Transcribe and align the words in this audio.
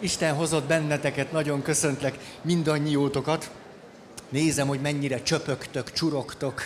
Isten 0.00 0.34
hozott 0.34 0.66
benneteket, 0.66 1.32
nagyon 1.32 1.62
köszöntlek 1.62 2.18
mindannyiótokat. 2.42 3.50
Nézem, 4.28 4.66
hogy 4.66 4.80
mennyire 4.80 5.22
csöpögtök, 5.22 5.92
csurogtok, 5.92 6.62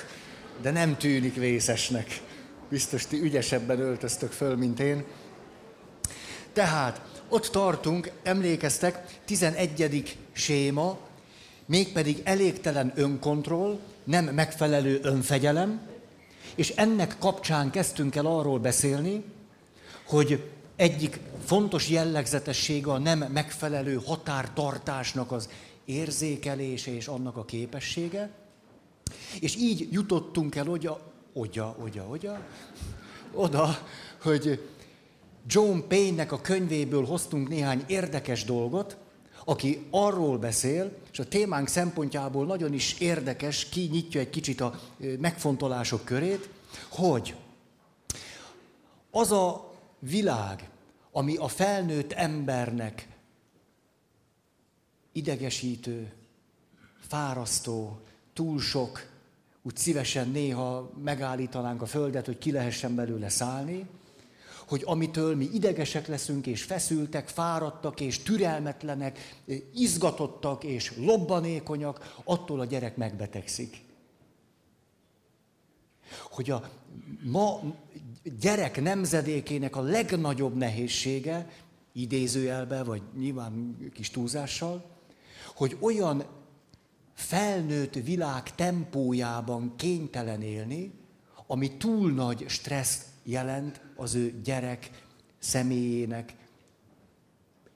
de 0.62 0.70
nem 0.70 0.96
tűnik 0.96 1.34
vészesnek. 1.34 2.20
Biztos 2.68 3.06
ti 3.06 3.20
ügyesebben 3.20 3.80
öltöztök 3.80 4.32
föl, 4.32 4.56
mint 4.56 4.80
én. 4.80 5.04
Tehát 6.52 7.00
ott 7.28 7.46
tartunk, 7.46 8.10
emlékeztek, 8.22 9.04
11. 9.24 10.16
séma, 10.32 10.98
mégpedig 11.66 12.20
elégtelen 12.24 12.92
önkontroll, 12.94 13.78
nem 14.04 14.24
megfelelő 14.24 15.00
önfegyelem, 15.02 15.80
és 16.54 16.72
ennek 16.76 17.16
kapcsán 17.18 17.70
kezdtünk 17.70 18.16
el 18.16 18.26
arról 18.26 18.58
beszélni, 18.58 19.24
hogy 20.06 20.50
egyik 20.76 21.20
fontos 21.44 21.88
jellegzetessége 21.88 22.90
a 22.90 22.98
nem 22.98 23.18
megfelelő 23.18 24.00
határtartásnak 24.06 25.32
az 25.32 25.48
érzékelése 25.84 26.94
és 26.94 27.06
annak 27.06 27.36
a 27.36 27.44
képessége. 27.44 28.30
És 29.40 29.56
így 29.56 29.88
jutottunk 29.90 30.54
el 30.54 30.68
oda, 30.68 31.00
oda, 31.32 31.76
oda, 31.80 32.06
oda, 32.08 32.40
oda, 33.32 33.78
hogy 34.22 34.68
John 35.46 35.78
Payne-nek 35.88 36.32
a 36.32 36.40
könyvéből 36.40 37.04
hoztunk 37.04 37.48
néhány 37.48 37.84
érdekes 37.86 38.44
dolgot, 38.44 38.96
aki 39.44 39.86
arról 39.90 40.38
beszél, 40.38 40.92
és 41.12 41.18
a 41.18 41.28
témánk 41.28 41.68
szempontjából 41.68 42.46
nagyon 42.46 42.72
is 42.72 42.98
érdekes, 42.98 43.68
kinyitja 43.68 44.20
egy 44.20 44.30
kicsit 44.30 44.60
a 44.60 44.80
megfontolások 45.20 46.04
körét, 46.04 46.48
hogy 46.88 47.34
az 49.10 49.32
a 49.32 49.71
világ, 50.10 50.70
ami 51.10 51.36
a 51.36 51.48
felnőtt 51.48 52.12
embernek 52.12 53.08
idegesítő, 55.12 56.12
fárasztó, 57.00 58.00
túl 58.32 58.60
sok, 58.60 59.10
úgy 59.62 59.76
szívesen 59.76 60.28
néha 60.28 60.90
megállítanánk 61.02 61.82
a 61.82 61.86
földet, 61.86 62.26
hogy 62.26 62.38
ki 62.38 62.52
lehessen 62.52 62.94
belőle 62.94 63.28
szállni, 63.28 63.86
hogy 64.66 64.82
amitől 64.84 65.36
mi 65.36 65.48
idegesek 65.52 66.06
leszünk, 66.06 66.46
és 66.46 66.62
feszültek, 66.62 67.28
fáradtak, 67.28 68.00
és 68.00 68.18
türelmetlenek, 68.18 69.38
izgatottak, 69.74 70.64
és 70.64 70.92
lobbanékonyak, 70.96 72.14
attól 72.24 72.60
a 72.60 72.64
gyerek 72.64 72.96
megbetegszik. 72.96 73.84
Hogy 76.30 76.50
a 76.50 76.70
ma 77.22 77.60
gyerek 78.40 78.82
nemzedékének 78.82 79.76
a 79.76 79.80
legnagyobb 79.80 80.56
nehézsége, 80.56 81.48
idézőjelbe, 81.92 82.82
vagy 82.82 83.02
nyilván 83.18 83.76
kis 83.92 84.10
túlzással, 84.10 84.84
hogy 85.54 85.76
olyan 85.80 86.24
felnőtt 87.14 87.94
világ 87.94 88.54
tempójában 88.54 89.76
kénytelen 89.76 90.42
élni, 90.42 90.92
ami 91.46 91.76
túl 91.76 92.10
nagy 92.12 92.44
stressz 92.48 93.06
jelent 93.22 93.80
az 93.96 94.14
ő 94.14 94.40
gyerek 94.44 94.90
személyének, 95.38 96.34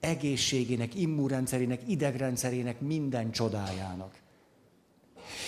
egészségének, 0.01 0.95
immunrendszerének, 0.95 1.81
idegrendszerének, 1.87 2.81
minden 2.81 3.31
csodájának. 3.31 4.15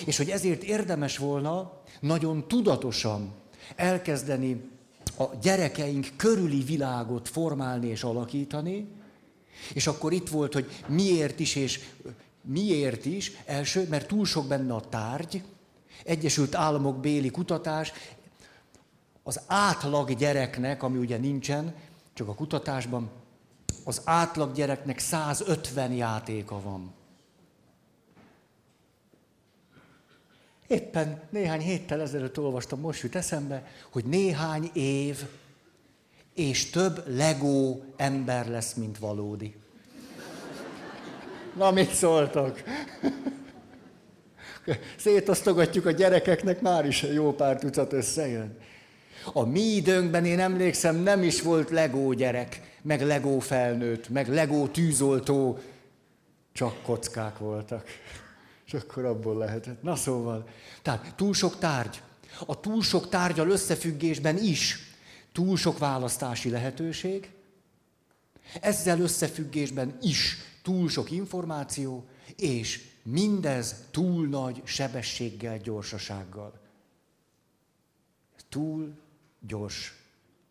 És 0.07 0.17
hogy 0.17 0.31
ezért 0.31 0.63
érdemes 0.63 1.19
volna 1.19 1.83
nagyon 2.01 2.49
tudatosan 2.49 3.35
elkezdeni 3.77 4.78
a 5.19 5.37
gyerekeink 5.43 6.09
körüli 6.17 6.63
világot 6.63 7.29
formálni 7.29 7.87
és 7.87 8.03
alakítani, 8.03 8.89
és 9.73 9.87
akkor 9.87 10.13
itt 10.13 10.29
volt, 10.29 10.53
hogy 10.53 10.83
miért 10.89 11.41
is, 11.41 11.55
és 11.55 11.81
miért 12.43 13.05
is. 13.05 13.33
Első, 13.45 13.87
mert 13.89 14.09
túl 14.09 14.25
sok 14.25 14.47
benne 14.47 14.75
a 14.75 14.89
tárgy, 14.89 15.43
Egyesült 16.05 16.55
Államok 16.55 17.01
béli 17.01 17.31
kutatás, 17.31 17.93
az 19.23 19.41
átlag 19.47 20.15
gyereknek, 20.15 20.83
ami 20.83 20.99
ugye 20.99 21.17
nincsen, 21.17 21.75
csak 22.15 22.29
a 22.29 22.35
kutatásban, 22.35 23.11
az 23.85 24.01
átlag 24.05 24.53
gyereknek 24.53 24.99
150 24.99 25.93
játéka 25.93 26.61
van. 26.61 26.95
Éppen 30.69 31.21
néhány 31.31 31.61
héttel 31.61 32.01
ezelőtt 32.01 32.39
olvastam, 32.39 32.81
most 32.81 33.03
jut 33.03 33.17
eszembe, 33.17 33.67
hogy 33.91 34.05
néhány 34.05 34.71
év 34.73 35.25
és 36.35 36.71
több 36.71 37.03
legó 37.07 37.85
ember 37.97 38.49
lesz, 38.49 38.75
mint 38.75 38.99
valódi. 38.99 39.55
Na, 41.57 41.71
mit 41.71 41.91
szóltok? 41.91 42.63
Szétosztogatjuk 44.97 45.87
a 45.87 45.91
gyerekeknek, 45.91 46.61
már 46.61 46.87
is 46.87 47.03
jó 47.03 47.33
pár 47.33 47.59
tucat 47.59 47.93
összejön. 47.93 48.59
A 49.33 49.45
mi 49.45 49.61
időnkben 49.61 50.25
én 50.25 50.41
emlékszem, 50.41 50.97
nem 50.97 51.23
is 51.23 51.43
volt 51.43 51.71
legó 51.71 52.13
gyerek, 52.13 52.61
meg 52.83 53.03
legó 53.03 53.39
felnőtt, 53.39 54.09
meg 54.09 54.29
legó 54.29 54.67
tűzoltó, 54.67 55.59
csak 56.53 56.83
kockák 56.83 57.39
voltak. 57.39 57.87
És 58.69 58.75
akkor 58.75 59.05
abból 59.05 59.37
lehetett. 59.37 59.83
Na 59.83 59.97
szóval, 59.97 60.49
tehát 60.83 61.15
túl 61.17 61.35
sok 61.35 61.59
tárgy. 61.59 62.03
A 62.47 62.61
túl 62.61 62.83
sok 62.83 63.09
tárgyal 63.09 63.51
összefüggésben 63.51 64.39
is 64.39 64.79
túl 65.33 65.57
sok 65.57 65.79
választási 65.79 66.51
lehetőség, 66.51 67.33
ezzel 68.61 69.01
összefüggésben 69.01 69.99
is 70.01 70.37
túl 70.63 70.89
sok 70.89 71.11
információ, 71.11 72.09
és 72.37 72.89
mindez 73.03 73.85
túl 73.91 74.27
nagy 74.27 74.63
sebességgel, 74.65 75.59
gyorsasággal. 75.59 76.61
Túl 78.49 78.99
gyors 79.41 79.95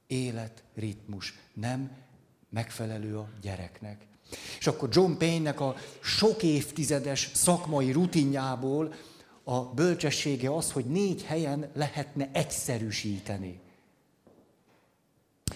életritmus 0.08 1.34
nem 1.54 1.92
megfelelő 2.50 3.18
a 3.18 3.30
gyereknek. 3.42 4.07
És 4.60 4.68
akkor 4.68 4.90
John 4.92 5.18
Payne-nek 5.18 5.60
a 5.60 5.76
sok 6.02 6.44
évtizedes 6.44 7.30
szakmai 7.34 7.92
rutinjából 7.92 8.94
a 9.44 9.62
bölcsessége 9.62 10.56
az, 10.56 10.72
hogy 10.72 10.86
négy 10.86 11.24
helyen 11.24 11.72
lehetne 11.74 12.30
egyszerűsíteni. 12.32 13.60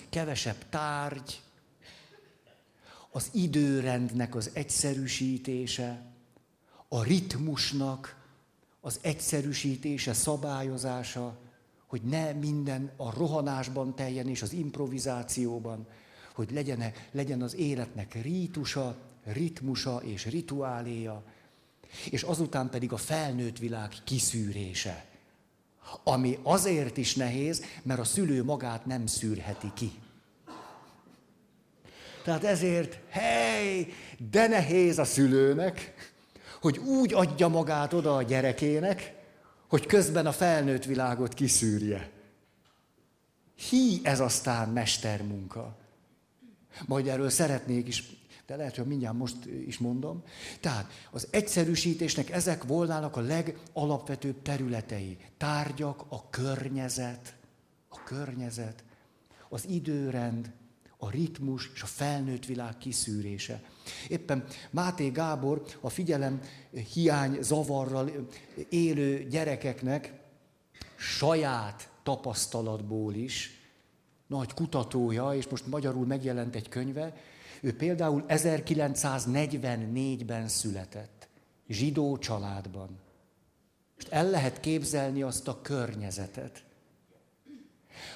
Kevesebb 0.10 0.70
tárgy, 0.70 1.42
az 3.12 3.30
időrendnek 3.34 4.36
az 4.36 4.50
egyszerűsítése, 4.54 6.06
a 6.88 7.04
ritmusnak 7.04 8.22
az 8.82 9.00
egyszerűsítése, 9.02 10.14
szabályozása, 10.14 11.38
hogy 11.88 12.02
ne 12.02 12.32
minden 12.32 12.92
a 12.98 13.14
rohanásban 13.14 13.96
teljen 13.96 14.28
és 14.28 14.42
az 14.42 14.54
improvizációban, 14.54 15.88
hogy 16.34 16.52
legyen, 16.52 16.94
legyen 17.12 17.42
az 17.42 17.56
életnek 17.56 18.22
rítusa, 18.22 18.96
ritmusa 19.24 20.02
és 20.04 20.26
rituáléja, 20.26 21.24
és 22.10 22.24
azután 22.24 22.70
pedig 22.70 22.92
a 22.92 22.98
felnőtt 22.98 23.58
világ 23.58 23.94
kiszűrése, 24.04 25.06
ami 26.04 26.40
azért 26.44 26.98
is 26.98 27.16
nehéz, 27.16 27.66
mert 27.84 28.00
a 28.00 28.04
szülő 28.04 28.44
magát 28.44 28.86
nem 28.86 29.06
szűrheti 29.06 29.72
ki. 29.74 29.92
Tehát 32.24 32.44
ezért, 32.44 33.00
hely, 33.10 33.88
de 34.32 34.48
nehéz 34.48 35.00
a 35.00 35.04
szülőnek, 35.04 35.94
hogy 36.62 36.78
úgy 36.78 37.14
adja 37.14 37.48
magát 37.48 37.94
oda 37.94 38.16
a 38.16 38.24
gyerekének, 38.24 39.14
hogy 39.68 39.86
közben 39.86 40.26
a 40.26 40.32
felnőtt 40.32 40.86
világot 40.86 41.34
kiszűrje. 41.34 42.10
Hi, 43.70 44.00
ez 44.04 44.20
aztán 44.20 44.70
mestermunka. 44.70 45.81
Majd 46.86 47.08
erről 47.08 47.30
szeretnék 47.30 47.88
is, 47.88 48.04
de 48.46 48.56
lehet, 48.56 48.76
hogy 48.76 48.86
mindjárt 48.86 49.18
most 49.18 49.46
is 49.66 49.78
mondom. 49.78 50.24
Tehát 50.60 50.92
az 51.12 51.28
egyszerűsítésnek 51.32 52.30
ezek 52.30 52.64
volnának 52.64 53.16
a 53.16 53.22
legalapvetőbb 53.22 54.42
területei. 54.42 55.18
Tárgyak, 55.38 56.06
a 56.10 56.30
környezet, 56.30 57.36
a 57.90 58.04
környezet, 58.04 58.84
az 59.50 59.66
időrend, 59.68 60.52
a 60.98 61.10
ritmus 61.10 61.70
és 61.74 61.82
a 61.82 61.86
felnőtt 61.86 62.46
világ 62.46 62.78
kiszűrése. 62.78 63.62
Éppen 64.08 64.46
Máté 64.70 65.10
Gábor 65.10 65.64
a 65.80 65.90
figyelem 65.90 66.42
hiány 66.94 67.38
zavarral 67.42 68.28
élő 68.70 69.28
gyerekeknek 69.28 70.14
saját 70.96 71.90
tapasztalatból 72.04 73.14
is 73.14 73.61
nagy 74.32 74.54
kutatója, 74.54 75.34
és 75.34 75.48
most 75.48 75.68
magyarul 75.68 76.06
megjelent 76.06 76.56
egy 76.56 76.70
könyve, 76.70 77.16
ő 77.62 77.76
például 77.76 78.24
1944-ben 78.28 80.48
született, 80.48 81.28
zsidó 81.68 82.18
családban. 82.18 82.90
És 83.98 84.04
el 84.10 84.30
lehet 84.30 84.60
képzelni 84.60 85.22
azt 85.22 85.48
a 85.48 85.62
környezetet. 85.62 86.64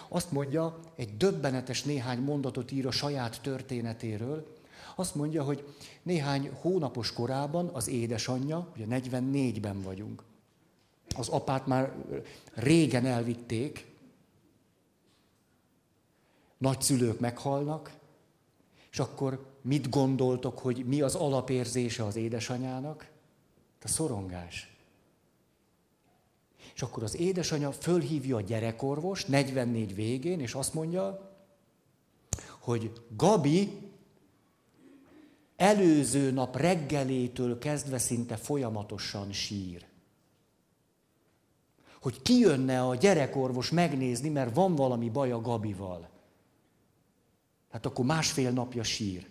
Azt 0.08 0.32
mondja, 0.32 0.80
egy 0.96 1.18
döbbenetes 1.18 1.84
néhány 1.84 2.20
mondatot 2.20 2.72
ír 2.72 2.88
a 2.88 2.92
saját 2.92 3.42
történetéről, 3.42 4.54
Azt 4.98 5.16
mondja, 5.16 5.44
hogy 5.44 5.68
néhány 6.04 6.52
hónapos 6.62 7.14
korában 7.14 7.70
az 7.74 7.88
édesanyja, 7.88 8.68
ugye 8.76 8.86
44-ben 8.90 9.82
vagyunk, 9.82 10.24
az 11.16 11.30
apát 11.30 11.68
már 11.68 11.94
régen 12.54 13.06
elvitték, 13.06 13.95
nagyszülők 16.57 17.19
meghalnak, 17.19 17.94
és 18.92 19.00
akkor 19.00 19.46
mit 19.62 19.90
gondoltok, 19.90 20.60
hogy 20.60 20.86
mi 20.86 21.02
az 21.02 21.16
alapérzése 21.16 22.06
az 22.06 22.16
édesanyának? 22.16 23.13
A 23.84 23.88
szorongás. 23.88 24.75
És 26.75 26.81
akkor 26.81 27.04
az 27.04 27.16
édesanyja 27.16 27.72
fölhívja 27.72 28.36
a 28.36 28.42
gyerekorvos 28.42 29.25
44 29.25 29.96
végén, 29.96 30.40
és 30.40 30.54
azt 30.54 30.74
mondja, 30.74 31.31
hogy 32.60 32.92
Gabi 33.16 33.72
előző 35.56 36.31
nap 36.31 36.56
reggelétől 36.56 37.58
kezdve 37.58 37.98
szinte 37.98 38.36
folyamatosan 38.36 39.31
sír. 39.31 39.86
Hogy 42.01 42.22
kijönne 42.22 42.81
a 42.81 42.96
gyerekorvos 42.96 43.72
megnézni, 43.72 44.30
mert 44.30 44.56
van 44.56 44.75
valami 44.75 45.10
baj 45.10 45.31
a 45.31 45.42
Gabival. 45.42 46.10
Hát 47.75 47.86
akkor 47.86 48.06
másfél 48.06 48.51
napja 48.51 48.83
sír. 48.83 49.30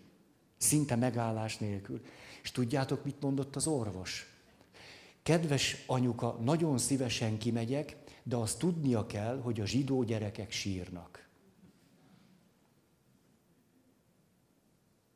Szinte 0.57 0.97
megállás 0.97 1.59
nélkül. 1.59 2.03
És 2.43 2.51
tudjátok, 2.51 3.05
mit 3.05 3.21
mondott 3.21 3.57
az 3.57 3.67
orvos? 3.67 4.27
Kedves 5.23 5.77
anyuka, 5.87 6.39
nagyon 6.43 6.79
szívesen 6.79 7.39
kimegyek, 7.39 7.97
de 8.23 8.37
azt 8.37 8.59
tudnia 8.59 9.07
kell, 9.07 9.41
hogy 9.41 9.61
a 9.61 9.67
zsidó 9.67 10.03
gyerekek 10.03 10.51
sírnak. 10.51 11.29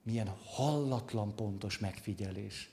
Milyen 0.03 0.35
hallatlan 0.45 1.35
pontos 1.35 1.79
megfigyelés. 1.79 2.71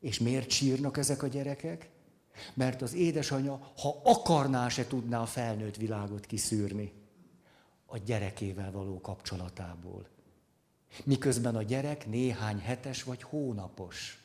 És 0.00 0.18
miért 0.18 0.50
sírnak 0.50 0.96
ezek 0.96 1.22
a 1.22 1.26
gyerekek? 1.26 1.90
Mert 2.54 2.82
az 2.82 2.94
édesanyja, 2.94 3.72
ha 3.76 4.00
akarná, 4.04 4.68
se 4.68 4.86
tudná 4.86 5.20
a 5.20 5.26
felnőtt 5.26 5.76
világot 5.76 6.26
kiszűrni 6.26 7.02
a 7.94 7.98
gyerekével 8.04 8.72
való 8.72 9.00
kapcsolatából. 9.00 10.06
Miközben 11.04 11.56
a 11.56 11.62
gyerek 11.62 12.06
néhány 12.06 12.58
hetes 12.58 13.02
vagy 13.02 13.22
hónapos. 13.22 14.22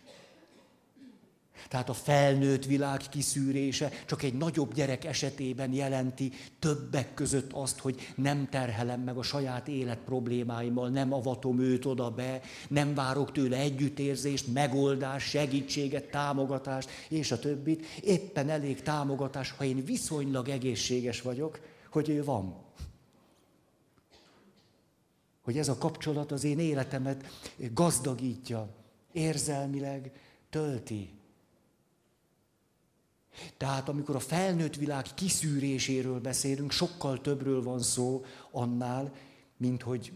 Tehát 1.68 1.90
a 1.90 1.94
felnőtt 1.94 2.66
világ 2.66 3.02
kiszűrése 3.10 3.92
csak 4.06 4.24
egy 4.24 4.34
nagyobb 4.34 4.74
gyerek 4.74 5.06
esetében 5.06 5.74
jelenti 5.74 6.32
többek 6.60 7.14
között 7.14 7.52
azt, 7.54 7.80
hogy 7.80 8.14
nem 8.16 8.48
terhelem 8.50 9.02
meg 9.02 9.18
a 9.18 9.24
saját 9.24 9.68
élet 9.68 10.00
problémáimmal, 10.06 10.90
nem 10.90 11.14
avatom 11.14 11.60
őt 11.60 11.86
oda 11.86 12.10
be, 12.10 12.42
nem 12.68 12.94
várok 12.94 13.32
tőle 13.32 13.58
együttérzést, 13.58 14.54
megoldást, 14.54 15.30
segítséget, 15.30 16.10
támogatást, 16.12 16.90
és 17.10 17.32
a 17.32 17.40
többit. 17.40 17.86
Éppen 18.02 18.50
elég 18.50 18.82
támogatás, 18.82 19.52
ha 19.52 19.64
én 19.64 19.86
viszonylag 19.86 20.50
egészséges 20.50 21.22
vagyok, 21.22 21.60
hogy 21.90 22.10
ő 22.10 22.24
van. 22.24 22.68
Hogy 25.50 25.58
ez 25.58 25.70
a 25.70 25.78
kapcsolat 25.78 26.32
az 26.32 26.44
én 26.44 26.60
életemet 26.60 27.26
gazdagítja, 27.74 28.70
érzelmileg 29.12 30.12
tölti. 30.50 31.10
Tehát 33.58 33.90
amikor 33.90 34.16
a 34.16 34.20
felnőtt 34.20 34.76
világ 34.76 35.06
kiszűréséről 35.14 36.20
beszélünk, 36.20 36.72
sokkal 36.72 37.22
többről 37.22 37.64
van 37.64 37.82
szó 37.82 38.26
annál, 38.52 39.14
mint 39.58 39.82
hogy 39.82 40.12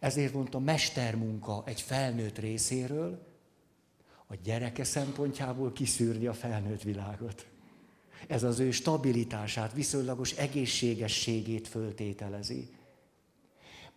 ezért 0.00 0.32
mondta 0.32 0.58
mestermunka 0.58 1.62
egy 1.66 1.80
felnőtt 1.80 2.38
részéről, 2.38 3.26
a 4.26 4.34
gyereke 4.42 4.84
szempontjából 4.84 5.72
kiszűrni 5.72 6.26
a 6.26 6.34
felnőtt 6.34 6.82
világot. 6.82 7.46
Ez 8.26 8.42
az 8.42 8.58
ő 8.58 8.70
stabilitását, 8.70 9.72
viszonylagos 9.72 10.32
egészségességét 10.32 11.68
föltételezi. 11.68 12.75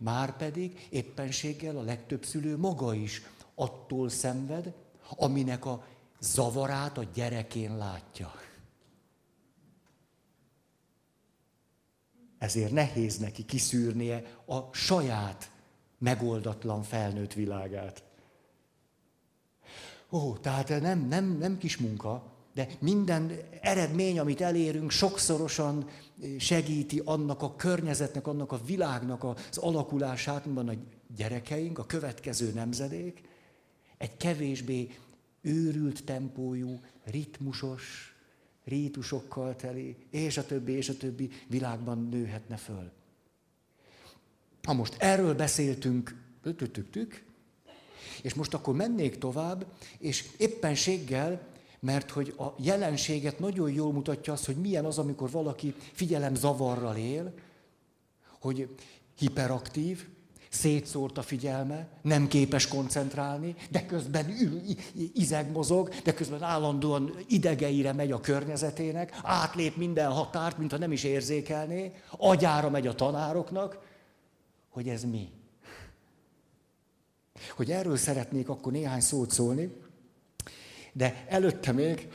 Márpedig 0.01 0.87
éppenséggel 0.89 1.77
a 1.77 1.81
legtöbb 1.81 2.25
szülő 2.25 2.57
maga 2.57 2.93
is 2.93 3.21
attól 3.55 4.09
szenved, 4.09 4.73
aminek 5.09 5.65
a 5.65 5.85
zavarát 6.19 6.97
a 6.97 7.03
gyerekén 7.03 7.77
látja. 7.77 8.31
Ezért 12.37 12.71
nehéz 12.71 13.17
neki 13.17 13.45
kiszűrnie 13.45 14.41
a 14.45 14.73
saját 14.73 15.51
megoldatlan 15.97 16.83
felnőtt 16.83 17.33
világát. 17.33 18.03
Ó, 20.09 20.37
tehát 20.37 20.81
nem, 20.81 21.07
nem, 21.07 21.37
nem 21.37 21.57
kis 21.57 21.77
munka, 21.77 22.33
de 22.59 22.67
minden 22.79 23.31
eredmény, 23.61 24.19
amit 24.19 24.41
elérünk, 24.41 24.91
sokszorosan 24.91 25.89
segíti 26.39 27.01
annak 27.05 27.41
a 27.41 27.55
környezetnek, 27.55 28.27
annak 28.27 28.51
a 28.51 28.61
világnak 28.65 29.23
az 29.23 29.57
alakulását, 29.57 30.45
van 30.45 30.69
a 30.69 30.73
gyerekeink, 31.15 31.79
a 31.79 31.85
következő 31.85 32.51
nemzedék, 32.53 33.21
egy 33.97 34.17
kevésbé 34.17 34.97
őrült 35.41 36.03
tempójú, 36.03 36.79
ritmusos, 37.03 38.15
rítusokkal 38.63 39.55
teli, 39.55 39.95
és 40.09 40.37
a 40.37 40.45
többi, 40.45 40.71
és 40.71 40.89
a 40.89 40.97
többi 40.97 41.29
világban 41.47 42.07
nőhetne 42.11 42.57
föl. 42.57 42.91
Ha 44.63 44.73
most 44.73 44.95
erről 44.97 45.35
beszéltünk, 45.35 46.15
és 48.21 48.33
most 48.33 48.53
akkor 48.53 48.75
mennék 48.75 49.17
tovább, 49.17 49.65
és 49.97 50.27
éppenséggel, 50.37 51.48
mert 51.79 52.11
hogy 52.11 52.33
a 52.37 52.53
jelenséget 52.57 53.39
nagyon 53.39 53.71
jól 53.71 53.91
mutatja 53.91 54.33
az, 54.33 54.45
hogy 54.45 54.55
milyen 54.55 54.85
az, 54.85 54.97
amikor 54.97 55.31
valaki 55.31 55.75
figyelem 55.93 56.35
zavarral 56.35 56.95
él, 56.95 57.33
hogy 58.39 58.75
hiperaktív, 59.17 60.07
szétszórt 60.49 61.17
a 61.17 61.21
figyelme, 61.21 61.87
nem 62.01 62.27
képes 62.27 62.67
koncentrálni, 62.67 63.55
de 63.69 63.85
közben 63.85 64.29
ül, 64.41 64.61
izeg 65.13 65.51
mozog, 65.51 65.89
de 66.03 66.13
közben 66.13 66.43
állandóan 66.43 67.13
idegeire 67.27 67.93
megy 67.93 68.11
a 68.11 68.19
környezetének, 68.19 69.19
átlép 69.23 69.75
minden 69.75 70.11
határt, 70.11 70.57
mintha 70.57 70.77
nem 70.77 70.91
is 70.91 71.03
érzékelné, 71.03 71.93
agyára 72.17 72.69
megy 72.69 72.87
a 72.87 72.95
tanároknak, 72.95 73.79
hogy 74.69 74.89
ez 74.89 75.03
mi. 75.03 75.29
Hogy 77.55 77.71
erről 77.71 77.97
szeretnék 77.97 78.49
akkor 78.49 78.71
néhány 78.71 79.01
szót 79.01 79.31
szólni, 79.31 79.71
de 80.99 81.25
előtte 81.27 81.71
még 81.71 82.07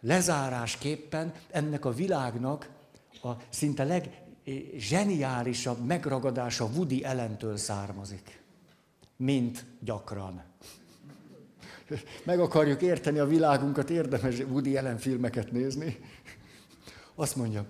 lezárásképpen 0.00 1.32
ennek 1.50 1.84
a 1.84 1.92
világnak 1.92 2.68
a 3.22 3.32
szinte 3.48 3.84
leg, 3.84 4.22
zseniálisabb 4.76 5.84
megragadása 5.84 6.64
Woody 6.64 7.04
Ellentől 7.04 7.56
származik, 7.56 8.40
mint 9.16 9.64
gyakran. 9.80 10.42
Meg 12.24 12.40
akarjuk 12.40 12.82
érteni 12.82 13.18
a 13.18 13.26
világunkat, 13.26 13.90
érdemes 13.90 14.38
Woody 14.38 14.76
Allen 14.76 14.98
filmeket 14.98 15.52
nézni. 15.52 15.98
Azt 17.14 17.36
mondja, 17.36 17.66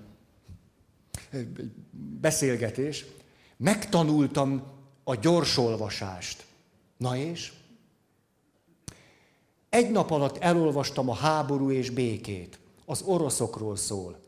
beszélgetés, 2.20 3.04
megtanultam 3.56 4.62
a 5.04 5.14
gyorsolvasást. 5.14 6.44
Na 6.96 7.16
és? 7.16 7.52
Egy 9.76 9.90
nap 9.90 10.10
alatt 10.10 10.36
elolvastam 10.36 11.08
a 11.08 11.14
háború 11.14 11.70
és 11.70 11.90
békét. 11.90 12.58
Az 12.84 13.02
oroszokról 13.02 13.76
szól. 13.76 14.18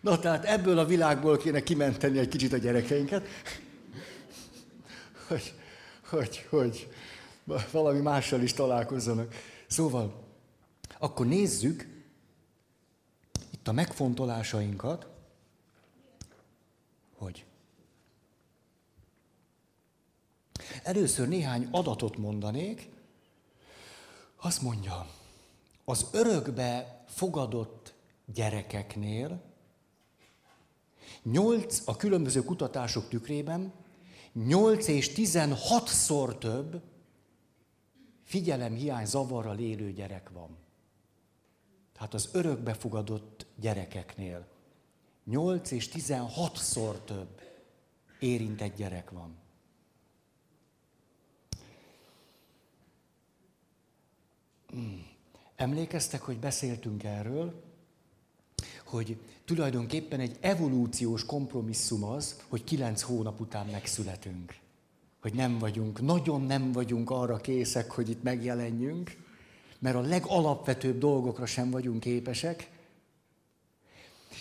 Na 0.00 0.18
tehát 0.18 0.44
ebből 0.44 0.78
a 0.78 0.84
világból 0.84 1.36
kéne 1.36 1.62
kimenteni 1.62 2.18
egy 2.18 2.28
kicsit 2.28 2.52
a 2.52 2.56
gyerekeinket, 2.56 3.26
hogy, 5.28 5.54
hogy, 6.08 6.46
hogy 6.50 6.88
valami 7.70 8.00
mással 8.00 8.40
is 8.40 8.52
találkozzanak. 8.52 9.34
Szóval, 9.66 10.24
akkor 10.98 11.26
nézzük 11.26 11.86
itt 13.50 13.68
a 13.68 13.72
megfontolásainkat, 13.72 15.11
hogy 17.22 17.44
először 20.82 21.28
néhány 21.28 21.68
adatot 21.70 22.16
mondanék. 22.16 22.90
Azt 24.36 24.62
mondja, 24.62 25.06
az 25.84 26.06
örökbe 26.12 27.04
fogadott 27.08 27.94
gyerekeknél 28.24 29.42
8 31.22 31.82
a 31.84 31.96
különböző 31.96 32.42
kutatások 32.44 33.08
tükrében 33.08 33.72
8 34.32 34.88
és 34.88 35.12
16-szor 35.16 36.38
több 36.38 36.82
figyelemhiány 38.24 39.06
zavarral 39.06 39.58
élő 39.58 39.92
gyerek 39.92 40.30
van. 40.30 40.56
Hát 41.96 42.14
az 42.14 42.28
örökbefogadott 42.32 43.46
gyerekeknél 43.56 44.46
8 45.24 45.70
és 45.70 45.88
16-szor 45.92 47.04
több 47.04 47.40
érintett 48.18 48.76
gyerek 48.76 49.10
van. 49.10 49.36
Hmm. 54.68 55.06
Emlékeztek, 55.56 56.22
hogy 56.22 56.38
beszéltünk 56.38 57.04
erről, 57.04 57.62
hogy 58.84 59.16
tulajdonképpen 59.44 60.20
egy 60.20 60.36
evolúciós 60.40 61.26
kompromisszum 61.26 62.04
az, 62.04 62.42
hogy 62.48 62.64
kilenc 62.64 63.02
hónap 63.02 63.40
után 63.40 63.66
megszületünk. 63.66 64.54
Hogy 65.20 65.34
nem 65.34 65.58
vagyunk, 65.58 66.00
nagyon 66.00 66.40
nem 66.40 66.72
vagyunk 66.72 67.10
arra 67.10 67.36
készek, 67.36 67.90
hogy 67.90 68.10
itt 68.10 68.22
megjelenjünk, 68.22 69.16
mert 69.78 69.96
a 69.96 70.00
legalapvetőbb 70.00 70.98
dolgokra 70.98 71.46
sem 71.46 71.70
vagyunk 71.70 72.00
képesek, 72.00 72.70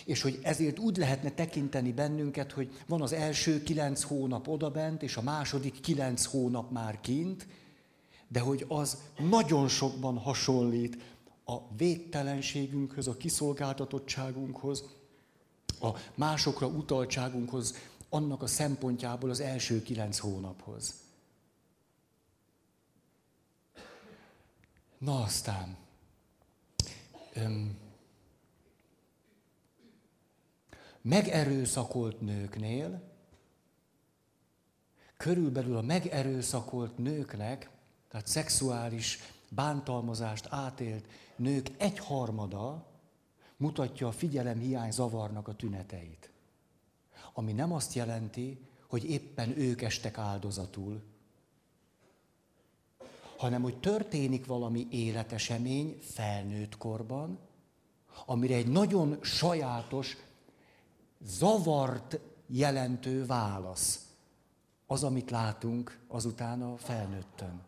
és 0.05 0.21
hogy 0.21 0.39
ezért 0.41 0.79
úgy 0.79 0.97
lehetne 0.97 1.31
tekinteni 1.31 1.91
bennünket, 1.91 2.51
hogy 2.51 2.71
van 2.87 3.01
az 3.01 3.13
első 3.13 3.63
kilenc 3.63 4.01
hónap 4.01 4.47
odabent, 4.47 5.03
és 5.03 5.17
a 5.17 5.21
második 5.21 5.79
kilenc 5.79 6.25
hónap 6.25 6.71
már 6.71 7.01
kint, 7.01 7.47
de 8.27 8.39
hogy 8.39 8.65
az 8.67 8.97
nagyon 9.17 9.67
sokban 9.67 10.17
hasonlít 10.17 10.97
a 11.45 11.75
védtelenségünkhöz, 11.77 13.07
a 13.07 13.17
kiszolgáltatottságunkhoz, 13.17 14.83
a 15.81 15.89
másokra 16.15 16.67
utaltságunkhoz, 16.67 17.75
annak 18.09 18.41
a 18.41 18.47
szempontjából 18.47 19.29
az 19.29 19.39
első 19.39 19.81
kilenc 19.81 20.17
hónaphoz. 20.17 20.93
Na 24.97 25.21
aztán, 25.21 25.77
öm, 27.33 27.77
megerőszakolt 31.01 32.21
nőknél, 32.21 33.01
körülbelül 35.17 35.77
a 35.77 35.81
megerőszakolt 35.81 36.97
nőknek, 36.97 37.69
tehát 38.09 38.27
szexuális 38.27 39.19
bántalmazást 39.49 40.47
átélt 40.49 41.05
nők 41.35 41.71
egyharmada 41.77 42.85
mutatja 43.57 44.07
a 44.07 44.11
figyelemhiány 44.11 44.91
zavarnak 44.91 45.47
a 45.47 45.55
tüneteit. 45.55 46.29
Ami 47.33 47.53
nem 47.53 47.73
azt 47.73 47.93
jelenti, 47.93 48.59
hogy 48.87 49.09
éppen 49.09 49.57
ők 49.57 49.81
estek 49.81 50.17
áldozatul, 50.17 51.01
hanem 53.37 53.61
hogy 53.61 53.79
történik 53.79 54.45
valami 54.45 54.87
életesemény 54.89 55.97
felnőtt 56.01 56.77
korban, 56.77 57.39
amire 58.25 58.55
egy 58.55 58.67
nagyon 58.67 59.17
sajátos, 59.21 60.17
zavart 61.23 62.19
jelentő 62.47 63.25
válasz 63.25 64.05
az, 64.85 65.03
amit 65.03 65.29
látunk 65.29 65.99
azután 66.07 66.61
a 66.61 66.77
felnőttön. 66.77 67.61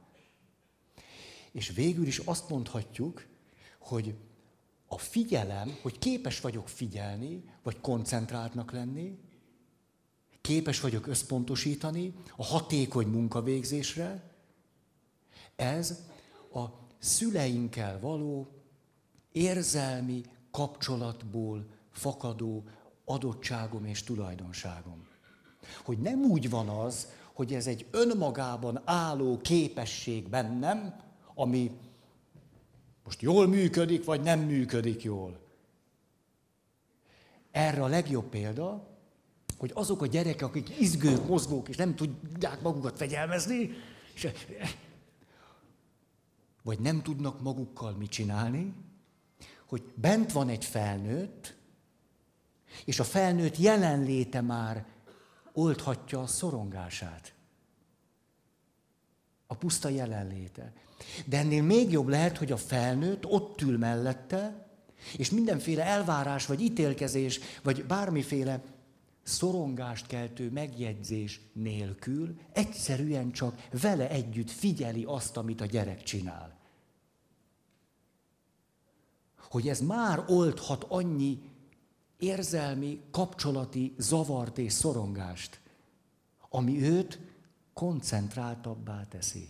És 1.51 1.69
végül 1.69 2.07
is 2.07 2.17
azt 2.17 2.49
mondhatjuk, 2.49 3.25
hogy 3.79 4.15
a 4.87 4.97
figyelem, 4.97 5.77
hogy 5.81 5.99
képes 5.99 6.39
vagyok 6.39 6.69
figyelni, 6.69 7.43
vagy 7.63 7.81
koncentráltnak 7.81 8.71
lenni, 8.71 9.19
képes 10.41 10.79
vagyok 10.79 11.07
összpontosítani 11.07 12.13
a 12.35 12.43
hatékony 12.43 13.07
munkavégzésre, 13.07 14.31
ez 15.55 16.03
a 16.53 16.65
szüleinkkel 16.99 17.99
való 17.99 18.47
érzelmi 19.31 20.23
kapcsolatból 20.51 21.65
fakadó 21.91 22.63
adottságom 23.05 23.85
és 23.85 24.03
tulajdonságom. 24.03 25.07
Hogy 25.83 25.97
nem 25.97 26.19
úgy 26.19 26.49
van 26.49 26.69
az, 26.69 27.07
hogy 27.33 27.53
ez 27.53 27.67
egy 27.67 27.85
önmagában 27.91 28.81
álló 28.85 29.37
képesség 29.37 30.29
bennem, 30.29 30.95
ami 31.35 31.71
most 33.03 33.21
jól 33.21 33.47
működik, 33.47 34.05
vagy 34.05 34.21
nem 34.21 34.39
működik 34.39 35.03
jól. 35.03 35.39
Erre 37.51 37.83
a 37.83 37.87
legjobb 37.87 38.25
példa, 38.25 38.87
hogy 39.57 39.71
azok 39.73 40.01
a 40.01 40.07
gyerekek, 40.07 40.47
akik 40.47 40.79
izgők, 40.79 41.27
mozgók, 41.27 41.69
és 41.69 41.75
nem 41.75 41.95
tudják 41.95 42.61
magukat 42.61 42.97
fegyelmezni, 42.97 43.69
és, 44.13 44.27
vagy 46.63 46.79
nem 46.79 47.01
tudnak 47.01 47.41
magukkal 47.41 47.91
mit 47.91 48.09
csinálni, 48.09 48.73
hogy 49.65 49.83
bent 49.95 50.31
van 50.31 50.49
egy 50.49 50.65
felnőtt, 50.65 51.55
és 52.85 52.99
a 52.99 53.03
felnőtt 53.03 53.57
jelenléte 53.57 54.41
már 54.41 54.85
oldhatja 55.53 56.21
a 56.21 56.27
szorongását. 56.27 57.33
A 59.47 59.55
puszta 59.55 59.89
jelenléte. 59.89 60.73
De 61.25 61.37
ennél 61.37 61.63
még 61.63 61.91
jobb 61.91 62.07
lehet, 62.07 62.37
hogy 62.37 62.51
a 62.51 62.57
felnőtt 62.57 63.25
ott 63.25 63.61
ül 63.61 63.77
mellette, 63.77 64.67
és 65.17 65.29
mindenféle 65.29 65.83
elvárás, 65.83 66.45
vagy 66.45 66.61
ítélkezés, 66.61 67.39
vagy 67.63 67.85
bármiféle 67.85 68.61
szorongást 69.23 70.07
keltő 70.07 70.51
megjegyzés 70.51 71.41
nélkül 71.53 72.39
egyszerűen 72.51 73.31
csak 73.31 73.67
vele 73.81 74.09
együtt 74.09 74.49
figyeli 74.49 75.03
azt, 75.03 75.37
amit 75.37 75.61
a 75.61 75.65
gyerek 75.65 76.03
csinál. 76.03 76.57
Hogy 79.49 79.67
ez 79.67 79.79
már 79.79 80.23
oldhat 80.27 80.85
annyi 80.87 81.41
érzelmi, 82.23 83.01
kapcsolati 83.11 83.95
zavart 83.97 84.57
és 84.57 84.73
szorongást, 84.73 85.59
ami 86.49 86.83
őt 86.83 87.19
koncentráltabbá 87.73 89.05
teszi. 89.09 89.49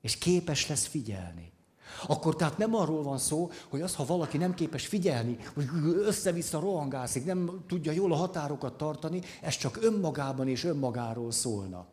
És 0.00 0.18
képes 0.18 0.68
lesz 0.68 0.86
figyelni. 0.86 1.52
Akkor 2.06 2.36
tehát 2.36 2.58
nem 2.58 2.74
arról 2.74 3.02
van 3.02 3.18
szó, 3.18 3.50
hogy 3.68 3.80
az, 3.80 3.94
ha 3.94 4.04
valaki 4.04 4.36
nem 4.36 4.54
képes 4.54 4.86
figyelni, 4.86 5.38
hogy 5.54 5.68
össze-vissza 5.84 6.60
rohangászik, 6.60 7.24
nem 7.24 7.64
tudja 7.66 7.92
jól 7.92 8.12
a 8.12 8.16
határokat 8.16 8.76
tartani, 8.76 9.20
ez 9.42 9.56
csak 9.56 9.82
önmagában 9.82 10.48
és 10.48 10.64
önmagáról 10.64 11.30
szólna. 11.30 11.86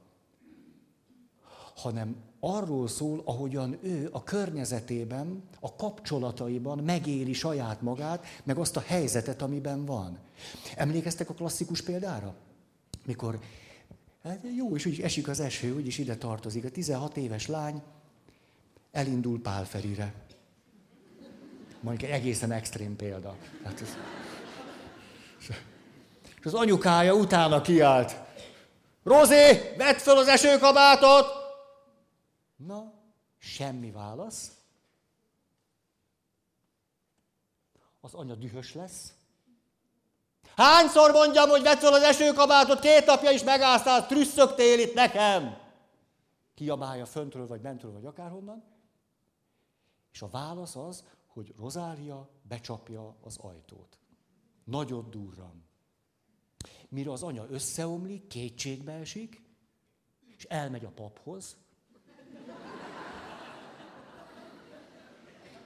Hanem 1.75 2.15
arról 2.43 2.87
szól, 2.87 3.21
ahogyan 3.25 3.77
ő 3.81 4.09
a 4.11 4.23
környezetében, 4.23 5.43
a 5.59 5.75
kapcsolataiban 5.75 6.77
megéli 6.77 7.33
saját 7.33 7.81
magát, 7.81 8.25
meg 8.43 8.57
azt 8.57 8.77
a 8.77 8.83
helyzetet, 8.85 9.41
amiben 9.41 9.85
van. 9.85 10.17
Emlékeztek 10.75 11.29
a 11.29 11.33
klasszikus 11.33 11.81
példára? 11.81 12.33
Mikor, 13.05 13.39
hát 14.23 14.39
jó, 14.55 14.75
és 14.75 14.85
úgy 14.85 15.01
esik 15.01 15.27
az 15.27 15.39
eső, 15.39 15.75
úgyis 15.75 15.97
ide 15.97 16.15
tartozik. 16.15 16.65
A 16.65 16.69
16 16.69 17.17
éves 17.17 17.47
lány 17.47 17.81
elindul 18.91 19.41
Pálferire. 19.41 20.13
Mondjuk 21.79 22.09
egy 22.09 22.15
egészen 22.15 22.51
extrém 22.51 22.95
példa. 22.95 23.35
Hát 23.63 23.81
ez... 23.81 23.89
És 26.39 26.45
az 26.45 26.53
anyukája 26.53 27.13
utána 27.13 27.61
kiállt. 27.61 28.15
Rozi, 29.03 29.59
vedd 29.77 29.95
föl 29.95 30.17
az 30.17 30.27
esőkabátot! 30.27 31.40
Na, 32.65 32.93
semmi 33.37 33.91
válasz. 33.91 34.51
Az 37.99 38.13
anya 38.13 38.35
dühös 38.35 38.73
lesz. 38.73 39.13
Hányszor 40.55 41.11
mondjam, 41.11 41.49
hogy 41.49 41.61
vedd 41.61 41.77
fel 41.77 41.93
az 41.93 42.01
esőkabátot, 42.01 42.79
két 42.79 43.05
napja 43.05 43.31
is 43.31 43.43
megáztál, 43.43 44.07
trüsszögtél 44.07 44.79
itt 44.79 44.93
nekem. 44.93 45.57
Kiabálja 46.53 47.05
föntről, 47.05 47.47
vagy 47.47 47.61
bentről, 47.61 47.91
vagy 47.91 48.05
akárhonnan. 48.05 48.63
És 50.11 50.21
a 50.21 50.29
válasz 50.29 50.75
az, 50.75 51.03
hogy 51.27 51.53
Rozália 51.57 52.29
becsapja 52.41 53.15
az 53.21 53.37
ajtót. 53.37 53.97
Nagyon 54.63 55.09
durran. 55.09 55.69
Mire 56.89 57.11
az 57.11 57.23
anya 57.23 57.45
összeomlik, 57.49 58.27
kétségbe 58.27 58.91
esik, 58.91 59.41
és 60.37 60.43
elmegy 60.43 60.85
a 60.85 60.91
paphoz, 60.91 61.57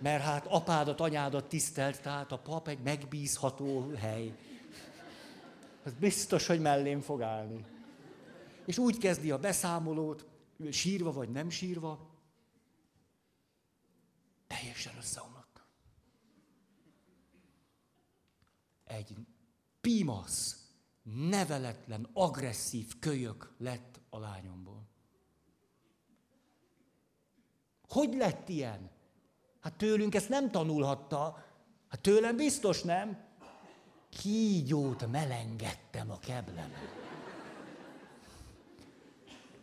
mert 0.06 0.24
hát 0.24 0.46
apádat, 0.46 1.00
anyádat 1.00 1.48
tisztelt, 1.48 2.02
tehát 2.02 2.32
a 2.32 2.40
pap 2.40 2.68
egy 2.68 2.80
megbízható 2.80 3.92
hely. 3.96 4.38
Ez 5.84 5.94
biztos, 5.94 6.48
hogy 6.48 6.62
mellém 6.62 7.02
fog 7.02 7.22
állni. 7.22 7.66
És 8.66 8.78
úgy 8.78 8.98
kezdi 8.98 9.32
a 9.32 9.40
beszámolót, 9.40 10.26
sírva 10.70 11.12
vagy 11.12 11.30
nem 11.30 11.50
sírva, 11.50 12.10
teljesen 14.48 14.98
összeomlott. 14.98 15.64
Egy 18.84 19.16
pimasz, 19.82 20.70
neveletlen, 21.04 22.10
agresszív 22.14 23.00
kölyök 23.00 23.54
lett 23.58 24.00
a 24.10 24.20
lányomból. 24.20 24.88
Hogy 27.88 28.14
lett 28.14 28.50
ilyen? 28.50 28.95
Hát 29.66 29.74
tőlünk 29.74 30.16
ezt 30.16 30.30
nem 30.30 30.52
tanulhatta, 30.52 31.46
Hát 31.96 32.04
tőlem 32.04 32.36
biztos 32.36 32.82
nem. 32.82 33.18
Kígyót 34.10 35.12
melengettem 35.12 36.12
a 36.12 36.20
keblem. 36.20 36.74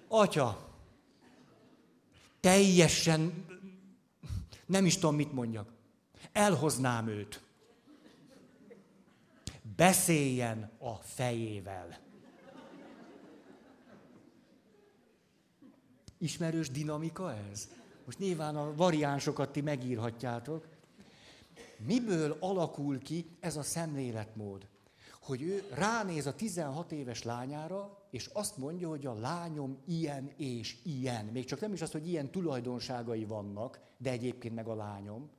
Atya, 0.08 0.68
teljesen 2.40 3.46
nem 4.66 4.86
is 4.86 4.94
tudom, 4.94 5.14
mit 5.14 5.32
mondjak. 5.32 5.72
Elhoznám 6.32 7.08
őt. 7.08 7.40
Beszéljen 9.76 10.70
a 10.78 10.94
fejével. 10.94 11.98
Ismerős 16.18 16.70
dinamika 16.70 17.34
ez? 17.34 17.68
Most 18.04 18.18
nyilván 18.18 18.56
a 18.56 18.74
variánsokat 18.74 19.52
ti 19.52 19.60
megírhatjátok. 19.60 20.66
Miből 21.76 22.36
alakul 22.40 22.98
ki 22.98 23.36
ez 23.40 23.56
a 23.56 23.62
szemléletmód? 23.62 24.66
Hogy 25.20 25.42
ő 25.42 25.68
ránéz 25.74 26.26
a 26.26 26.34
16 26.34 26.92
éves 26.92 27.22
lányára, 27.22 28.06
és 28.10 28.26
azt 28.26 28.56
mondja, 28.56 28.88
hogy 28.88 29.06
a 29.06 29.14
lányom 29.14 29.78
ilyen 29.86 30.32
és 30.36 30.76
ilyen. 30.82 31.24
Még 31.24 31.44
csak 31.44 31.60
nem 31.60 31.72
is 31.72 31.82
az, 31.82 31.90
hogy 31.90 32.08
ilyen 32.08 32.30
tulajdonságai 32.30 33.24
vannak, 33.24 33.80
de 33.98 34.10
egyébként 34.10 34.54
meg 34.54 34.66
a 34.66 34.74
lányom. 34.74 35.30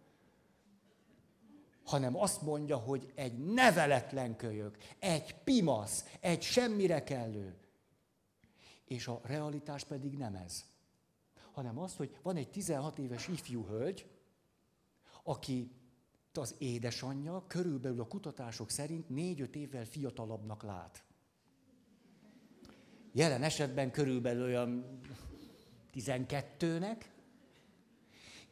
Hanem 1.83 2.19
azt 2.19 2.41
mondja, 2.41 2.77
hogy 2.77 3.11
egy 3.15 3.37
neveletlen 3.37 4.35
kölyök, 4.35 4.77
egy 4.99 5.35
pimasz, 5.43 6.05
egy 6.19 6.41
semmire 6.41 7.03
kellő. 7.03 7.55
És 8.85 9.07
a 9.07 9.21
realitás 9.23 9.83
pedig 9.83 10.17
nem 10.17 10.35
ez 10.35 10.72
hanem 11.53 11.79
az, 11.79 11.95
hogy 11.95 12.17
van 12.21 12.35
egy 12.35 12.49
16 12.49 12.97
éves 12.97 13.27
ifjú 13.27 13.65
hölgy, 13.65 14.09
aki 15.23 15.71
az 16.33 16.55
édesanyja 16.57 17.43
körülbelül 17.47 17.99
a 17.99 18.07
kutatások 18.07 18.69
szerint 18.69 19.05
4-5 19.09 19.55
évvel 19.55 19.85
fiatalabbnak 19.85 20.63
lát. 20.63 21.03
Jelen 23.11 23.43
esetben 23.43 23.91
körülbelül 23.91 24.43
olyan 24.43 24.99
12-nek, 25.93 27.05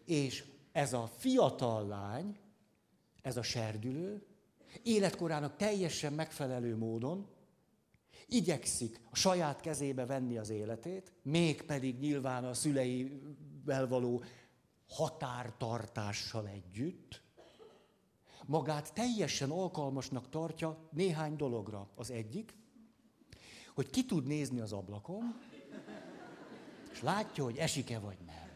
és 0.06 0.44
ez 0.72 0.94
a 0.94 1.08
fiatal 1.08 1.88
lány, 1.88 2.38
ez 3.22 3.38
a 3.38 3.42
serdülő, 3.42 4.26
életkorának 4.84 5.56
teljesen 5.56 6.14
megfelelő 6.14 6.78
módon 6.78 7.28
igyekszik 8.32 9.00
a 9.10 9.16
saját 9.16 9.60
kezébe 9.60 10.06
venni 10.06 10.38
az 10.38 10.50
életét, 10.50 11.12
mégpedig 11.22 12.00
nyilván 12.00 12.46
a 12.46 12.54
szüleivel 12.54 13.88
való 13.88 14.24
határtartással 14.90 16.48
együtt, 16.48 17.22
magát 18.46 18.94
teljesen 18.94 19.50
alkalmasnak 19.50 20.30
tartja 20.30 20.78
néhány 20.92 21.36
dologra. 21.36 21.90
Az 21.96 22.12
egyik, 22.12 22.54
hogy 23.76 23.90
ki 23.90 24.06
tud 24.06 24.28
nézni 24.28 24.60
az 24.60 24.74
ablakon, 24.74 25.40
és 26.92 27.02
látja, 27.02 27.44
hogy 27.44 27.58
esik-e 27.58 28.00
vagy 28.00 28.18
nem. 28.26 28.50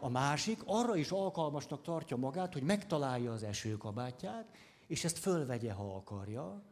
A 0.00 0.08
másik 0.08 0.62
arra 0.64 0.96
is 0.96 1.10
alkalmasnak 1.10 1.82
tartja 1.82 2.16
magát, 2.16 2.52
hogy 2.52 2.62
megtalálja 2.62 3.32
az 3.32 3.42
esőkabátját, 3.42 4.56
és 4.86 5.04
ezt 5.04 5.18
fölvegye, 5.18 5.72
ha 5.72 5.94
akarja, 5.94 6.62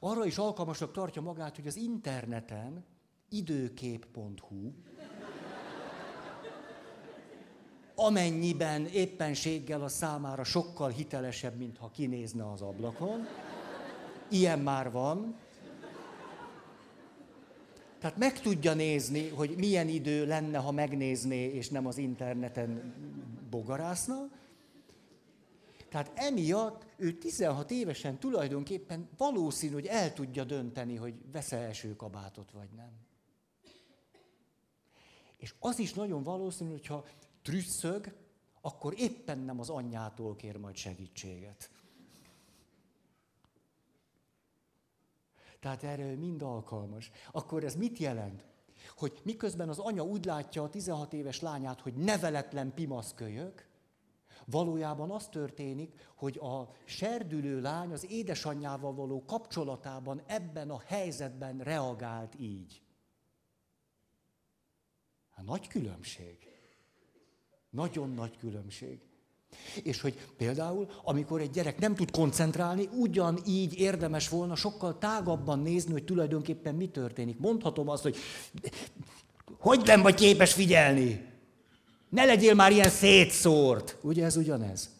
arra 0.00 0.24
is 0.24 0.38
alkalmasnak 0.38 0.92
tartja 0.92 1.22
magát, 1.22 1.56
hogy 1.56 1.66
az 1.66 1.76
interneten 1.76 2.84
időkép.hu 3.28 4.72
amennyiben 7.96 8.86
éppenséggel 8.86 9.82
a 9.82 9.88
számára 9.88 10.44
sokkal 10.44 10.88
hitelesebb, 10.88 11.56
mint 11.56 11.78
ha 11.78 11.90
kinézne 11.90 12.50
az 12.50 12.60
ablakon. 12.60 13.26
Ilyen 14.28 14.58
már 14.58 14.90
van. 14.90 15.36
Tehát 17.98 18.16
meg 18.16 18.40
tudja 18.40 18.74
nézni, 18.74 19.28
hogy 19.28 19.54
milyen 19.56 19.88
idő 19.88 20.26
lenne, 20.26 20.58
ha 20.58 20.70
megnézné, 20.70 21.44
és 21.44 21.68
nem 21.68 21.86
az 21.86 21.98
interneten 21.98 22.94
bogarászna. 23.50 24.28
Tehát 25.88 26.12
emiatt 26.14 26.86
ő 26.96 27.18
16 27.18 27.70
évesen 27.70 28.18
tulajdonképpen 28.18 29.08
valószínű, 29.16 29.72
hogy 29.72 29.86
el 29.86 30.12
tudja 30.12 30.44
dönteni, 30.44 30.96
hogy 30.96 31.14
vesz-e 31.32 31.56
esőkabátot 31.56 32.50
vagy 32.50 32.68
nem. 32.76 32.92
És 35.36 35.54
az 35.58 35.78
is 35.78 35.94
nagyon 35.94 36.22
valószínű, 36.22 36.70
hogyha 36.70 37.04
trüsszög, 37.42 38.14
akkor 38.60 38.94
éppen 38.96 39.38
nem 39.38 39.60
az 39.60 39.70
anyjától 39.70 40.36
kér 40.36 40.56
majd 40.56 40.76
segítséget. 40.76 41.70
Tehát 45.60 45.82
erre 45.82 46.16
mind 46.16 46.42
alkalmas. 46.42 47.10
Akkor 47.32 47.64
ez 47.64 47.74
mit 47.74 47.98
jelent? 47.98 48.44
Hogy 48.96 49.20
miközben 49.22 49.68
az 49.68 49.78
anya 49.78 50.02
úgy 50.04 50.24
látja 50.24 50.62
a 50.62 50.68
16 50.68 51.12
éves 51.12 51.40
lányát, 51.40 51.80
hogy 51.80 51.94
neveletlen 51.94 52.74
pimaszkölyök, 52.74 53.65
Valójában 54.50 55.10
az 55.10 55.28
történik, 55.28 55.92
hogy 56.14 56.38
a 56.38 56.68
serdülő 56.84 57.60
lány 57.60 57.92
az 57.92 58.10
édesanyjával 58.10 58.94
való 58.94 59.24
kapcsolatában 59.24 60.22
ebben 60.26 60.70
a 60.70 60.82
helyzetben 60.86 61.58
reagált 61.58 62.34
így. 62.38 62.82
Hát 65.30 65.44
nagy 65.44 65.68
különbség. 65.68 66.38
Nagyon 67.70 68.10
nagy 68.10 68.36
különbség. 68.38 69.00
És 69.82 70.00
hogy 70.00 70.14
például, 70.36 70.88
amikor 71.04 71.40
egy 71.40 71.50
gyerek 71.50 71.78
nem 71.78 71.94
tud 71.94 72.10
koncentrálni, 72.10 72.88
ugyanígy 72.92 73.78
érdemes 73.78 74.28
volna 74.28 74.54
sokkal 74.54 74.98
tágabban 74.98 75.58
nézni, 75.58 75.92
hogy 75.92 76.04
tulajdonképpen 76.04 76.74
mi 76.74 76.88
történik. 76.88 77.38
Mondhatom 77.38 77.88
azt, 77.88 78.02
hogy 78.02 78.16
hogy 79.58 79.82
nem 79.84 80.02
vagy 80.02 80.14
képes 80.14 80.52
figyelni? 80.52 81.34
Ne 82.08 82.24
legyél 82.24 82.54
már 82.54 82.72
ilyen 82.72 82.90
szétszórt. 82.90 83.96
Ugye 84.00 84.24
ez 84.24 84.36
ugyanez? 84.36 84.90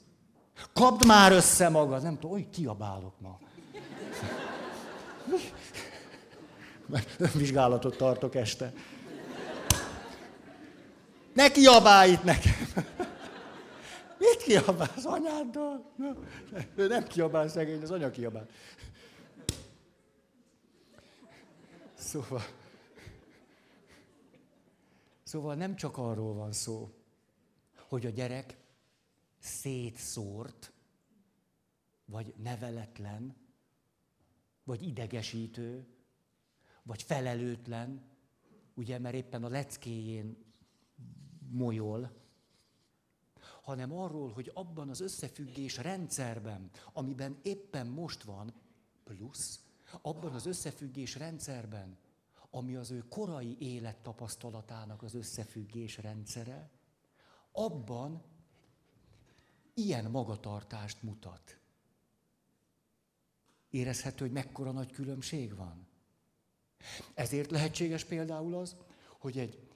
Kapd 0.72 1.06
már 1.06 1.32
össze 1.32 1.68
magad. 1.68 2.02
Nem 2.02 2.14
tudom, 2.14 2.30
hogy 2.30 2.50
kiabálok 2.50 3.20
ma. 3.20 3.38
Mert 6.86 7.32
vizsgálatot 7.32 7.96
tartok 7.96 8.34
este. 8.34 8.72
Ne 11.34 11.50
kiabálj 11.50 12.10
itt 12.10 12.22
nekem! 12.22 12.52
Mit 14.18 14.42
kiabálsz 14.42 15.04
anyáddal? 15.04 15.92
Ő 16.74 16.86
nem 16.86 17.06
kiabál 17.06 17.48
szegény, 17.48 17.82
az 17.82 17.90
anya 17.90 18.10
kiabál. 18.10 18.46
Szóval, 21.94 22.42
szóval 25.22 25.54
nem 25.54 25.76
csak 25.76 25.98
arról 25.98 26.34
van 26.34 26.52
szó, 26.52 26.90
hogy 27.88 28.06
a 28.06 28.10
gyerek 28.10 28.56
szétszórt, 29.38 30.72
vagy 32.04 32.34
neveletlen, 32.36 33.36
vagy 34.64 34.82
idegesítő, 34.82 35.86
vagy 36.82 37.02
felelőtlen, 37.02 38.02
ugye, 38.74 38.98
mert 38.98 39.14
éppen 39.14 39.44
a 39.44 39.48
leckéjén 39.48 40.44
molyol, 41.48 42.24
hanem 43.62 43.92
arról, 43.92 44.32
hogy 44.32 44.50
abban 44.54 44.88
az 44.88 45.00
összefüggés 45.00 45.76
rendszerben, 45.76 46.70
amiben 46.92 47.38
éppen 47.42 47.86
most 47.86 48.22
van, 48.22 48.54
plusz, 49.04 49.60
abban 50.02 50.32
az 50.32 50.46
összefüggés 50.46 51.14
rendszerben, 51.14 51.98
ami 52.50 52.76
az 52.76 52.90
ő 52.90 53.04
korai 53.08 53.56
élettapasztalatának 53.58 55.02
az 55.02 55.14
összefüggés 55.14 55.98
rendszere, 55.98 56.70
abban 57.56 58.22
ilyen 59.74 60.10
magatartást 60.10 61.02
mutat. 61.02 61.58
Érezhető, 63.70 64.24
hogy 64.24 64.34
mekkora 64.34 64.70
nagy 64.70 64.90
különbség 64.90 65.56
van. 65.56 65.86
Ezért 67.14 67.50
lehetséges 67.50 68.04
például 68.04 68.54
az, 68.54 68.76
hogy 69.18 69.38
egy, 69.38 69.68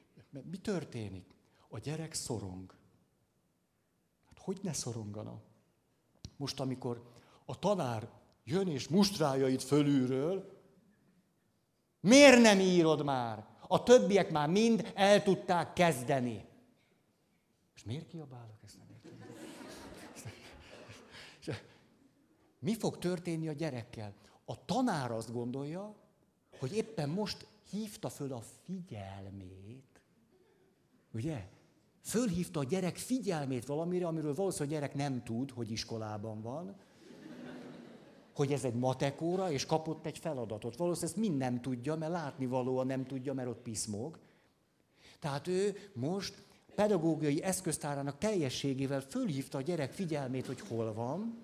mi 0.50 0.56
történik? 0.56 1.34
A 1.68 1.78
gyerek 1.78 2.14
szorong. 2.14 2.74
Hát 4.26 4.38
hogy 4.38 4.58
ne 4.62 4.72
szorongana? 4.72 5.40
Most, 6.36 6.60
amikor 6.60 7.10
a 7.44 7.58
tanár 7.58 8.10
jön 8.44 8.68
és 8.68 8.88
mustrálja 8.88 9.48
itt 9.48 9.62
fölülről, 9.62 10.58
miért 12.00 12.40
nem 12.40 12.60
írod 12.60 13.04
már? 13.04 13.46
A 13.68 13.82
többiek 13.82 14.30
már 14.30 14.48
mind 14.48 14.92
el 14.94 15.22
tudták 15.22 15.72
kezdeni. 15.72 16.48
És 17.80 17.86
miért 17.86 18.06
kiabálok 18.06 18.58
ezt 18.64 18.76
nem 18.78 18.86
értem? 18.90 19.28
Mi 22.58 22.74
fog 22.74 22.98
történni 22.98 23.48
a 23.48 23.52
gyerekkel? 23.52 24.14
A 24.44 24.64
tanár 24.64 25.10
azt 25.10 25.32
gondolja, 25.32 25.94
hogy 26.58 26.76
éppen 26.76 27.08
most 27.08 27.46
hívta 27.70 28.08
föl 28.08 28.32
a 28.32 28.40
figyelmét, 28.64 30.00
ugye? 31.12 31.48
Fölhívta 32.00 32.60
a 32.60 32.64
gyerek 32.64 32.96
figyelmét 32.96 33.66
valamire, 33.66 34.06
amiről 34.06 34.34
valószínűleg 34.34 34.72
a 34.72 34.80
gyerek 34.80 34.94
nem 34.96 35.22
tud, 35.22 35.50
hogy 35.50 35.70
iskolában 35.70 36.40
van, 36.40 36.76
hogy 38.34 38.52
ez 38.52 38.64
egy 38.64 38.74
matekóra, 38.74 39.52
és 39.52 39.66
kapott 39.66 40.06
egy 40.06 40.18
feladatot. 40.18 40.76
Valószínűleg 40.76 41.16
ezt 41.16 41.26
mind 41.28 41.38
nem 41.38 41.60
tudja, 41.60 41.96
mert 41.96 42.12
látnivalóan 42.12 42.86
nem 42.86 43.06
tudja, 43.06 43.32
mert 43.32 43.48
ott 43.48 43.62
piszmog. 43.62 44.18
Tehát 45.18 45.46
ő 45.46 45.76
most 45.92 46.48
pedagógiai 46.80 47.42
eszköztárának 47.42 48.18
teljességével 48.18 49.00
fölhívta 49.00 49.58
a 49.58 49.60
gyerek 49.60 49.92
figyelmét, 49.92 50.46
hogy 50.46 50.60
hol 50.60 50.92
van, 50.92 51.38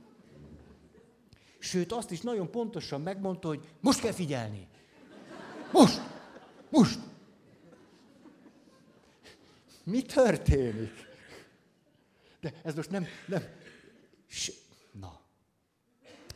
sőt 1.59 1.93
azt 1.93 2.11
is 2.11 2.21
nagyon 2.21 2.51
pontosan 2.51 3.01
megmondta, 3.01 3.49
hogy 3.49 3.69
most 3.81 4.01
kell 4.01 4.13
figyelni. 4.13 4.67
Most! 5.73 6.01
Most! 6.71 6.99
Mi 9.85 10.03
történik? 10.03 10.93
De 12.41 12.53
ez 12.63 12.75
most 12.75 12.91
nem, 12.91 13.07
nem. 13.27 13.43
Na, 14.93 15.21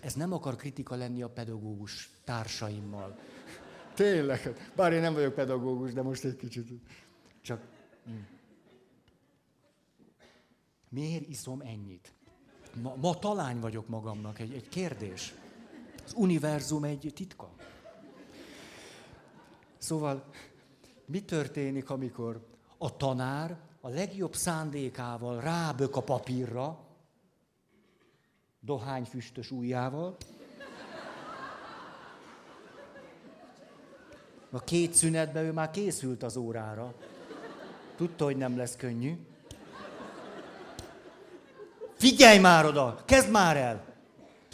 ez 0.01 0.15
nem 0.15 0.33
akar 0.33 0.57
kritika 0.57 0.97
lenni 0.97 1.23
a 1.23 1.29
pedagógus 1.29 2.11
társaimmal. 2.25 3.19
Tényleg, 3.95 4.71
bár 4.77 4.93
én 4.93 5.01
nem 5.01 5.15
vagyok 5.15 5.35
pedagógus, 5.35 5.93
de 5.93 6.03
most 6.03 6.25
egy 6.25 6.37
kicsit. 6.37 6.69
Csak... 7.43 7.61
Hm. 8.05 8.39
Miért 10.93 11.29
iszom 11.29 11.61
ennyit? 11.61 12.15
Ma, 12.83 12.95
ma 12.97 13.19
talány 13.19 13.61
vagyok 13.61 13.89
magamnak, 13.89 14.39
egy, 14.39 14.53
egy 14.53 14.69
kérdés. 14.69 15.35
Az 16.05 16.13
univerzum 16.17 16.85
egy 16.85 17.13
titka. 17.15 17.51
Szóval 19.79 20.25
mi 21.07 21.23
történik, 21.23 21.91
amikor 21.91 22.47
a 22.79 22.97
tanár 22.97 23.59
a 23.81 23.89
legjobb 23.89 24.35
szándékával 24.35 25.41
rábök 25.41 25.97
a 25.97 26.03
papírra, 26.03 26.79
dohányfüstös 28.61 29.51
ujjával, 29.51 30.17
a 34.51 34.61
két 34.61 34.95
szünetben 34.95 35.45
ő 35.45 35.53
már 35.53 35.71
készült 35.71 36.23
az 36.23 36.37
órára. 36.37 36.95
Tudta, 37.97 38.25
hogy 38.25 38.37
nem 38.37 38.57
lesz 38.57 38.77
könnyű. 38.77 39.17
Figyelj 42.01 42.39
már 42.39 42.65
oda, 42.65 43.05
kezd 43.05 43.31
már 43.31 43.57
el! 43.57 43.97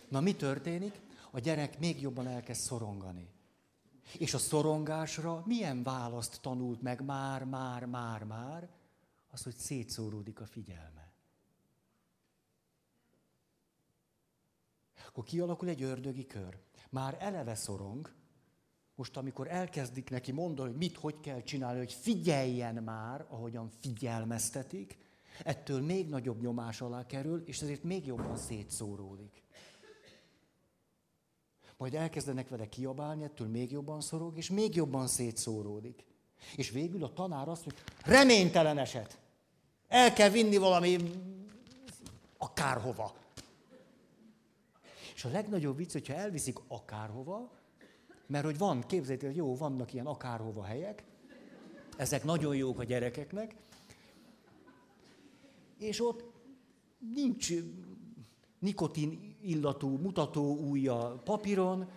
Na 0.09 0.21
mi 0.21 0.35
történik? 0.35 1.01
A 1.31 1.39
gyerek 1.39 1.79
még 1.79 2.01
jobban 2.01 2.27
elkezd 2.27 2.61
szorongani. 2.61 3.29
És 4.19 4.35
a 4.35 4.39
szorongásra 4.39 5.43
milyen 5.45 5.83
választ 5.83 6.41
tanult 6.41 6.83
meg 6.83 7.05
már, 7.05 7.45
már, 7.45 7.85
már, 7.85 8.25
már? 8.25 8.69
Az, 9.31 9.43
hogy 9.43 9.55
szétszóródik 9.55 10.41
a 10.41 10.47
figyelme. 10.47 11.13
Akkor 15.09 15.25
kialakul 15.25 15.69
egy 15.69 15.83
ördögi 15.83 16.27
kör. 16.27 16.59
Már 16.91 17.17
eleve 17.21 17.55
szorong, 17.55 18.13
most 18.95 19.17
amikor 19.17 19.49
elkezdik 19.49 20.11
neki 20.11 20.33
mondani, 20.33 20.69
hogy 20.69 20.79
mit, 20.79 20.97
hogy 20.97 21.21
kell 21.21 21.43
csinálni, 21.43 21.79
hogy 21.79 21.93
figyeljen 21.93 22.75
már, 22.75 23.27
ahogyan 23.29 23.71
figyelmeztetik, 23.81 25.06
ettől 25.45 25.81
még 25.81 26.09
nagyobb 26.09 26.41
nyomás 26.41 26.81
alá 26.81 27.07
kerül, 27.07 27.43
és 27.47 27.61
ezért 27.61 27.83
még 27.83 28.07
jobban 28.07 28.37
szétszóródik. 28.37 29.43
Majd 31.77 31.95
elkezdenek 31.95 32.49
vele 32.49 32.69
kiabálni, 32.69 33.25
ettől 33.25 33.49
még 33.49 33.71
jobban 33.71 34.01
szorog, 34.01 34.37
és 34.37 34.51
még 34.51 34.75
jobban 34.75 35.07
szétszóródik. 35.07 36.05
És 36.57 36.71
végül 36.71 37.05
a 37.05 37.13
tanár 37.13 37.49
azt 37.49 37.65
mondja, 37.67 37.85
reménytelen 38.05 38.79
eset. 38.79 39.19
El 39.89 40.13
kell 40.13 40.29
vinni 40.29 40.57
valami 40.57 40.97
akárhova. 42.39 43.15
És 45.15 45.25
a 45.25 45.29
legnagyobb 45.29 45.77
vicc, 45.77 45.93
hogyha 45.93 46.15
elviszik 46.15 46.59
akárhova, 46.69 47.51
mert 48.27 48.45
hogy 48.45 48.59
van, 48.59 48.87
képzeljétek, 48.87 49.35
jó, 49.35 49.57
vannak 49.57 49.93
ilyen 49.93 50.07
akárhova 50.07 50.65
helyek, 50.65 51.03
ezek 51.97 52.25
nagyon 52.25 52.57
jók 52.57 52.79
a 52.79 52.85
gyerekeknek, 52.85 53.55
és 55.79 56.01
ott 56.01 56.25
nincs 56.99 57.53
nikotin 58.59 59.37
illatú 59.41 59.97
mutató 59.97 60.57
újja 60.57 61.21
papíron, 61.25 61.91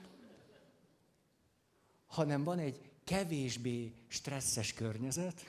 hanem 2.08 2.44
van 2.44 2.60
egy 2.60 2.90
kevésbé 3.04 3.94
stresszes 4.08 4.74
környezet, 4.74 5.42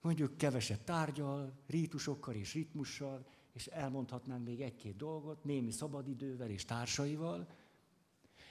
mondjuk 0.00 0.36
keveset 0.36 0.84
tárgyal, 0.84 1.52
rítusokkal 1.66 2.34
és 2.34 2.54
ritmussal, 2.54 3.26
és 3.52 3.66
elmondhatnánk 3.66 4.44
még 4.44 4.60
egy-két 4.60 4.96
dolgot, 4.96 5.44
némi 5.44 5.70
szabadidővel 5.70 6.50
és 6.50 6.64
társaival, 6.64 7.48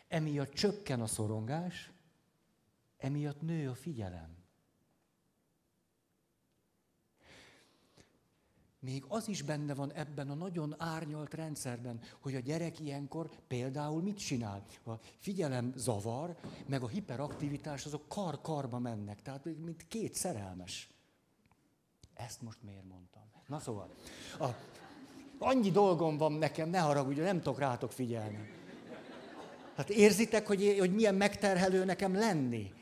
emiatt 0.07 0.53
csökken 0.53 1.01
a 1.01 1.07
szorongás, 1.07 1.91
emiatt 2.97 3.41
nő 3.41 3.69
a 3.69 3.75
figyelem. 3.75 4.38
Még 8.79 9.05
az 9.07 9.27
is 9.27 9.41
benne 9.41 9.73
van 9.73 9.93
ebben 9.93 10.29
a 10.29 10.33
nagyon 10.33 10.75
árnyalt 10.77 11.33
rendszerben, 11.33 11.99
hogy 12.19 12.35
a 12.35 12.39
gyerek 12.39 12.79
ilyenkor 12.79 13.29
például 13.47 14.01
mit 14.01 14.17
csinál? 14.17 14.65
A 14.85 14.91
figyelem 15.17 15.73
zavar, 15.75 16.35
meg 16.65 16.83
a 16.83 16.87
hiperaktivitás, 16.87 17.85
azok 17.85 18.07
kar-karba 18.07 18.79
mennek, 18.79 19.21
tehát 19.21 19.45
mint 19.45 19.85
két 19.87 20.15
szerelmes. 20.15 20.89
Ezt 22.13 22.41
most 22.41 22.63
miért 22.63 22.87
mondtam? 22.87 23.23
Na 23.47 23.59
szóval, 23.59 23.89
a, 24.39 24.47
annyi 25.37 25.71
dolgom 25.71 26.17
van 26.17 26.31
nekem, 26.31 26.69
ne 26.69 26.79
haragudj, 26.79 27.19
nem 27.19 27.41
tudok 27.41 27.59
rátok 27.59 27.91
figyelni. 27.91 28.49
Hát 29.75 29.89
érzitek, 29.89 30.47
hogy, 30.47 30.75
hogy 30.79 30.93
milyen 30.93 31.15
megterhelő 31.15 31.85
nekem 31.85 32.13
lenni? 32.13 32.73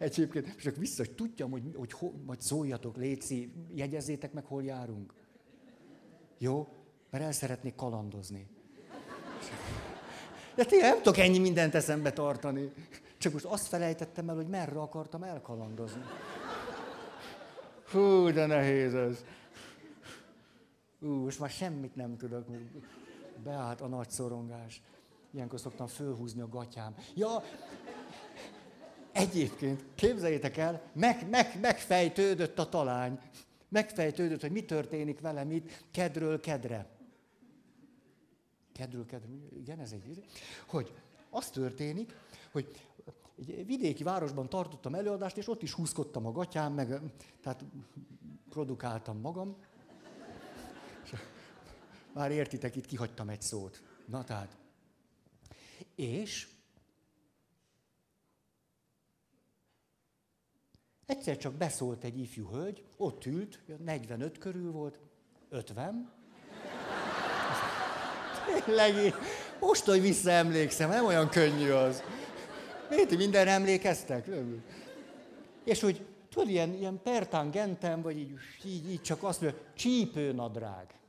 Egyébként, 0.00 0.56
csak 0.56 0.76
vissza, 0.76 1.04
hogy 1.04 1.14
tudjam, 1.14 1.50
hogy, 1.50 1.62
hogy 1.76 1.92
ho, 1.92 2.12
majd 2.26 2.40
szóljatok, 2.40 2.96
Léci, 2.96 3.52
jegyezzétek 3.74 4.32
meg, 4.32 4.44
hol 4.44 4.62
járunk. 4.62 5.14
Jó? 6.38 6.68
Mert 7.10 7.24
el 7.24 7.32
szeretnék 7.32 7.74
kalandozni. 7.74 8.46
De 10.54 10.64
tényleg 10.64 10.90
nem 10.90 11.02
tudok 11.02 11.18
ennyi 11.18 11.38
mindent 11.38 11.74
eszembe 11.74 12.12
tartani. 12.12 12.72
Csak 13.18 13.32
most 13.32 13.44
azt 13.44 13.66
felejtettem 13.66 14.28
el, 14.28 14.34
hogy 14.34 14.48
merre 14.48 14.80
akartam 14.80 15.22
elkalandozni. 15.22 16.02
Hú, 17.90 18.30
de 18.30 18.46
nehéz 18.46 18.94
ez. 18.94 19.24
Ú, 21.00 21.08
most 21.08 21.38
már 21.38 21.50
semmit 21.50 21.94
nem 21.94 22.16
tudok. 22.16 22.46
Beállt 23.44 23.80
a 23.80 23.86
nagy 23.86 24.10
szorongás. 24.10 24.82
Ilyenkor 25.30 25.60
szoktam 25.60 25.86
fölhúzni 25.86 26.40
a 26.40 26.48
gatyám. 26.48 26.94
Ja, 27.14 27.42
Egyébként, 29.12 29.84
képzeljétek 29.94 30.56
el, 30.56 30.82
meg, 30.92 31.28
meg, 31.28 31.60
megfejtődött 31.60 32.58
a 32.58 32.68
talány. 32.68 33.18
Megfejtődött, 33.68 34.40
hogy 34.40 34.52
mi 34.52 34.64
történik 34.64 35.20
velem 35.20 35.50
itt 35.50 35.84
kedről 35.90 36.40
kedre. 36.40 36.86
Kedről 38.72 39.06
kedre, 39.06 39.28
igen, 39.56 39.78
ez 39.78 39.92
egy... 39.92 40.24
Hogy 40.66 40.92
az 41.30 41.50
történik, 41.50 42.14
hogy 42.52 42.66
egy 43.36 43.66
vidéki 43.66 44.02
városban 44.02 44.48
tartottam 44.48 44.94
előadást, 44.94 45.36
és 45.36 45.48
ott 45.48 45.62
is 45.62 45.72
húzkodtam 45.72 46.26
a 46.26 46.32
gatyám, 46.32 46.72
meg 46.72 47.00
tehát 47.42 47.64
produkáltam 48.48 49.20
magam. 49.20 49.56
Már 52.12 52.30
értitek, 52.30 52.76
itt 52.76 52.86
kihagytam 52.86 53.28
egy 53.28 53.42
szót. 53.42 53.82
Na 54.06 54.24
tehát. 54.24 54.56
És 55.94 56.48
Egyszer 61.10 61.36
csak 61.36 61.52
beszólt 61.52 62.04
egy 62.04 62.18
ifjú 62.18 62.48
hölgy, 62.52 62.82
ott 62.96 63.26
ült, 63.26 63.60
45 63.84 64.38
körül 64.38 64.72
volt, 64.72 64.98
50. 65.48 66.10
Tényleg, 68.64 69.14
most, 69.60 69.84
hogy 69.84 70.00
visszaemlékszem, 70.00 70.88
nem 70.88 71.04
olyan 71.04 71.28
könnyű 71.28 71.70
az. 71.70 72.02
Miért 72.90 73.16
minden 73.16 73.48
emlékeztek? 73.48 74.28
És 75.64 75.80
hogy 75.80 76.06
tudod, 76.28 76.48
ilyen, 76.48 76.74
ilyen 76.74 77.00
pertangentem, 77.02 78.02
vagy 78.02 78.18
így, 78.18 78.32
így, 78.64 78.90
így 78.90 79.02
csak 79.02 79.22
azt 79.22 79.40
mondja, 79.40 79.60
csípőnadrág. 79.74 80.99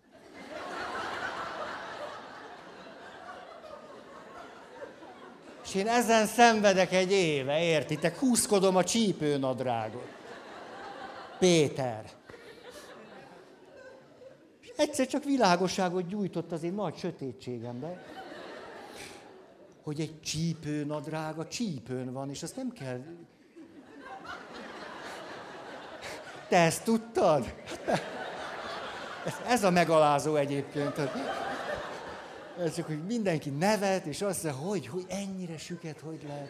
És 5.71 5.77
én 5.77 5.87
ezen 5.87 6.25
szenvedek 6.25 6.93
egy 6.93 7.11
éve, 7.11 7.63
értitek? 7.63 8.17
Húzkodom 8.17 8.75
a 8.75 8.83
csípőnadrágot. 8.83 10.07
Péter. 11.39 12.03
És 14.61 14.69
egyszer 14.75 15.07
csak 15.07 15.23
világosságot 15.23 16.07
gyújtott 16.07 16.51
az 16.51 16.63
én 16.63 16.73
nagy 16.73 16.97
sötétségembe, 16.97 18.03
hogy 19.83 19.99
egy 19.99 20.21
csípőnadrág 20.21 21.39
a 21.39 21.47
csípőn 21.47 22.13
van, 22.13 22.29
és 22.29 22.43
azt 22.43 22.55
nem 22.55 22.71
kell... 22.71 23.01
Te 26.49 26.57
ezt 26.57 26.83
tudtad? 26.83 27.53
Ez, 29.47 29.63
a 29.63 29.69
megalázó 29.69 30.35
egyébként. 30.35 30.97
Ez 30.97 31.09
csak, 32.69 32.85
hogy 32.85 33.05
mindenki 33.05 33.49
nevet, 33.49 34.05
és 34.05 34.21
azt 34.21 34.43
mondja, 34.43 34.61
hogy, 34.61 34.87
hogy 34.87 35.05
ennyire 35.07 35.57
süket, 35.57 35.99
hogy 35.99 36.23
lehet. 36.27 36.49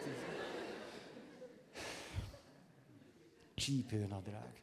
Csípőnadrág. 3.54 4.60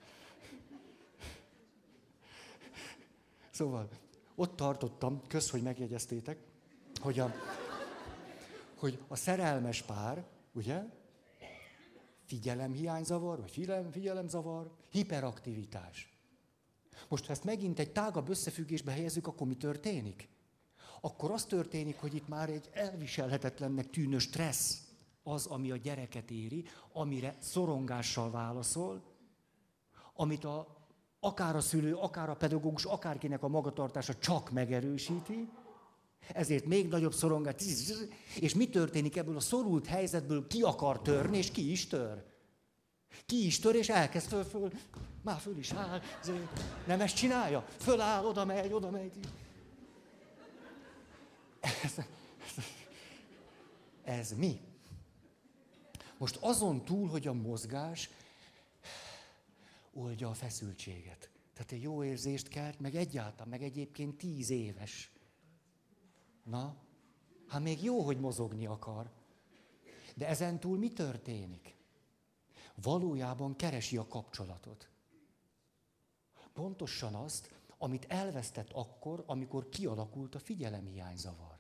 Szóval, 3.50 3.90
ott 4.36 4.56
tartottam, 4.56 5.22
kösz, 5.28 5.50
hogy 5.50 5.62
megjegyeztétek, 5.62 6.38
hogy 7.00 7.20
a, 7.20 7.34
hogy 8.76 9.00
a 9.08 9.16
szerelmes 9.16 9.82
pár, 9.82 10.26
ugye, 10.54 10.84
figyelemhiányzavar, 12.26 13.40
vagy 13.40 13.52
figyelem, 13.52 13.92
figyelemzavar, 13.92 14.72
hiperaktivitás. 14.90 16.18
Most, 17.08 17.26
ha 17.26 17.32
ezt 17.32 17.44
megint 17.44 17.80
egy 17.80 17.92
tágabb 17.92 18.30
összefüggésbe 18.30 18.92
helyezzük, 18.92 19.28
akkor 19.28 19.48
mi 19.48 19.56
történik? 19.56 20.30
Akkor 21.02 21.32
az 21.32 21.46
történik, 21.46 22.00
hogy 22.00 22.16
itt 22.16 22.28
már 22.28 22.50
egy 22.50 22.70
elviselhetetlennek 22.74 23.90
tűnő 23.90 24.18
stressz 24.18 24.78
az, 25.24 25.46
ami 25.46 25.72
a 25.72 25.78
gyereket 25.78 26.32
éri, 26.32 26.66
amire 26.94 27.36
szorongással 27.40 28.32
válaszol, 28.32 29.02
amit 30.14 30.44
a, 30.44 30.68
akár 31.20 31.56
a 31.56 31.62
szülő, 31.62 31.96
akár 31.96 32.30
a 32.30 32.36
pedagógus, 32.36 32.86
akárkinek 32.86 33.44
a 33.44 33.48
magatartása 33.48 34.16
csak 34.16 34.52
megerősíti, 34.52 35.50
ezért 36.34 36.66
még 36.66 36.88
nagyobb 36.88 37.14
szorongás. 37.14 37.56
És 38.40 38.56
mi 38.56 38.70
történik 38.70 39.18
ebből 39.18 39.36
a 39.36 39.40
szorult 39.40 39.86
helyzetből? 39.86 40.48
Ki 40.48 40.62
akar 40.62 41.02
törni, 41.02 41.38
és 41.38 41.52
ki 41.52 41.72
is 41.72 41.88
tör? 41.88 42.24
Ki 43.26 43.46
is 43.46 43.60
tör, 43.60 43.76
és 43.76 43.90
elkezd 43.90 44.28
föl, 44.28 44.44
föl, 44.44 44.72
már 45.22 45.40
föl 45.40 45.58
is 45.58 45.72
áll. 45.72 46.02
Nem 46.88 47.02
ezt 47.02 47.16
csinálja? 47.16 47.66
Föláll, 47.78 48.26
oda 48.26 48.46
megy, 48.46 48.74
oda 48.74 48.90
megy. 48.90 49.12
Ez, 51.60 51.98
ez, 54.04 54.34
mi? 54.34 54.62
Most 56.18 56.36
azon 56.36 56.86
túl, 56.86 57.08
hogy 57.08 57.28
a 57.28 57.34
mozgás 57.34 58.10
oldja 59.94 60.30
a 60.30 60.34
feszültséget. 60.34 61.30
Tehát 61.54 61.72
egy 61.72 61.82
jó 61.82 62.04
érzést 62.04 62.48
kelt, 62.48 62.80
meg 62.80 62.96
egyáltalán, 62.96 63.48
meg 63.48 63.64
egyébként 63.64 64.18
tíz 64.18 64.50
éves. 64.50 65.12
Na, 66.44 66.76
hát 67.48 67.62
még 67.62 67.84
jó, 67.84 68.02
hogy 68.02 68.20
mozogni 68.20 68.66
akar. 68.66 69.12
De 70.16 70.28
ezen 70.28 70.60
túl 70.60 70.78
mi 70.78 70.94
történik? 70.94 71.76
Valójában 72.76 73.56
keresi 73.56 73.98
a 73.98 74.08
kapcsolatot. 74.08 74.90
Pontosan 76.54 77.16
azt, 77.16 77.59
amit 77.82 78.06
elvesztett 78.08 78.72
akkor, 78.72 79.24
amikor 79.26 79.70
kialakult 79.70 80.36
a 80.36 80.40
figyelemhiányzavar. 80.40 81.58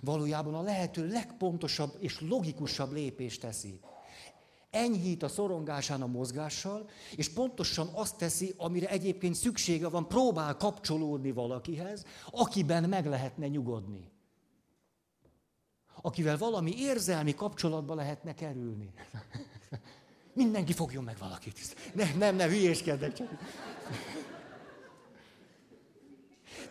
Valójában 0.00 0.54
a 0.54 0.62
lehető 0.62 1.06
legpontosabb 1.06 1.96
és 1.98 2.20
logikusabb 2.20 2.92
lépést 2.92 3.40
teszi. 3.40 3.80
Enyhít 4.70 5.22
a 5.22 5.28
szorongásán 5.28 6.02
a 6.02 6.06
mozgással, 6.06 6.88
és 7.16 7.28
pontosan 7.28 7.88
azt 7.92 8.16
teszi, 8.16 8.54
amire 8.56 8.88
egyébként 8.88 9.34
szüksége 9.34 9.88
van, 9.88 10.08
próbál 10.08 10.56
kapcsolódni 10.56 11.32
valakihez, 11.32 12.04
akiben 12.30 12.88
meg 12.88 13.06
lehetne 13.06 13.48
nyugodni. 13.48 14.10
Akivel 16.02 16.38
valami 16.38 16.74
érzelmi 16.76 17.34
kapcsolatba 17.34 17.94
lehetne 17.94 18.34
kerülni. 18.34 18.92
Mindenki 20.34 20.72
fogjon 20.72 21.04
meg 21.04 21.18
valakit. 21.18 21.76
Nem, 21.94 22.18
nem, 22.18 22.36
nem, 22.36 22.48
hülyéskedek 22.48 23.12
csak. 23.12 23.28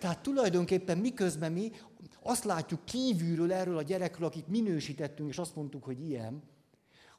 Tehát 0.01 0.21
tulajdonképpen 0.21 0.97
miközben 0.97 1.51
mi 1.51 1.71
azt 2.23 2.43
látjuk 2.43 2.85
kívülről 2.85 3.53
erről 3.53 3.77
a 3.77 3.81
gyerekről, 3.81 4.27
akit 4.27 4.47
minősítettünk, 4.47 5.29
és 5.29 5.37
azt 5.37 5.55
mondtuk, 5.55 5.83
hogy 5.83 6.09
ilyen, 6.09 6.43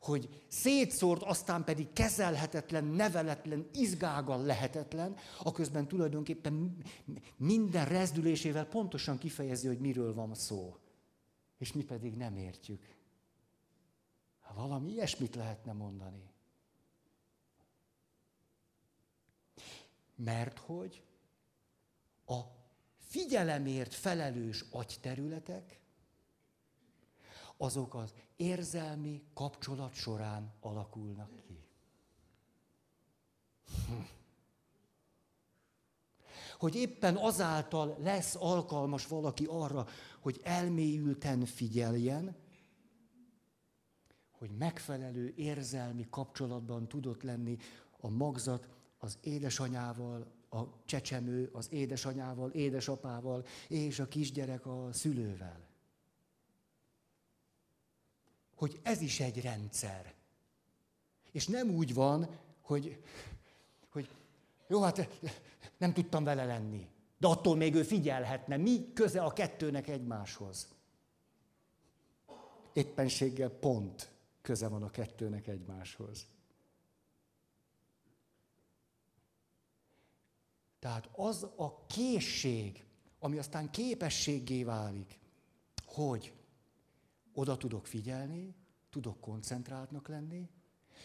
hogy 0.01 0.45
szétszórt, 0.49 1.23
aztán 1.23 1.65
pedig 1.65 1.93
kezelhetetlen, 1.93 2.85
neveletlen, 2.85 3.69
izgágal 3.73 4.43
lehetetlen, 4.43 5.17
aközben 5.43 5.89
tulajdonképpen 5.89 6.77
minden 7.37 7.85
rezdülésével 7.85 8.67
pontosan 8.67 9.19
kifejezi, 9.19 9.67
hogy 9.67 9.79
miről 9.79 10.15
van 10.15 10.35
szó. 10.35 10.77
És 11.59 11.73
mi 11.73 11.85
pedig 11.85 12.17
nem 12.17 12.37
értjük. 12.37 12.95
Valami 14.55 14.91
ilyesmit 14.91 15.35
lehetne 15.35 15.73
mondani. 15.73 16.31
Mert 20.17 20.59
hogy 20.59 21.03
a 22.27 22.61
figyelemért 23.13 23.95
felelős 23.95 24.65
agyterületek, 24.71 25.81
azok 27.57 27.95
az 27.95 28.15
érzelmi 28.37 29.23
kapcsolat 29.35 29.95
során 29.95 30.53
alakulnak 30.61 31.31
ki. 31.47 31.65
Hm. 33.87 33.93
Hogy 36.59 36.75
éppen 36.75 37.17
azáltal 37.17 37.97
lesz 37.99 38.35
alkalmas 38.35 39.07
valaki 39.07 39.45
arra, 39.49 39.87
hogy 40.21 40.41
elmélyülten 40.45 41.45
figyeljen, 41.45 42.37
hogy 44.31 44.51
megfelelő 44.51 45.33
érzelmi 45.37 46.07
kapcsolatban 46.11 46.89
tudott 46.89 47.23
lenni 47.23 47.57
a 48.01 48.09
magzat 48.09 48.69
az 48.99 49.19
édesanyával, 49.21 50.42
a 50.53 50.83
csecsemő 50.85 51.51
az 51.53 51.67
édesanyával, 51.71 52.51
édesapával, 52.51 53.45
és 53.69 53.99
a 53.99 54.09
kisgyerek 54.09 54.67
a 54.67 54.89
szülővel. 54.93 55.69
Hogy 58.55 58.81
ez 58.83 59.01
is 59.01 59.21
egy 59.21 59.41
rendszer. 59.41 60.15
És 61.31 61.47
nem 61.47 61.71
úgy 61.71 61.95
van, 61.95 62.39
hogy, 62.61 63.03
hogy 63.89 64.09
jó, 64.69 64.83
hát 64.83 65.09
nem 65.79 65.93
tudtam 65.93 66.25
vele 66.25 66.45
lenni. 66.45 66.89
De 67.19 67.27
attól 67.27 67.57
még 67.57 67.75
ő 67.75 67.83
figyelhetne. 67.83 68.57
Mi 68.57 68.93
köze 68.93 69.23
a 69.23 69.33
kettőnek 69.33 69.89
egymáshoz? 69.89 70.69
Éppenséggel 72.73 73.51
pont 73.51 74.11
köze 74.43 74.69
van 74.69 74.83
a 74.83 74.91
kettőnek 74.91 75.47
egymáshoz. 75.47 76.27
Tehát 80.83 81.09
az 81.13 81.43
a 81.57 81.87
készség, 81.87 82.85
ami 83.19 83.39
aztán 83.39 83.71
képességgé 83.71 84.65
válik, 84.65 85.19
hogy 85.85 86.33
oda 87.33 87.57
tudok 87.57 87.87
figyelni, 87.87 88.55
tudok 88.91 89.21
koncentráltnak 89.21 90.09
lenni, 90.09 90.49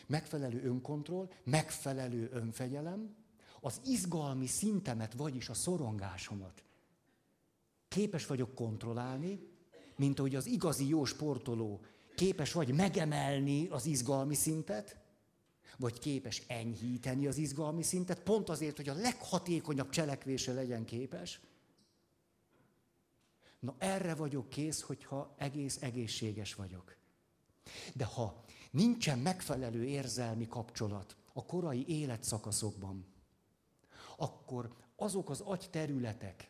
megfelelő 0.07 0.63
önkontroll, 0.63 1.29
megfelelő 1.43 2.29
önfegyelem, 2.31 3.15
az 3.61 3.81
izgalmi 3.85 4.47
szintemet, 4.47 5.13
vagyis 5.13 5.49
a 5.49 5.53
szorongásomat 5.53 6.63
képes 7.87 8.25
vagyok 8.25 8.55
kontrollálni, 8.55 9.39
mint 9.95 10.19
ahogy 10.19 10.35
az 10.35 10.45
igazi 10.45 10.87
jó 10.87 11.05
sportoló 11.05 11.81
képes 12.15 12.51
vagy 12.51 12.73
megemelni 12.73 13.67
az 13.67 13.85
izgalmi 13.85 14.35
szintet, 14.35 14.97
vagy 15.77 15.99
képes 15.99 16.43
enyhíteni 16.47 17.27
az 17.27 17.37
izgalmi 17.37 17.83
szintet, 17.83 18.19
pont 18.19 18.49
azért, 18.49 18.75
hogy 18.75 18.89
a 18.89 18.93
leghatékonyabb 18.93 19.89
cselekvése 19.89 20.53
legyen 20.53 20.85
képes. 20.85 21.39
Na 23.59 23.75
erre 23.77 24.15
vagyok 24.15 24.49
kész, 24.49 24.81
hogyha 24.81 25.35
egész 25.37 25.81
egészséges 25.81 26.53
vagyok. 26.53 26.95
De 27.93 28.05
ha 28.05 28.43
nincsen 28.71 29.19
megfelelő 29.19 29.85
érzelmi 29.85 30.47
kapcsolat 30.47 31.15
a 31.33 31.45
korai 31.45 31.87
életszakaszokban, 31.87 33.05
akkor 34.17 34.75
azok 34.95 35.29
az 35.29 35.41
agyterületek, 35.41 36.49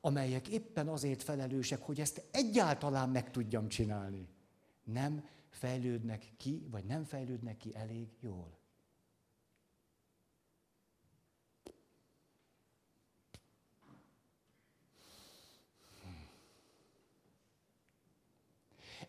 amelyek 0.00 0.48
éppen 0.48 0.88
azért 0.88 1.22
felelősek, 1.22 1.82
hogy 1.82 2.00
ezt 2.00 2.22
egyáltalán 2.30 3.08
meg 3.08 3.30
tudjam 3.30 3.68
csinálni, 3.68 4.28
nem 4.84 5.28
fejlődnek 5.48 6.32
ki, 6.36 6.66
vagy 6.70 6.84
nem 6.84 7.04
fejlődnek 7.04 7.56
ki 7.56 7.74
elég 7.74 8.08
jól. 8.20 8.58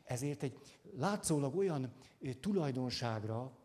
Ezért 0.03 0.43
egy 0.43 0.79
látszólag 0.97 1.55
olyan 1.55 1.93
tulajdonságra, 2.39 3.57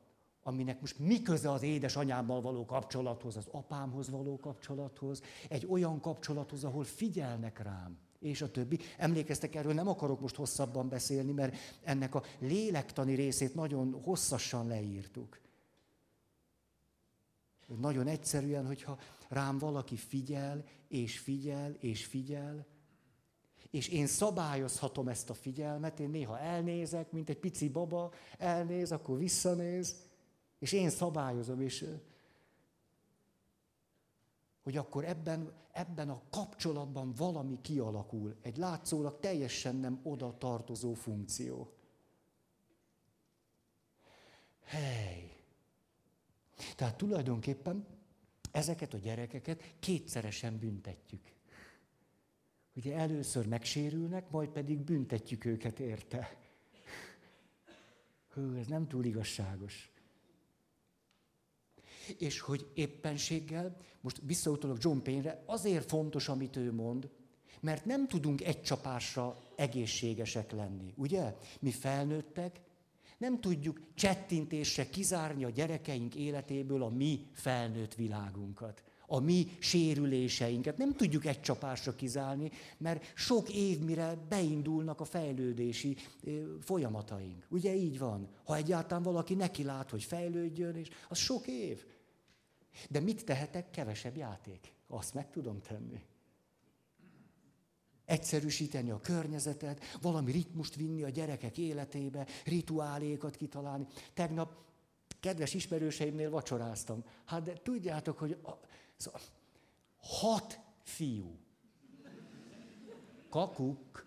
aminek 0.42 0.80
most 0.80 0.98
mi 0.98 1.22
köze 1.22 1.50
az 1.50 1.62
édesanyámmal 1.62 2.40
való 2.40 2.64
kapcsolathoz, 2.64 3.36
az 3.36 3.48
apámhoz 3.50 4.10
való 4.10 4.38
kapcsolathoz, 4.38 5.22
egy 5.48 5.66
olyan 5.66 6.00
kapcsolathoz, 6.00 6.64
ahol 6.64 6.84
figyelnek 6.84 7.58
rám, 7.58 7.98
és 8.24 8.42
a 8.42 8.50
többi. 8.50 8.78
Emlékeztek, 8.96 9.54
erről 9.54 9.72
nem 9.74 9.88
akarok 9.88 10.20
most 10.20 10.36
hosszabban 10.36 10.88
beszélni, 10.88 11.32
mert 11.32 11.56
ennek 11.82 12.14
a 12.14 12.22
lélektani 12.38 13.14
részét 13.14 13.54
nagyon 13.54 14.00
hosszasan 14.02 14.66
leírtuk. 14.66 15.40
Nagyon 17.66 18.06
egyszerűen, 18.06 18.66
hogyha 18.66 18.98
rám 19.28 19.58
valaki 19.58 19.96
figyel, 19.96 20.64
és 20.88 21.18
figyel, 21.18 21.76
és 21.80 22.04
figyel, 22.04 22.66
és 23.70 23.88
én 23.88 24.06
szabályozhatom 24.06 25.08
ezt 25.08 25.30
a 25.30 25.34
figyelmet, 25.34 26.00
én 26.00 26.10
néha 26.10 26.38
elnézek, 26.38 27.12
mint 27.12 27.28
egy 27.28 27.38
pici 27.38 27.68
baba, 27.68 28.12
elnéz, 28.38 28.92
akkor 28.92 29.18
visszanéz, 29.18 29.96
és 30.58 30.72
én 30.72 30.90
szabályozom, 30.90 31.60
és 31.60 31.86
hogy 34.64 34.76
akkor 34.76 35.04
ebben, 35.04 35.52
ebben 35.72 36.10
a 36.10 36.22
kapcsolatban 36.30 37.12
valami 37.16 37.60
kialakul, 37.60 38.36
egy 38.42 38.56
látszólag 38.56 39.18
teljesen 39.20 39.76
nem 39.76 40.00
oda 40.02 40.38
tartozó 40.38 40.94
funkció. 40.94 41.72
Hely! 44.64 45.36
Tehát 46.76 46.96
tulajdonképpen 46.96 47.86
ezeket 48.50 48.94
a 48.94 48.98
gyerekeket 48.98 49.74
kétszeresen 49.78 50.58
büntetjük. 50.58 51.32
Ugye 52.74 52.96
először 52.96 53.46
megsérülnek, 53.46 54.30
majd 54.30 54.48
pedig 54.48 54.78
büntetjük 54.78 55.44
őket 55.44 55.80
érte. 55.80 56.36
Hű, 58.28 58.56
ez 58.56 58.66
nem 58.66 58.88
túl 58.88 59.04
igazságos. 59.04 59.93
És 62.18 62.40
hogy 62.40 62.70
éppenséggel, 62.74 63.76
most 64.00 64.20
visszautalok 64.22 64.76
John 64.80 64.98
Payne-re, 64.98 65.42
azért 65.46 65.88
fontos, 65.88 66.28
amit 66.28 66.56
ő 66.56 66.72
mond, 66.72 67.08
mert 67.60 67.84
nem 67.84 68.08
tudunk 68.08 68.42
egy 68.42 68.62
csapásra 68.62 69.42
egészségesek 69.56 70.52
lenni, 70.52 70.92
ugye? 70.96 71.34
Mi 71.60 71.70
felnőttek, 71.70 72.60
nem 73.18 73.40
tudjuk 73.40 73.80
csettintésre 73.94 74.88
kizárni 74.88 75.44
a 75.44 75.50
gyerekeink 75.50 76.14
életéből 76.14 76.82
a 76.82 76.88
mi 76.88 77.26
felnőtt 77.32 77.94
világunkat, 77.94 78.82
a 79.14 79.20
mi 79.20 79.56
sérüléseinket. 79.58 80.76
Nem 80.76 80.92
tudjuk 80.92 81.26
egy 81.26 81.40
csapásra 81.40 81.94
kizárni, 81.94 82.50
mert 82.78 83.12
sok 83.14 83.48
év 83.54 83.80
mire 83.80 84.14
beindulnak 84.28 85.00
a 85.00 85.04
fejlődési 85.04 85.96
folyamataink. 86.60 87.46
Ugye 87.48 87.74
így 87.74 87.98
van? 87.98 88.28
Ha 88.44 88.56
egyáltalán 88.56 89.02
valaki 89.02 89.34
neki 89.34 89.62
lát, 89.62 89.90
hogy 89.90 90.04
fejlődjön, 90.04 90.74
és 90.76 90.88
az 91.08 91.18
sok 91.18 91.46
év. 91.46 91.84
De 92.90 93.00
mit 93.00 93.24
tehetek? 93.24 93.70
Kevesebb 93.70 94.16
játék. 94.16 94.72
Azt 94.86 95.14
meg 95.14 95.30
tudom 95.30 95.60
tenni 95.60 96.02
egyszerűsíteni 98.04 98.90
a 98.90 99.00
környezetet, 99.00 99.82
valami 100.00 100.32
ritmust 100.32 100.74
vinni 100.74 101.02
a 101.02 101.08
gyerekek 101.08 101.58
életébe, 101.58 102.26
rituálékat 102.44 103.36
kitalálni. 103.36 103.86
Tegnap 104.14 104.64
kedves 105.20 105.54
ismerőseimnél 105.54 106.30
vacsoráztam. 106.30 107.04
Hát 107.24 107.42
de 107.42 107.52
tudjátok, 107.52 108.18
hogy 108.18 108.36
szóval, 108.96 109.20
hat 109.98 110.60
fiú. 110.82 111.38
Kakuk. 113.30 114.06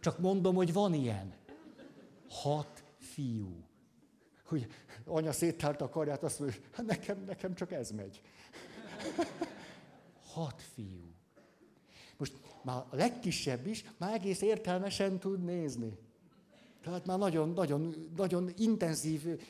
Csak 0.00 0.18
mondom, 0.18 0.54
hogy 0.54 0.72
van 0.72 0.94
ilyen. 0.94 1.34
Hat 2.28 2.84
fiú. 2.98 3.64
Hogy 4.44 4.66
anya 5.04 5.32
széttárt 5.32 5.80
a 5.80 5.88
karját, 5.88 6.22
azt 6.22 6.38
mondja, 6.38 6.60
hát 6.72 6.86
nekem, 6.86 7.24
nekem 7.24 7.54
csak 7.54 7.72
ez 7.72 7.90
megy. 7.90 8.22
Hat 10.32 10.62
fiú. 10.74 11.14
Most 12.16 12.32
már 12.62 12.76
a 12.76 12.96
legkisebb 12.96 13.66
is 13.66 13.84
már 13.96 14.14
egész 14.14 14.40
értelmesen 14.40 15.18
tud 15.18 15.44
nézni. 15.44 15.98
Tehát 16.80 17.06
már 17.06 17.18
nagyon, 17.18 17.48
nagyon, 17.48 18.10
nagyon 18.16 18.52
intenzív 18.56 19.40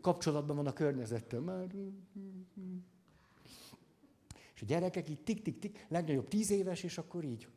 kapcsolatban 0.00 0.56
van 0.56 0.66
a 0.66 0.72
környezettel. 0.72 1.40
Már... 1.40 1.66
És 4.54 4.62
a 4.62 4.66
gyerekek 4.66 5.08
így 5.08 5.22
tik-tik-tik, 5.22 5.86
legnagyobb 5.88 6.28
tíz 6.28 6.50
éves, 6.50 6.82
és 6.82 6.98
akkor 6.98 7.24
így. 7.24 7.48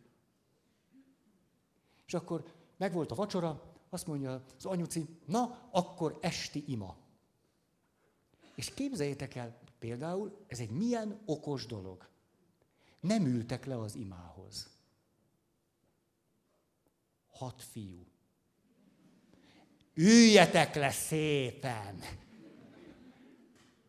És 2.06 2.14
akkor 2.14 2.44
megvolt 2.78 3.12
a 3.12 3.16
vacsora, 3.16 3.74
azt 3.90 4.08
mondja 4.08 4.44
az 4.58 4.66
anyuci, 4.66 5.06
na, 5.26 5.70
akkor 5.72 6.18
esti 6.22 6.64
ima. 6.68 6.98
És 8.56 8.74
képzeljétek 8.74 9.36
el, 9.36 9.60
például, 9.80 10.38
ez 10.48 10.60
egy 10.60 10.70
milyen 10.70 11.22
okos 11.26 11.66
dolog 11.66 12.10
nem 13.02 13.26
ültek 13.26 13.66
le 13.66 13.80
az 13.80 13.96
imához. 13.96 14.70
Hat 17.30 17.62
fiú. 17.62 18.06
Üljetek 19.94 20.76
le 20.76 20.92
szépen! 20.92 22.00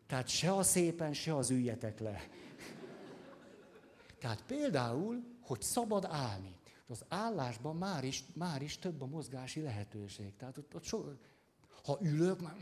Tehát 0.07 0.27
se 0.27 0.51
a 0.51 0.63
szépen, 0.63 1.13
se 1.13 1.35
az 1.35 1.49
üljetek 1.49 1.99
le. 1.99 2.27
Tehát 4.19 4.43
például, 4.43 5.23
hogy 5.41 5.61
szabad 5.61 6.05
állni. 6.05 6.55
Az 6.87 7.05
állásban 7.07 7.75
már 7.75 8.03
is, 8.03 8.23
már 8.33 8.61
is 8.61 8.79
több 8.79 9.01
a 9.01 9.05
mozgási 9.05 9.61
lehetőség. 9.61 10.35
Tehát 10.35 10.57
ott, 10.57 10.75
ott 10.75 10.83
so, 10.83 11.03
ha 11.83 11.97
ülök, 12.01 12.41
már 12.41 12.55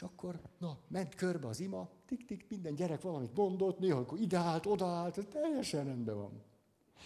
És 0.00 0.06
akkor, 0.06 0.40
na, 0.58 0.78
ment 0.88 1.14
körbe 1.14 1.48
az 1.48 1.60
ima, 1.60 1.88
tik-tik, 2.06 2.46
minden 2.48 2.74
gyerek 2.74 3.00
valamit 3.00 3.36
mondott, 3.36 3.78
néha 3.78 3.98
akkor 3.98 4.20
ideállt, 4.20 4.66
odaállt, 4.66 5.28
teljesen 5.28 5.84
rendben 5.84 6.16
van. 6.16 6.42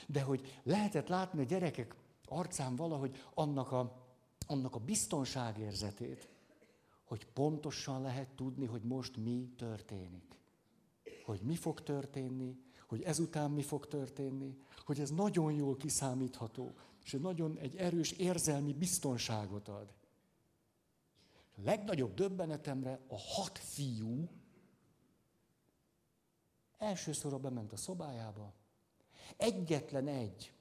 De 0.07 0.23
hogy 0.23 0.61
lehetett 0.63 1.09
látni 1.09 1.41
a 1.41 1.45
gyerekek 1.45 1.95
arcán 2.27 2.77
valahogy 2.77 3.23
annak 3.35 3.73
a, 3.73 4.07
annak 4.47 4.75
a 4.75 4.79
biztonságérzetét, 4.79 6.29
hogy 7.05 7.27
pontosan 7.27 8.03
lehet 8.03 8.29
tudni, 8.29 8.67
hogy 8.67 8.83
most 8.83 9.17
mi 9.17 9.53
történik. 9.57 10.39
Hogy 11.25 11.41
mi 11.43 11.57
fog 11.57 11.83
történni, 11.83 12.57
hogy 12.89 13.03
ezután 13.03 13.51
mi 13.51 13.63
fog 13.63 13.87
történni, 13.87 14.57
hogy 14.85 15.01
ez 15.01 15.11
nagyon 15.11 15.53
jól 15.53 15.77
kiszámítható, 15.77 16.75
és 17.05 17.17
nagyon 17.21 17.59
egy 17.59 17.77
erős 17.77 18.13
érzelmi 18.13 18.73
biztonságot 18.73 19.69
ad. 19.69 19.93
A 21.57 21.61
legnagyobb 21.65 22.15
döbbenetemre 22.15 23.01
a 23.09 23.19
hat 23.19 23.59
fiú 23.59 24.29
elsősorra 26.79 27.39
bement 27.39 27.73
a 27.73 27.77
szobájába. 27.77 28.53
Egyetlen 29.37 30.09
egy, 30.09 30.53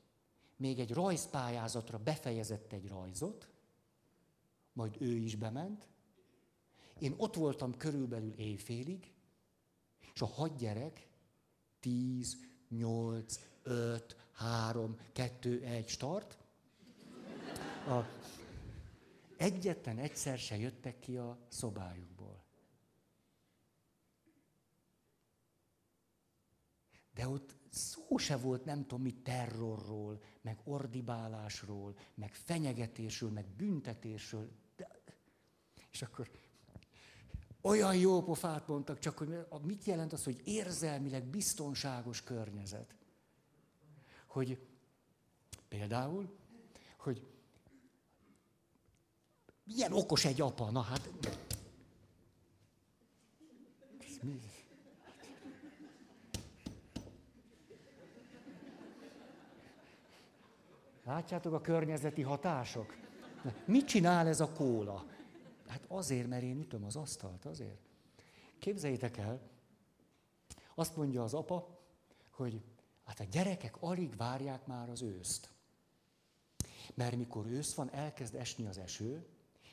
még 0.56 0.80
egy 0.80 0.93
rajzpályázatra 0.93 1.97
befejezett 1.97 2.73
egy 2.73 2.88
rajzot, 2.88 3.49
majd 4.73 4.95
ő 4.99 5.12
is 5.12 5.36
bement. 5.36 5.88
Én 6.99 7.13
ott 7.17 7.36
voltam 7.36 7.78
körülbelül 7.78 8.34
éjfélig, 8.34 9.12
és 10.13 10.21
a 10.21 10.26
hat 10.26 10.58
gyerek, 10.58 11.08
tíz, 11.80 12.38
nyolc, 12.69 13.39
öt, 13.63 14.15
három, 14.32 14.99
kettő, 15.12 15.62
egy 15.62 15.88
start. 15.88 16.38
A 17.88 18.06
Egyetlen 19.38 19.97
egyszer 19.97 20.38
se 20.38 20.58
jöttek 20.58 20.99
ki 20.99 21.17
a 21.17 21.38
szobájukból. 21.47 22.43
De 27.13 27.28
ott 27.28 27.56
szó 27.74 28.18
se 28.18 28.38
volt, 28.38 28.66
nem 28.66 28.82
tudom 28.82 29.04
mi, 29.04 29.14
terrorról, 29.14 30.22
meg 30.42 30.60
ordibálásról, 30.64 31.96
meg 32.14 32.34
fenyegetésről, 32.34 33.30
meg 33.30 33.46
büntetésről. 33.48 34.50
De... 34.76 35.02
És 35.92 36.02
akkor 36.02 36.30
olyan 37.62 37.96
jó 37.96 38.24
pofát 38.24 38.68
mondtak, 38.68 39.00
csak 39.00 39.18
hogy 39.18 39.46
mit 39.62 39.84
jelent 39.84 40.14
az, 40.14 40.24
hogy 40.24 40.42
érzelmileg 40.44 41.24
biztonságos 41.26 42.24
környezet. 42.24 42.96
Hogy 44.26 44.68
például, 45.68 46.38
hogy 46.98 47.28
milyen 49.63 49.94
okos 49.94 50.26
egy 50.26 50.42
apa, 50.42 50.71
na 50.71 50.82
hát... 50.82 51.10
mi? 54.21 54.40
Látjátok 61.04 61.54
a 61.54 61.62
környezeti 61.62 62.21
hatások? 62.21 62.95
Mit 63.65 63.85
csinál 63.85 64.27
ez 64.27 64.39
a 64.39 64.51
kóla? 64.51 65.06
Hát 65.67 65.85
azért, 65.87 66.27
mert 66.27 66.43
én 66.43 66.60
ütöm 66.60 66.83
az 66.83 66.95
asztalt, 66.95 67.45
azért. 67.45 67.77
Képzeljétek 68.60 69.17
el, 69.17 69.41
azt 70.75 70.95
mondja 70.95 71.23
az 71.23 71.33
apa, 71.33 71.79
hogy 72.31 72.62
hát 73.04 73.19
a 73.19 73.23
gyerekek 73.23 73.75
alig 73.79 74.15
várják 74.15 74.65
már 74.65 74.89
az 74.89 75.01
őszt. 75.01 75.49
Mert 76.93 77.15
mikor 77.15 77.45
ősz 77.45 77.73
van, 77.73 77.91
elkezd 77.91 78.35
esni 78.35 78.65
az 78.65 78.77
eső, 78.77 79.25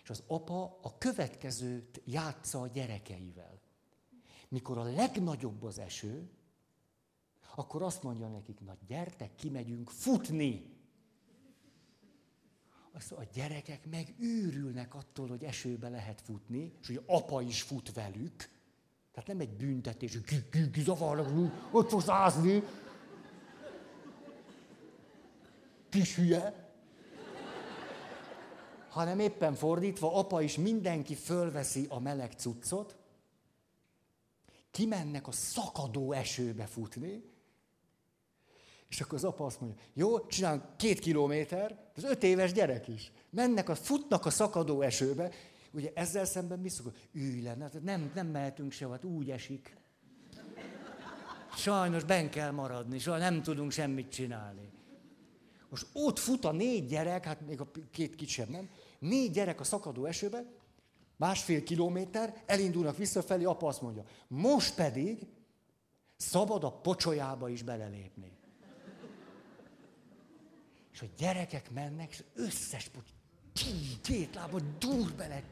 és 0.03 0.11
az 0.11 0.23
apa 0.27 0.79
a 0.83 0.99
következőt 0.99 2.01
játsza 2.05 2.61
a 2.61 2.67
gyerekeivel. 2.67 3.61
Mikor 4.49 4.79
a 4.79 4.83
legnagyobb 4.83 5.63
az 5.63 5.79
eső, 5.79 6.31
akkor 7.55 7.83
azt 7.83 8.03
mondja 8.03 8.29
nekik, 8.29 8.61
na 8.61 8.77
gyertek, 8.87 9.35
kimegyünk 9.35 9.91
futni. 9.91 10.80
Azt 12.93 13.13
a 13.13 13.25
gyerekek 13.33 13.87
megőrülnek 13.91 14.95
attól, 14.95 15.29
hogy 15.29 15.45
esőbe 15.45 15.89
lehet 15.89 16.21
futni, 16.21 16.73
és 16.81 16.87
hogy 16.87 17.03
apa 17.07 17.43
is 17.43 17.63
fut 17.63 17.93
velük. 17.93 18.49
Tehát 19.13 19.29
nem 19.29 19.41
egy 19.41 19.57
büntetés, 19.57 20.19
hogy 20.53 20.83
zavarnak, 20.83 21.53
ott 21.71 21.91
fogsz 21.91 22.09
ázni. 22.09 22.63
Kis 25.89 26.17
hülye. 26.17 26.69
Hanem 28.89 29.19
éppen 29.19 29.55
fordítva, 29.55 30.15
apa 30.15 30.43
is 30.43 30.57
mindenki 30.57 31.15
fölveszi 31.15 31.87
a 31.89 32.01
meleg 32.01 32.33
cuccot, 32.33 32.97
kimennek 34.71 35.29
a 35.29 35.33
szakadó 35.33 36.13
esőbe 36.13 36.67
futni, 36.67 37.23
és 38.91 39.01
akkor 39.01 39.15
az 39.15 39.25
apa 39.25 39.45
azt 39.45 39.61
mondja, 39.61 39.83
jó, 39.93 40.27
csinálunk 40.27 40.63
két 40.77 40.99
kilométer, 40.99 41.79
az 41.97 42.05
öt 42.05 42.23
éves 42.23 42.53
gyerek 42.53 42.89
is. 42.89 43.13
Mennek, 43.31 43.69
a, 43.69 43.75
futnak 43.75 44.27
a 44.27 44.31
szakadó 44.31 44.81
esőbe, 44.81 45.31
ugye 45.73 45.91
ezzel 45.95 46.25
szemben 46.25 46.59
mi 46.59 46.69
szokott? 46.69 46.97
Ülj 47.13 47.43
le, 47.43 47.71
nem, 47.83 48.11
nem 48.15 48.27
mehetünk 48.27 48.73
se, 48.73 48.89
hát 48.89 49.05
úgy 49.05 49.31
esik. 49.31 49.77
Sajnos 51.57 52.05
ben 52.05 52.31
kell 52.31 52.51
maradni, 52.51 52.99
soha 52.99 53.19
nem 53.19 53.43
tudunk 53.43 53.71
semmit 53.71 54.13
csinálni. 54.13 54.71
Most 55.69 55.87
ott 55.93 56.19
fut 56.19 56.45
a 56.45 56.53
négy 56.53 56.87
gyerek, 56.87 57.25
hát 57.25 57.47
még 57.47 57.61
a 57.61 57.71
két 57.91 58.15
kisebb 58.15 58.49
nem, 58.49 58.69
négy 58.99 59.31
gyerek 59.31 59.61
a 59.61 59.65
szakadó 59.65 60.05
esőbe, 60.05 60.45
másfél 61.17 61.63
kilométer, 61.63 62.43
elindulnak 62.47 62.97
visszafelé, 62.97 63.45
apa 63.45 63.67
azt 63.67 63.83
mondja, 63.83 64.05
most 64.29 64.75
pedig 64.75 65.27
szabad 66.17 66.65
a 66.65 66.73
pocsolyába 66.73 67.49
is 67.49 67.63
belelépni. 67.63 68.39
És 71.01 71.07
a 71.07 71.13
gyerekek 71.17 71.71
mennek, 71.71 72.11
és 72.11 72.23
összes 72.35 72.91
két 74.03 74.35
lábon 74.35 74.77
dur 74.79 75.13
bele, 75.13 75.43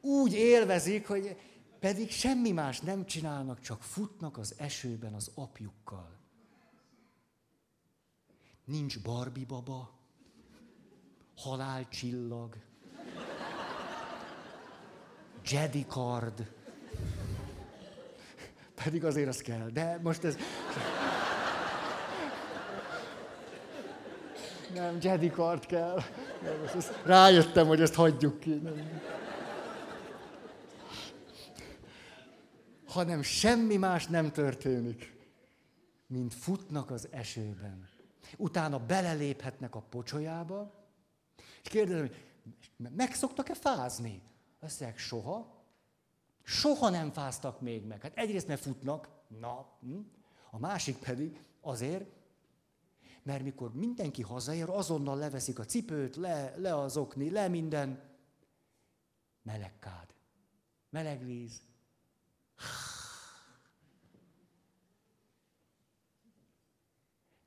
úgy 0.00 0.32
élvezik, 0.32 1.06
hogy 1.06 1.36
pedig 1.80 2.10
semmi 2.10 2.50
más 2.50 2.80
nem 2.80 3.06
csinálnak, 3.06 3.60
csak 3.60 3.82
futnak 3.82 4.38
az 4.38 4.54
esőben 4.58 5.14
az 5.14 5.30
apjukkal. 5.34 6.16
Nincs 8.64 9.00
Barbie 9.00 9.46
baba, 9.46 9.98
halálcsillag, 11.36 12.56
Jedi 15.44 15.84
card. 15.84 16.52
Pedig 18.74 19.04
azért 19.04 19.28
az 19.28 19.40
kell, 19.40 19.68
de 19.68 19.98
most 20.02 20.24
ez... 20.24 20.36
Nem, 24.74 24.98
Jedi 25.00 25.28
card 25.28 25.66
kell. 25.66 25.98
Rájöttem, 27.04 27.66
hogy 27.66 27.80
ezt 27.80 27.94
hagyjuk 27.94 28.40
ki. 28.40 28.62
Hanem 32.86 33.22
semmi 33.22 33.76
más 33.76 34.06
nem 34.06 34.32
történik, 34.32 35.16
mint 36.06 36.34
futnak 36.34 36.90
az 36.90 37.08
esőben. 37.10 37.88
Utána 38.36 38.78
beleléphetnek 38.78 39.74
a 39.74 39.80
pocsolyába, 39.80 40.72
és 41.62 41.68
kérdezem, 41.68 42.00
hogy 42.00 42.16
meg 42.96 43.14
szoktak-e 43.14 43.54
fázni? 43.54 44.22
Azt 44.60 44.80
mondják, 44.80 45.00
soha. 45.00 45.56
Soha 46.42 46.88
nem 46.88 47.12
fáztak 47.12 47.60
még 47.60 47.84
meg. 47.84 48.02
Hát 48.02 48.16
egyrészt 48.16 48.46
mert 48.46 48.60
futnak, 48.60 49.08
na, 49.40 49.66
hm? 49.80 49.98
a 50.50 50.58
másik 50.58 50.98
pedig 50.98 51.40
azért, 51.60 52.04
mert 53.28 53.42
mikor 53.42 53.74
mindenki 53.74 54.22
hazaér, 54.22 54.68
azonnal 54.68 55.16
leveszik 55.18 55.58
a 55.58 55.64
cipőt, 55.64 56.16
le, 56.16 56.56
le 56.56 56.76
az 56.78 56.96
okni, 56.96 57.30
le 57.30 57.48
minden. 57.48 58.02
Meleg 59.42 59.78
kád. 59.78 60.14
Meleg 60.90 61.24
víz. 61.24 61.62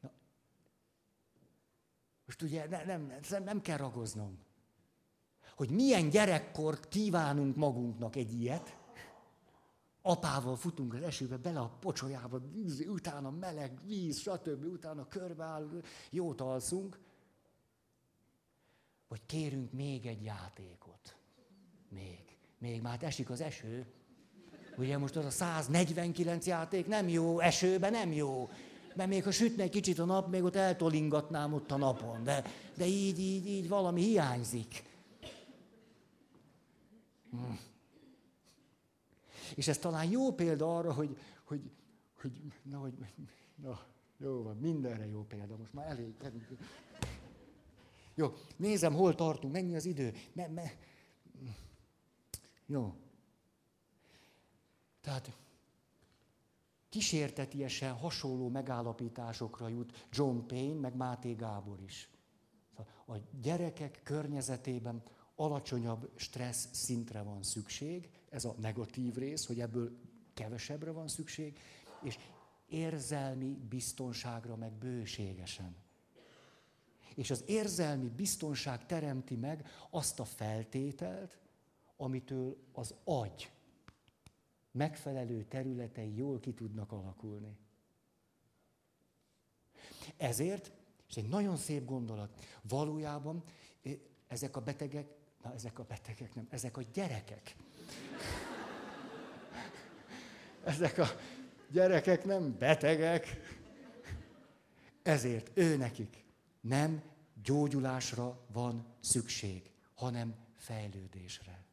Na. 0.02 0.12
Most 2.26 2.42
ugye 2.42 2.68
ne, 2.68 2.84
nem, 2.84 3.14
nem, 3.30 3.44
nem 3.44 3.62
kell 3.62 3.78
ragoznom. 3.78 4.40
Hogy 5.56 5.70
milyen 5.70 6.10
gyerekkort 6.10 6.88
kívánunk 6.88 7.56
magunknak 7.56 8.16
egy 8.16 8.34
ilyet, 8.34 8.78
apával 10.02 10.56
futunk 10.56 10.94
az 10.94 11.02
esőbe, 11.02 11.38
bele 11.38 11.60
a 11.60 11.78
pocsolyába, 11.80 12.42
utána 12.88 13.30
meleg 13.30 13.80
víz, 13.86 14.20
stb., 14.20 14.66
utána 14.66 15.08
körbeállunk, 15.08 15.88
jót 16.10 16.42
alszunk, 16.42 17.00
vagy 19.08 19.26
kérünk 19.26 19.72
még 19.72 20.06
egy 20.06 20.24
játékot. 20.24 21.16
Még. 21.90 22.38
Még 22.60 22.82
már 22.82 23.04
esik 23.04 23.30
az 23.30 23.42
eső. 23.42 23.86
Ugye 24.78 24.98
most 24.98 25.16
az 25.16 25.26
a 25.26 25.30
149 25.30 26.46
játék 26.46 26.88
nem 26.88 27.08
jó, 27.08 27.40
esőben 27.40 27.92
nem 27.92 28.12
jó. 28.12 28.50
Mert 28.96 29.10
még 29.10 29.24
ha 29.24 29.32
sütne 29.32 29.64
egy 29.64 29.70
kicsit 29.70 30.00
a 30.00 30.06
nap, 30.06 30.30
még 30.30 30.44
ott 30.44 30.56
eltolingatnám 30.56 31.54
ott 31.54 31.72
a 31.72 31.78
napon. 31.78 32.24
De, 32.24 32.44
de 32.76 32.86
így, 32.86 33.20
így, 33.20 33.48
így 33.48 33.68
valami 33.68 34.02
hiányzik. 34.02 34.84
Hmm. 37.30 37.60
És 39.56 39.68
ez 39.68 39.78
talán 39.78 40.10
jó 40.10 40.34
példa 40.34 40.78
arra, 40.78 40.94
hogy, 40.94 41.18
hogy, 41.44 41.72
hogy 42.22 42.42
na, 42.64 42.78
hogy, 42.80 42.94
na, 43.56 43.80
jó 44.18 44.44
van, 44.44 44.58
mindenre 44.58 45.08
jó 45.08 45.24
példa, 45.24 45.58
most 45.58 45.74
már 45.74 45.88
elég. 45.88 46.16
Jó, 48.16 48.34
nézem, 48.56 48.94
hol 48.94 49.16
tartunk, 49.16 49.54
mennyi 49.54 49.76
az 49.76 49.86
idő. 49.86 50.14
Me, 50.34 50.48
me. 50.48 50.74
Jó. 52.66 52.94
Tehát 55.02 55.38
kísértetiesen 56.90 57.94
hasonló 57.94 58.50
megállapításokra 58.50 59.68
jut 59.68 60.08
John 60.12 60.46
Payne, 60.48 60.80
meg 60.80 60.96
Máté 60.96 61.34
Gábor 61.34 61.82
is. 61.82 62.10
A 63.08 63.16
gyerekek 63.42 64.02
környezetében 64.04 65.04
alacsonyabb 65.36 66.12
stressz 66.16 66.68
szintre 66.72 67.22
van 67.22 67.44
szükség, 67.44 68.10
ez 68.32 68.46
a 68.46 68.56
negatív 68.60 69.16
rész, 69.16 69.46
hogy 69.46 69.60
ebből 69.60 69.98
kevesebbre 70.34 70.92
van 70.92 71.08
szükség, 71.08 71.60
és 72.04 72.18
érzelmi 72.66 73.58
biztonságra 73.70 74.56
meg 74.56 74.72
bőségesen. 74.72 75.76
És 77.16 77.32
az 77.32 77.44
érzelmi 77.48 78.10
biztonság 78.10 78.86
teremti 78.86 79.36
meg 79.36 79.68
azt 79.90 80.20
a 80.20 80.26
feltételt, 80.26 81.38
amitől 81.98 82.58
az 82.72 82.96
agy 83.04 83.52
megfelelő 84.72 85.44
területei 85.44 86.16
jól 86.16 86.40
ki 86.40 86.54
tudnak 86.54 86.92
alakulni. 86.92 87.58
Ezért, 90.18 90.72
és 91.08 91.16
egy 91.16 91.28
nagyon 91.28 91.58
szép 91.58 91.86
gondolat, 91.86 92.46
valójában 92.62 93.44
eh, 93.82 93.98
ezek 94.28 94.56
a 94.56 94.62
betegek 94.62 95.20
Na, 95.44 95.54
ezek 95.54 95.80
a 95.80 95.84
betegek 95.84 96.36
nem, 96.36 96.48
ezek 96.50 96.78
a 96.78 96.82
gyerekek. 96.82 97.56
Ezek 100.64 100.98
a 100.98 101.08
gyerekek 101.72 102.26
nem 102.26 102.56
betegek. 102.58 103.28
Ezért 105.04 105.52
ő 105.54 105.78
nekik 105.78 106.24
nem 106.62 107.02
gyógyulásra 107.44 108.46
van 108.54 108.86
szükség, 109.00 109.72
hanem 109.96 110.36
fejlődésre. 110.58 111.66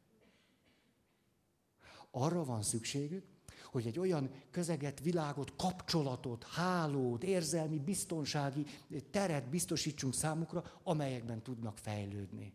Arra 2.11 2.45
van 2.45 2.63
szükségük, 2.63 3.25
hogy 3.71 3.87
egy 3.87 3.99
olyan 3.99 4.31
közeget, 4.51 5.01
világot, 5.01 5.57
kapcsolatot, 5.57 6.45
hálót, 6.45 7.23
érzelmi, 7.23 7.79
biztonsági 7.79 8.67
teret 9.11 9.49
biztosítsunk 9.49 10.15
számukra, 10.15 10.65
amelyekben 10.83 11.43
tudnak 11.43 11.79
fejlődni. 11.79 12.53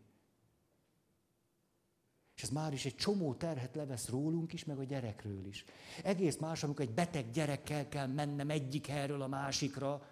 Ez 2.44 2.50
már 2.50 2.72
is 2.72 2.84
egy 2.84 2.94
csomó 2.94 3.34
terhet 3.34 3.74
levesz 3.74 4.08
rólunk 4.08 4.52
is, 4.52 4.64
meg 4.64 4.78
a 4.78 4.84
gyerekről 4.84 5.46
is. 5.46 5.64
Egész 6.02 6.36
más, 6.36 6.62
amikor 6.62 6.84
egy 6.84 6.94
beteg 6.94 7.30
gyerekkel 7.30 7.88
kell 7.88 8.06
mennem 8.06 8.50
egyik 8.50 8.86
helyről 8.86 9.22
a 9.22 9.26
másikra, 9.26 10.08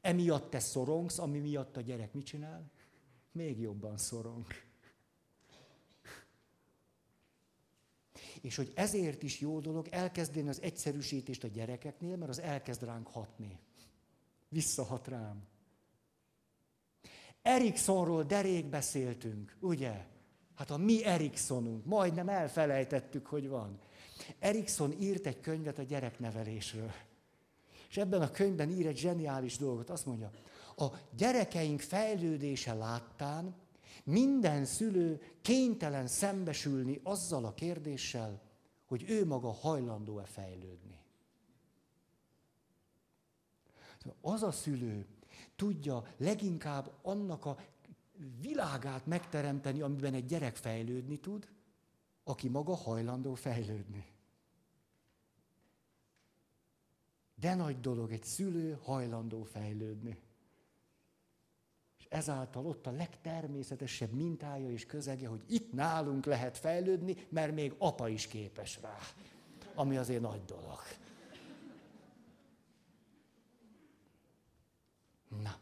emiatt 0.00 0.50
te 0.50 0.58
szorongsz, 0.58 1.18
ami 1.18 1.38
miatt 1.38 1.76
a 1.76 1.80
gyerek 1.80 2.12
mit 2.12 2.26
csinál? 2.26 2.70
Még 3.32 3.60
jobban 3.60 3.96
szorong. 3.96 4.46
És 8.40 8.56
hogy 8.56 8.72
ezért 8.74 9.22
is 9.22 9.40
jó 9.40 9.60
dolog 9.60 9.88
elkezdeni 9.90 10.48
az 10.48 10.62
egyszerűsítést 10.62 11.44
a 11.44 11.48
gyerekeknél, 11.48 12.16
mert 12.16 12.30
az 12.30 12.40
elkezd 12.40 12.82
ránk 12.82 13.08
hatni. 13.08 13.58
Visszahat 14.48 15.08
rám. 15.08 15.42
Eriksonról 17.42 18.22
derék 18.22 18.66
beszéltünk, 18.66 19.56
ugye? 19.60 20.18
Hát 20.60 20.70
a 20.70 20.76
mi 20.76 21.04
Eriksonunk, 21.04 21.84
majdnem 21.84 22.28
elfelejtettük, 22.28 23.26
hogy 23.26 23.48
van. 23.48 23.78
Erikson 24.38 24.92
írt 25.00 25.26
egy 25.26 25.40
könyvet 25.40 25.78
a 25.78 25.82
gyereknevelésről. 25.82 26.92
És 27.88 27.96
ebben 27.96 28.22
a 28.22 28.30
könyvben 28.30 28.70
ír 28.70 28.86
egy 28.86 28.96
zseniális 28.96 29.56
dolgot. 29.56 29.90
Azt 29.90 30.06
mondja, 30.06 30.30
a 30.76 30.86
gyerekeink 31.16 31.80
fejlődése 31.80 32.74
láttán 32.74 33.54
minden 34.04 34.64
szülő 34.64 35.22
kénytelen 35.42 36.06
szembesülni 36.06 37.00
azzal 37.02 37.44
a 37.44 37.54
kérdéssel, 37.54 38.40
hogy 38.86 39.04
ő 39.08 39.26
maga 39.26 39.52
hajlandó-e 39.52 40.24
fejlődni. 40.24 40.98
Az 44.20 44.42
a 44.42 44.52
szülő 44.52 45.06
tudja 45.56 46.04
leginkább 46.16 46.92
annak 47.02 47.44
a 47.44 47.56
világát 48.40 49.06
megteremteni, 49.06 49.80
amiben 49.80 50.14
egy 50.14 50.26
gyerek 50.26 50.56
fejlődni 50.56 51.16
tud, 51.16 51.48
aki 52.24 52.48
maga 52.48 52.74
hajlandó 52.74 53.34
fejlődni. 53.34 54.06
De 57.34 57.54
nagy 57.54 57.80
dolog 57.80 58.12
egy 58.12 58.24
szülő 58.24 58.78
hajlandó 58.82 59.42
fejlődni. 59.42 60.18
És 61.98 62.06
ezáltal 62.08 62.66
ott 62.66 62.86
a 62.86 62.90
legtermészetesebb 62.90 64.12
mintája 64.12 64.70
és 64.70 64.86
közege, 64.86 65.28
hogy 65.28 65.44
itt 65.48 65.72
nálunk 65.72 66.24
lehet 66.24 66.58
fejlődni, 66.58 67.26
mert 67.28 67.54
még 67.54 67.74
apa 67.78 68.08
is 68.08 68.26
képes 68.26 68.80
rá. 68.80 68.98
Ami 69.74 69.96
azért 69.96 70.20
nagy 70.20 70.44
dolog. 70.44 70.80
Na. 75.42 75.58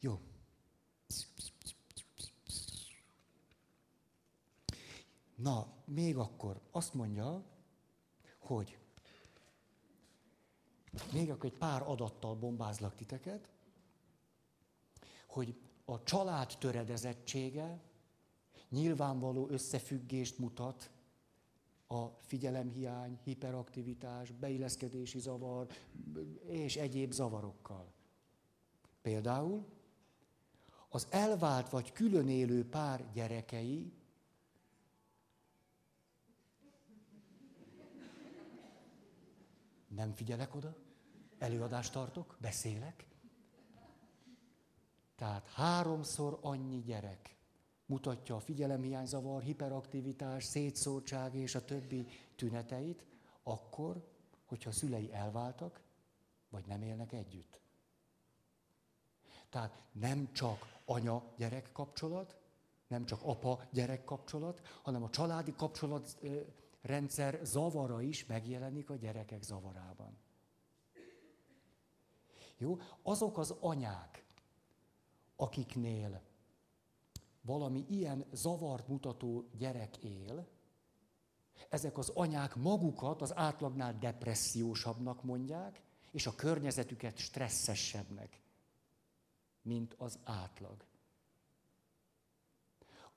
Jó. 0.00 0.20
Na, 5.42 5.66
még 5.84 6.16
akkor 6.16 6.60
azt 6.70 6.94
mondja, 6.94 7.44
hogy 8.38 8.78
még 11.12 11.30
akkor 11.30 11.44
egy 11.50 11.58
pár 11.58 11.82
adattal 11.82 12.34
bombázlak 12.34 12.94
titeket, 12.94 13.48
hogy 15.26 15.54
a 15.84 16.02
család 16.02 16.56
töredezettsége 16.58 17.80
nyilvánvaló 18.68 19.48
összefüggést 19.48 20.38
mutat 20.38 20.90
a 21.86 22.06
figyelemhiány, 22.06 23.18
hiperaktivitás, 23.24 24.30
beilleszkedési 24.30 25.18
zavar 25.18 25.66
és 26.46 26.76
egyéb 26.76 27.12
zavarokkal. 27.12 27.92
Például 29.02 29.66
az 30.88 31.06
elvált 31.10 31.70
vagy 31.70 31.92
külön 31.92 32.28
élő 32.28 32.68
pár 32.68 33.12
gyerekei 33.12 33.92
nem 39.94 40.12
figyelek 40.12 40.54
oda, 40.54 40.76
előadást 41.38 41.92
tartok, 41.92 42.36
beszélek. 42.40 43.06
Tehát 45.16 45.48
háromszor 45.48 46.38
annyi 46.42 46.82
gyerek 46.82 47.36
mutatja 47.86 48.36
a 48.36 48.40
figyelemhiányzavar, 48.40 49.42
hiperaktivitás, 49.42 50.44
szétszórtság 50.44 51.34
és 51.34 51.54
a 51.54 51.64
többi 51.64 52.06
tüneteit, 52.36 53.04
akkor, 53.42 54.08
hogyha 54.46 54.70
a 54.70 54.72
szülei 54.72 55.12
elváltak, 55.12 55.80
vagy 56.48 56.66
nem 56.66 56.82
élnek 56.82 57.12
együtt. 57.12 57.60
Tehát 59.48 59.84
nem 59.92 60.32
csak 60.32 60.78
anya-gyerek 60.84 61.72
kapcsolat, 61.72 62.36
nem 62.86 63.04
csak 63.04 63.20
apa-gyerek 63.22 64.04
kapcsolat, 64.04 64.60
hanem 64.82 65.02
a 65.02 65.10
családi 65.10 65.54
kapcsolat 65.56 66.16
rendszer 66.80 67.40
zavara 67.42 68.02
is 68.02 68.26
megjelenik 68.26 68.90
a 68.90 68.96
gyerekek 68.96 69.42
zavarában. 69.42 70.18
Jó? 72.56 72.78
Azok 73.02 73.38
az 73.38 73.54
anyák, 73.60 74.24
akiknél 75.36 76.22
valami 77.42 77.84
ilyen 77.88 78.24
zavart 78.32 78.88
mutató 78.88 79.48
gyerek 79.56 79.96
él, 79.96 80.48
ezek 81.68 81.98
az 81.98 82.08
anyák 82.08 82.56
magukat 82.56 83.22
az 83.22 83.36
átlagnál 83.36 83.98
depressziósabbnak 83.98 85.22
mondják, 85.22 85.82
és 86.10 86.26
a 86.26 86.34
környezetüket 86.34 87.16
stresszesebbnek, 87.16 88.40
mint 89.62 89.94
az 89.98 90.18
átlag. 90.24 90.84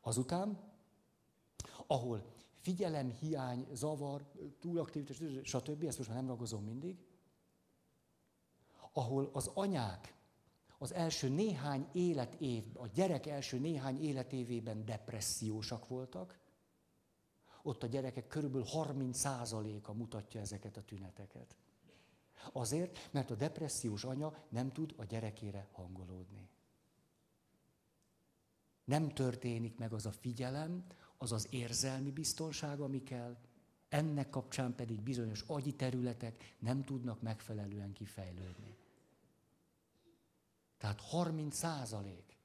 Azután, 0.01 0.72
ahol 1.88 2.33
figyelemhiány, 2.64 3.68
zavar, 3.74 4.26
túlaktivitás, 4.59 5.18
stb., 5.43 5.84
ezt 5.84 5.97
most 5.97 6.09
már 6.09 6.18
nem 6.18 6.28
ragozom 6.28 6.64
mindig, 6.64 6.97
ahol 8.93 9.30
az 9.34 9.51
anyák 9.53 10.16
az 10.78 10.93
első 10.93 11.30
néhány 11.30 11.89
életév, 11.91 12.64
a 12.74 12.88
gyerek 12.88 13.26
első 13.26 13.59
néhány 13.59 14.03
életévében 14.03 14.86
depressziósak 14.86 15.88
voltak, 15.88 16.39
ott 17.61 17.84
a 17.84 17.88
gyerekek 17.88 18.28
körülbelül 18.28 18.68
30%-a 18.72 19.93
mutatja 19.93 20.41
ezeket 20.41 20.78
a 20.78 20.84
tüneteket. 20.84 21.55
Azért, 22.51 23.09
mert 23.11 23.32
a 23.32 23.36
depressziós 23.36 24.03
anya 24.03 24.45
nem 24.49 24.72
tud 24.72 24.93
a 24.97 25.03
gyerekére 25.03 25.68
hangolódni. 25.72 26.49
Nem 28.86 29.09
történik 29.09 29.78
meg 29.78 29.93
az 29.93 30.05
a 30.05 30.11
figyelem, 30.11 30.86
az 31.24 31.32
az 31.32 31.47
érzelmi 31.49 32.11
biztonság, 32.11 32.80
ami 32.80 33.03
kell, 33.03 33.38
ennek 33.89 34.30
kapcsán 34.30 34.76
pedig 34.76 35.01
bizonyos 35.01 35.43
agyi 35.47 35.74
területek 35.74 36.55
nem 36.59 36.84
tudnak 36.84 37.21
megfelelően 37.21 37.93
kifejlődni. 37.93 38.76
Tehát 40.78 41.01
30 41.01 41.55
százalék 41.55 42.38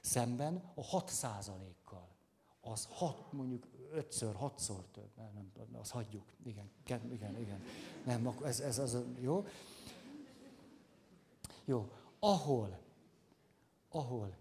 szemben 0.00 0.72
a 0.74 0.84
6 0.84 1.08
százalékkal. 1.10 2.08
Az 2.60 2.88
hat, 2.90 3.32
mondjuk 3.32 3.66
ötször, 3.92 4.34
hatszor 4.34 4.84
több. 4.92 5.10
Nem, 5.16 5.50
nem, 5.56 5.80
azt 5.80 5.90
hagyjuk. 5.90 6.24
Igen, 6.44 6.70
igen, 6.84 7.40
igen. 7.40 7.62
Nem, 8.04 8.38
ez, 8.44 8.60
ez 8.60 8.78
az, 8.78 8.96
jó? 9.20 9.46
Jó, 11.64 11.92
ahol, 12.18 12.78
ahol 13.88 14.36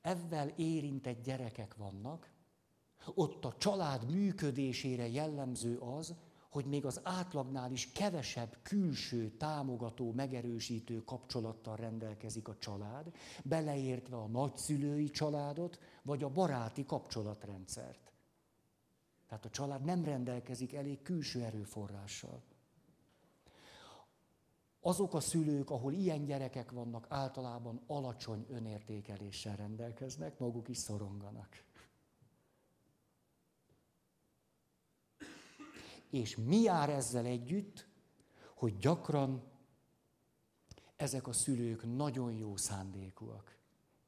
ezzel 0.00 0.48
érintett 0.48 1.22
gyerekek 1.22 1.74
vannak, 1.74 2.30
ott 3.14 3.44
a 3.44 3.54
család 3.58 4.10
működésére 4.10 5.08
jellemző 5.08 5.78
az, 5.78 6.14
hogy 6.50 6.64
még 6.64 6.84
az 6.84 7.00
átlagnál 7.02 7.72
is 7.72 7.92
kevesebb 7.92 8.58
külső, 8.62 9.30
támogató, 9.30 10.12
megerősítő 10.12 11.04
kapcsolattal 11.04 11.76
rendelkezik 11.76 12.48
a 12.48 12.56
család, 12.58 13.12
beleértve 13.44 14.16
a 14.16 14.26
nagyszülői 14.26 15.10
családot, 15.10 15.78
vagy 16.02 16.22
a 16.22 16.28
baráti 16.28 16.84
kapcsolatrendszert. 16.84 18.12
Tehát 19.28 19.44
a 19.44 19.50
család 19.50 19.84
nem 19.84 20.04
rendelkezik 20.04 20.74
elég 20.74 21.02
külső 21.02 21.42
erőforrással. 21.42 22.42
Azok 24.80 25.14
a 25.14 25.20
szülők, 25.20 25.70
ahol 25.70 25.92
ilyen 25.92 26.24
gyerekek 26.24 26.70
vannak, 26.70 27.06
általában 27.08 27.82
alacsony 27.86 28.46
önértékeléssel 28.48 29.56
rendelkeznek, 29.56 30.38
maguk 30.38 30.68
is 30.68 30.78
szoronganak. 30.78 31.64
És 36.10 36.36
mi 36.36 36.56
jár 36.56 36.90
ezzel 36.90 37.24
együtt, 37.24 37.88
hogy 38.54 38.76
gyakran 38.76 39.42
ezek 40.96 41.26
a 41.26 41.32
szülők 41.32 41.96
nagyon 41.96 42.32
jó 42.32 42.56
szándékúak. 42.56 43.58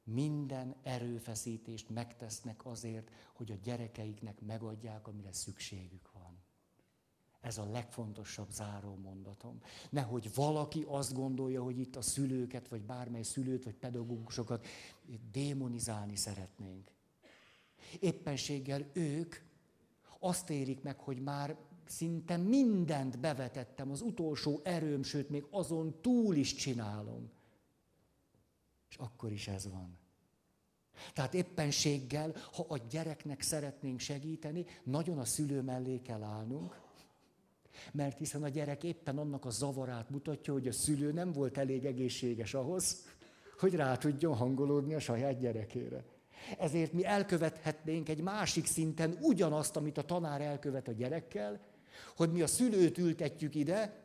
Minden 0.03 0.75
erőfeszítést 0.83 1.89
megtesznek 1.89 2.65
azért, 2.65 3.11
hogy 3.33 3.51
a 3.51 3.55
gyerekeiknek 3.63 4.41
megadják, 4.41 5.07
amire 5.07 5.31
szükségük. 5.31 6.09
Ez 7.43 7.57
a 7.57 7.69
legfontosabb 7.71 8.51
záró 8.51 8.95
mondatom. 8.95 9.61
Nehogy 9.89 10.33
valaki 10.33 10.85
azt 10.87 11.13
gondolja, 11.13 11.63
hogy 11.63 11.79
itt 11.79 11.95
a 11.95 12.01
szülőket, 12.01 12.67
vagy 12.67 12.81
bármely 12.81 13.23
szülőt, 13.23 13.63
vagy 13.63 13.73
pedagógusokat 13.73 14.65
démonizálni 15.31 16.15
szeretnénk. 16.15 16.91
Éppenséggel 17.99 18.89
ők 18.93 19.35
azt 20.19 20.49
érik 20.49 20.81
meg, 20.81 20.99
hogy 20.99 21.21
már 21.21 21.57
szinte 21.85 22.37
mindent 22.37 23.19
bevetettem, 23.19 23.91
az 23.91 24.01
utolsó 24.01 24.61
erőm, 24.63 25.03
sőt, 25.03 25.29
még 25.29 25.45
azon 25.49 26.01
túl 26.01 26.35
is 26.35 26.53
csinálom. 26.53 27.31
És 28.89 28.95
akkor 28.95 29.31
is 29.31 29.47
ez 29.47 29.69
van. 29.69 29.97
Tehát 31.13 31.33
éppenséggel, 31.33 32.35
ha 32.51 32.65
a 32.67 32.77
gyereknek 32.77 33.41
szeretnénk 33.41 33.99
segíteni, 33.99 34.65
nagyon 34.83 35.19
a 35.19 35.25
szülő 35.25 35.61
mellé 35.61 36.01
kell 36.01 36.23
állnunk, 36.23 36.82
mert 37.91 38.17
hiszen 38.17 38.43
a 38.43 38.49
gyerek 38.49 38.83
éppen 38.83 39.17
annak 39.17 39.45
a 39.45 39.49
zavarát 39.49 40.09
mutatja, 40.09 40.53
hogy 40.53 40.67
a 40.67 40.71
szülő 40.71 41.11
nem 41.11 41.31
volt 41.31 41.57
elég 41.57 41.85
egészséges 41.85 42.53
ahhoz, 42.53 43.03
hogy 43.59 43.75
rá 43.75 43.97
tudjon 43.97 44.35
hangolódni 44.35 44.93
a 44.93 44.99
saját 44.99 45.39
gyerekére. 45.39 46.03
Ezért 46.59 46.93
mi 46.93 47.05
elkövethetnénk 47.05 48.09
egy 48.09 48.21
másik 48.21 48.65
szinten 48.65 49.17
ugyanazt, 49.21 49.75
amit 49.75 49.97
a 49.97 50.01
tanár 50.03 50.41
elkövet 50.41 50.87
a 50.87 50.91
gyerekkel, 50.91 51.59
hogy 52.15 52.31
mi 52.31 52.41
a 52.41 52.47
szülőt 52.47 52.97
ültetjük 52.97 53.55
ide, 53.55 54.03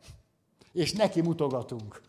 és 0.71 0.93
neki 0.93 1.21
mutogatunk. 1.21 2.01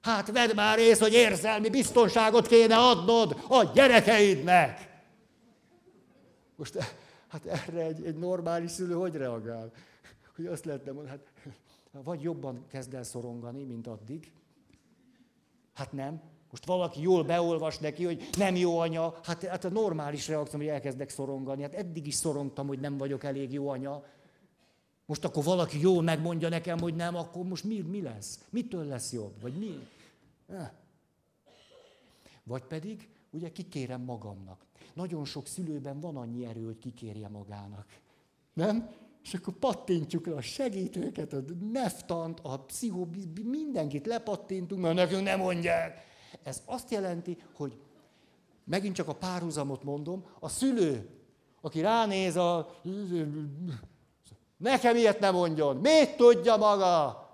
Hát 0.00 0.32
vedd 0.32 0.54
már 0.54 0.78
ész, 0.78 0.98
hogy 0.98 1.12
érzelmi 1.12 1.70
biztonságot 1.70 2.46
kéne 2.46 2.76
adnod 2.76 3.42
a 3.48 3.64
gyerekeidnek. 3.74 4.94
Most 6.56 6.96
hát 7.28 7.46
erre 7.46 7.82
egy, 7.82 8.04
egy 8.04 8.16
normális 8.16 8.70
szülő 8.70 8.94
hogy 8.94 9.14
reagál? 9.14 9.72
Hogy 10.36 10.46
azt 10.46 10.64
lehetne 10.64 10.92
mondani, 10.92 11.18
hát 11.18 11.32
vagy 12.04 12.22
jobban 12.22 12.64
kezd 12.68 12.94
el 12.94 13.02
szorongani, 13.02 13.62
mint 13.62 13.86
addig. 13.86 14.32
Hát 15.74 15.92
nem. 15.92 16.20
Most 16.50 16.66
valaki 16.66 17.00
jól 17.02 17.24
beolvas 17.24 17.78
neki, 17.78 18.04
hogy 18.04 18.28
nem 18.38 18.56
jó 18.56 18.78
anya, 18.78 19.14
hát, 19.22 19.44
hát 19.44 19.64
a 19.64 19.68
normális 19.68 20.28
reakció, 20.28 20.58
hogy 20.58 20.68
elkezdek 20.68 21.08
szorongani. 21.08 21.62
Hát 21.62 21.74
eddig 21.74 22.06
is 22.06 22.14
szorongtam, 22.14 22.66
hogy 22.66 22.80
nem 22.80 22.96
vagyok 22.96 23.24
elég 23.24 23.52
jó 23.52 23.68
anya. 23.68 24.04
Most 25.06 25.24
akkor 25.24 25.44
valaki 25.44 25.80
jól 25.80 26.02
megmondja 26.02 26.48
nekem, 26.48 26.78
hogy 26.78 26.94
nem, 26.94 27.16
akkor 27.16 27.44
most 27.44 27.64
mi, 27.64 27.80
mi 27.80 28.02
lesz? 28.02 28.44
Mitől 28.50 28.84
lesz 28.84 29.12
jobb? 29.12 29.40
Vagy 29.40 29.52
mi? 29.58 29.88
Vagy 32.42 32.62
pedig, 32.62 33.08
ugye 33.30 33.52
kikérem 33.52 34.00
magamnak. 34.00 34.65
Nagyon 34.96 35.24
sok 35.24 35.46
szülőben 35.46 36.00
van 36.00 36.16
annyi 36.16 36.46
erő, 36.46 36.64
hogy 36.64 36.78
kikérje 36.78 37.28
magának. 37.28 37.86
Nem? 38.52 38.90
És 39.22 39.34
akkor 39.34 39.54
pattintjuk 39.54 40.26
le 40.26 40.34
a 40.34 40.40
segítőket, 40.40 41.32
a 41.32 41.42
neftant, 41.72 42.40
a 42.42 42.58
pszichó, 42.58 43.08
mindenkit 43.44 44.06
lepattintunk, 44.06 44.82
mert 44.82 44.94
nekünk 44.94 45.22
nem 45.22 45.38
mondják. 45.38 46.04
Ez 46.42 46.62
azt 46.64 46.90
jelenti, 46.90 47.36
hogy 47.54 47.78
megint 48.64 48.94
csak 48.94 49.08
a 49.08 49.14
párhuzamot 49.14 49.82
mondom, 49.82 50.24
a 50.40 50.48
szülő, 50.48 51.08
aki 51.60 51.80
ránéz 51.80 52.36
a... 52.36 52.74
Nekem 54.56 54.96
ilyet 54.96 55.20
nem 55.20 55.34
mondjon, 55.34 55.76
mit 55.76 56.16
tudja 56.16 56.56
maga? 56.56 57.24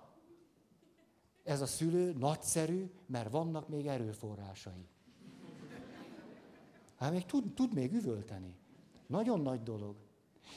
Ez 1.45 1.61
a 1.61 1.67
szülő 1.67 2.13
nagyszerű, 2.19 2.91
mert 3.07 3.31
vannak 3.31 3.69
még 3.69 3.87
erőforrásai. 3.87 4.89
Hát 7.03 7.13
még 7.13 7.27
tud, 7.27 7.55
tud 7.55 7.75
még 7.75 7.93
üvölteni. 7.93 8.57
Nagyon 9.07 9.41
nagy 9.41 9.63
dolog. 9.63 9.97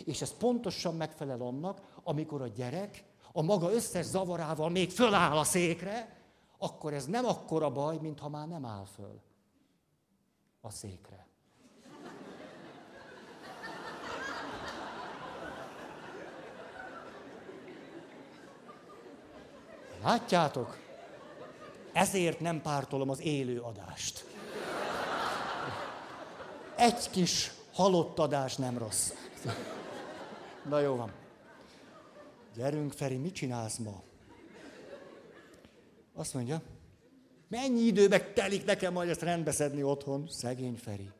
És 0.03 0.21
ez 0.21 0.37
pontosan 0.37 0.95
megfelel 0.95 1.41
annak, 1.41 1.99
amikor 2.03 2.41
a 2.41 2.47
gyerek 2.47 3.03
a 3.31 3.41
maga 3.41 3.71
összes 3.71 4.05
zavarával 4.05 4.69
még 4.69 4.91
föláll 4.91 5.37
a 5.37 5.43
székre, 5.43 6.17
akkor 6.57 6.93
ez 6.93 7.05
nem 7.05 7.25
akkora 7.25 7.71
baj, 7.71 7.97
mint 8.01 8.19
ha 8.19 8.29
már 8.29 8.47
nem 8.47 8.65
áll 8.65 8.85
föl 8.85 9.21
a 10.61 10.69
székre. 10.69 11.27
Látjátok? 20.03 20.77
Ezért 21.93 22.39
nem 22.39 22.61
pártolom 22.61 23.09
az 23.09 23.21
élő 23.21 23.59
adást. 23.59 24.34
Egy 26.77 27.09
kis 27.09 27.51
halott 27.73 28.19
adás 28.19 28.55
nem 28.55 28.77
rossz. 28.77 29.11
Na 30.69 30.79
jó 30.79 30.95
van. 30.95 31.11
Gyerünk, 32.55 32.91
Feri, 32.91 33.17
mit 33.17 33.33
csinálsz 33.33 33.77
ma? 33.77 34.03
Azt 36.13 36.33
mondja, 36.33 36.61
mennyi 37.47 37.79
időbe 37.79 38.33
telik 38.33 38.65
nekem 38.65 38.93
majd 38.93 39.09
ezt 39.09 39.21
rendbeszedni 39.21 39.83
otthon? 39.83 40.27
Szegény 40.27 40.75
Feri. 40.75 41.11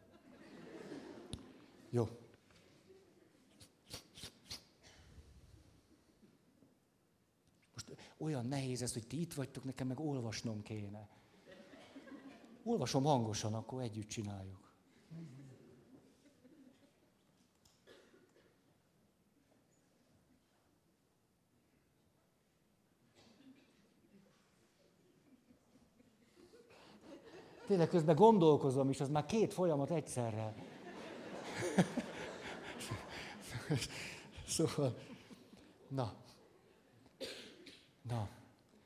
Jó. 1.90 2.10
Most 7.74 7.92
olyan 8.18 8.46
nehéz 8.46 8.82
ez, 8.82 8.94
hogy 8.94 9.08
ti 9.08 9.22
itt 9.22 9.34
vagytok, 9.34 9.64
nekem 9.64 9.88
meg 9.88 10.00
olvasnom 10.00 10.62
kéne. 10.62 11.10
Olvasom 12.64 13.04
hangosan, 13.04 13.54
akkor 13.54 13.82
együtt 13.82 14.08
csináljuk. 14.08 14.65
Tényleg 27.68 27.88
közben 27.88 28.16
gondolkozom 28.16 28.90
is, 28.90 29.00
az 29.00 29.10
már 29.10 29.26
két 29.26 29.54
folyamat 29.54 29.92
egyszerre. 29.92 30.54
szóval, 34.48 34.98
na, 35.88 36.14
na, 38.02 38.30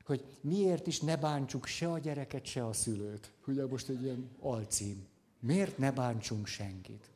hogy 0.05 0.25
miért 0.41 0.87
is 0.87 0.99
ne 0.99 1.17
bántsuk 1.17 1.65
se 1.65 1.91
a 1.91 1.97
gyereket, 1.97 2.45
se 2.45 2.65
a 2.65 2.73
szülőt. 2.73 3.31
Ugye 3.47 3.65
most 3.65 3.89
egy 3.89 4.03
ilyen 4.03 4.29
alcím. 4.39 5.07
Miért 5.39 5.77
ne 5.77 5.91
bántsunk 5.91 6.47
senkit? 6.47 7.09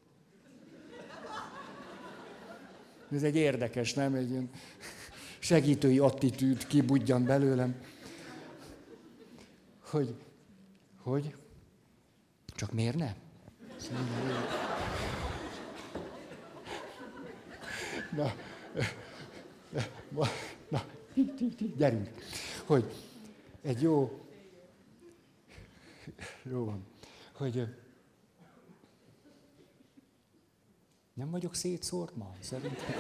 Ez 3.11 3.23
egy 3.23 3.35
érdekes, 3.35 3.93
nem? 3.93 4.13
Egy 4.13 4.29
ilyen 4.29 4.49
segítői 5.39 5.99
attitűd 5.99 6.67
kibudjan 6.67 7.25
belőlem. 7.25 7.81
Hogy, 9.81 10.15
hogy 11.01 11.35
csak 12.63 12.71
miért 12.71 12.95
ne? 12.95 13.15
Na, 18.11 18.33
na, 20.09 20.27
na, 20.69 20.85
gyerünk. 21.77 22.09
Hogy 22.65 22.93
egy 23.61 23.81
jó, 23.81 24.25
jó 26.43 26.65
van, 26.65 26.85
hogy 27.33 27.67
nem 31.13 31.31
vagyok 31.31 31.55
szétszórt 31.55 32.15
ma, 32.15 32.35
szerintem. 32.39 32.93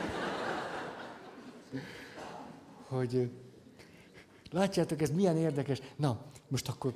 Hogy 2.87 3.31
látjátok, 4.51 5.01
ez 5.01 5.11
milyen 5.11 5.37
érdekes. 5.37 5.81
Na, 5.95 6.25
most 6.47 6.67
akkor 6.69 6.93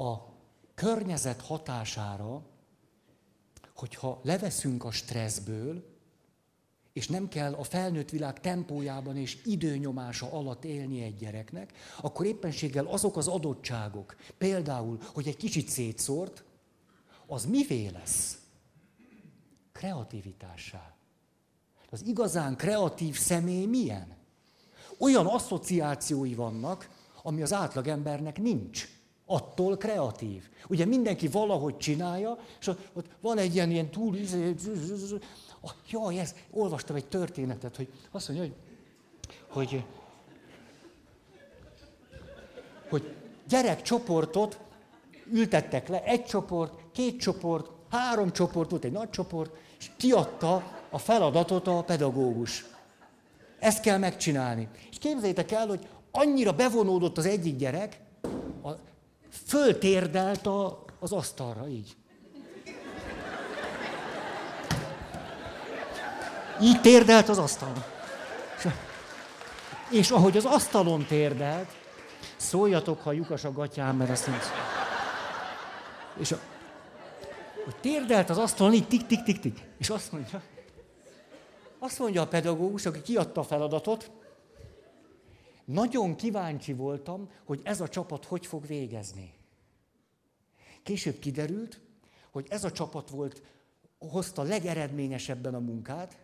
a 0.00 0.28
környezet 0.74 1.40
hatására, 1.40 2.42
hogyha 3.74 4.20
leveszünk 4.22 4.84
a 4.84 4.90
stresszből, 4.90 5.98
és 6.92 7.08
nem 7.08 7.28
kell 7.28 7.54
a 7.54 7.62
felnőtt 7.62 8.10
világ 8.10 8.40
tempójában 8.40 9.16
és 9.16 9.42
időnyomása 9.44 10.32
alatt 10.32 10.64
élni 10.64 11.02
egy 11.02 11.16
gyereknek, 11.16 11.72
akkor 12.00 12.26
éppenséggel 12.26 12.86
azok 12.86 13.16
az 13.16 13.28
adottságok, 13.28 14.16
például, 14.38 14.98
hogy 15.12 15.28
egy 15.28 15.36
kicsit 15.36 15.68
szétszórt, 15.68 16.44
az 17.26 17.46
mivé 17.46 17.86
lesz? 17.86 18.38
Kreativitássá. 19.72 20.94
Az 21.90 22.06
igazán 22.06 22.56
kreatív 22.56 23.18
személy 23.18 23.64
milyen? 23.64 24.16
Olyan 24.98 25.26
asszociációi 25.26 26.34
vannak, 26.34 26.88
ami 27.22 27.42
az 27.42 27.52
átlagembernek 27.52 28.38
nincs 28.38 28.99
attól 29.30 29.76
kreatív. 29.76 30.48
Ugye 30.68 30.84
mindenki 30.84 31.28
valahogy 31.28 31.76
csinálja, 31.76 32.38
és 32.60 32.66
ott 32.66 33.06
van 33.20 33.38
egy 33.38 33.54
ilyen, 33.54 33.70
ilyen 33.70 33.90
túl... 33.90 34.16
Izé, 34.16 34.54
jaj, 35.90 36.18
ez, 36.18 36.34
olvastam 36.50 36.96
egy 36.96 37.06
történetet, 37.06 37.76
hogy 37.76 37.88
azt 38.10 38.28
mondja, 38.28 38.46
hogy, 38.46 38.54
hogy, 39.48 39.84
hogy 42.88 43.14
gyerekcsoportot 43.48 44.60
ültettek 45.32 45.88
le, 45.88 46.04
egy 46.04 46.24
csoport, 46.24 46.74
két 46.92 47.20
csoport, 47.20 47.70
három 47.90 48.32
csoport, 48.32 48.70
volt 48.70 48.84
egy 48.84 48.92
nagy 48.92 49.10
csoport, 49.10 49.56
és 49.78 49.90
kiadta 49.96 50.64
a 50.90 50.98
feladatot 50.98 51.66
a 51.66 51.82
pedagógus. 51.82 52.64
Ezt 53.58 53.80
kell 53.80 53.98
megcsinálni. 53.98 54.68
És 54.90 54.98
képzeljétek 54.98 55.50
el, 55.50 55.66
hogy 55.66 55.88
annyira 56.10 56.52
bevonódott 56.52 57.18
az 57.18 57.26
egyik 57.26 57.56
gyerek, 57.56 58.00
a 58.62 58.70
föltérdelt 59.46 60.46
a, 60.46 60.84
az 60.98 61.12
asztalra, 61.12 61.68
így. 61.68 61.96
Így 66.62 66.80
térdelt 66.80 67.28
az 67.28 67.38
asztalra. 67.38 67.86
És, 68.58 68.66
és 69.90 70.10
ahogy 70.10 70.36
az 70.36 70.44
asztalon 70.44 71.06
térdelt, 71.06 71.68
szóljatok, 72.36 73.00
ha 73.00 73.12
lyukas 73.12 73.44
a 73.44 73.52
gatyám, 73.52 73.96
mert 73.96 74.10
azt 74.10 74.26
nincs. 74.26 74.44
És 76.18 76.32
a, 76.32 76.38
hogy 77.64 77.76
térdelt 77.76 78.30
az 78.30 78.38
asztalon, 78.38 78.72
így 78.72 78.88
tik-tik-tik-tik. 78.88 79.58
És 79.78 79.90
azt 79.90 80.12
mondja, 80.12 80.42
azt 81.78 81.98
mondja 81.98 82.22
a 82.22 82.26
pedagógus, 82.26 82.86
aki 82.86 83.02
kiadta 83.02 83.40
a 83.40 83.44
feladatot, 83.44 84.10
nagyon 85.72 86.16
kíváncsi 86.16 86.72
voltam, 86.72 87.30
hogy 87.44 87.60
ez 87.64 87.80
a 87.80 87.88
csapat 87.88 88.24
hogy 88.24 88.46
fog 88.46 88.66
végezni. 88.66 89.34
Később 90.82 91.18
kiderült, 91.18 91.80
hogy 92.30 92.46
ez 92.48 92.64
a 92.64 92.72
csapat 92.72 93.10
volt, 93.10 93.42
hozta 93.98 94.42
legeredményesebben 94.42 95.54
a 95.54 95.58
munkát, 95.58 96.18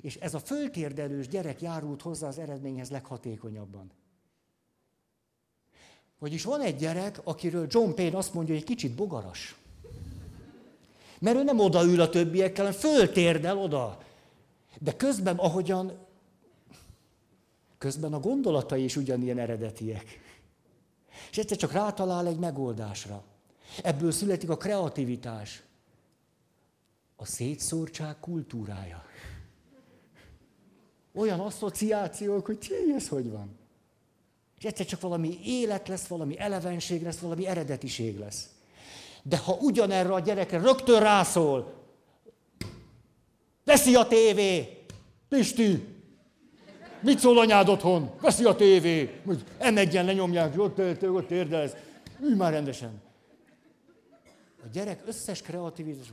És 0.00 0.16
ez 0.16 0.34
a 0.34 0.38
föltérdelős 0.38 1.28
gyerek 1.28 1.60
járult 1.60 2.02
hozzá 2.02 2.28
az 2.28 2.38
eredményhez 2.38 2.90
leghatékonyabban. 2.90 3.90
Vagyis 6.18 6.44
van 6.44 6.60
egy 6.60 6.76
gyerek, 6.76 7.20
akiről 7.24 7.66
John 7.70 7.94
Payne 7.94 8.16
azt 8.16 8.34
mondja, 8.34 8.54
hogy 8.54 8.62
egy 8.62 8.68
kicsit 8.68 8.94
bogaras. 8.94 9.56
Mert 11.18 11.36
ő 11.36 11.42
nem 11.42 11.58
odaül 11.58 12.00
a 12.00 12.08
többiekkel, 12.08 12.64
hanem 12.64 12.80
föltérdel 12.80 13.58
oda. 13.58 14.02
De 14.80 14.96
közben, 14.96 15.36
ahogyan, 15.36 16.05
közben 17.78 18.12
a 18.12 18.20
gondolatai 18.20 18.84
is 18.84 18.96
ugyanilyen 18.96 19.38
eredetiek. 19.38 20.20
És 21.30 21.38
egyszer 21.38 21.56
csak 21.56 21.72
rátalál 21.72 22.26
egy 22.26 22.38
megoldásra. 22.38 23.24
Ebből 23.82 24.12
születik 24.12 24.50
a 24.50 24.56
kreativitás. 24.56 25.62
A 27.16 27.26
szétszórtság 27.26 28.20
kultúrája. 28.20 29.04
Olyan 31.14 31.40
asszociációk, 31.40 32.46
hogy 32.46 32.58
ez 32.96 33.08
hogy 33.08 33.30
van. 33.30 33.58
És 34.58 34.64
egyszer 34.64 34.86
csak 34.86 35.00
valami 35.00 35.38
élet 35.44 35.88
lesz, 35.88 36.06
valami 36.06 36.38
elevenség 36.38 37.02
lesz, 37.02 37.18
valami 37.18 37.46
eredetiség 37.46 38.18
lesz. 38.18 38.48
De 39.22 39.38
ha 39.38 39.52
ugyanerre 39.60 40.12
a 40.12 40.20
gyerekre 40.20 40.58
rögtön 40.58 41.00
rászól, 41.00 41.74
veszi 43.64 43.94
a 43.94 44.06
tévé, 44.06 44.84
Pisti, 45.28 45.95
mit 47.06 47.18
szól 47.18 47.38
anyád 47.38 47.68
otthon? 47.68 48.10
Veszi 48.20 48.44
a 48.44 48.54
tévé, 48.54 49.20
emegyen 49.58 50.04
lenyomják, 50.04 50.58
ott, 50.58 51.02
ott 51.02 51.30
érdelez, 51.30 51.76
ülj 52.20 52.34
már 52.34 52.52
rendesen. 52.52 53.00
A 54.62 54.66
gyerek 54.72 55.02
összes 55.06 55.42
kreativitás. 55.42 56.12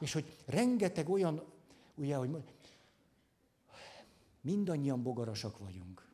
És 0.00 0.12
hogy 0.12 0.36
rengeteg 0.46 1.08
olyan, 1.08 1.42
ugye, 1.94 2.16
hogy 2.16 2.30
mindannyian 4.40 5.02
bogarasak 5.02 5.58
vagyunk. 5.58 6.08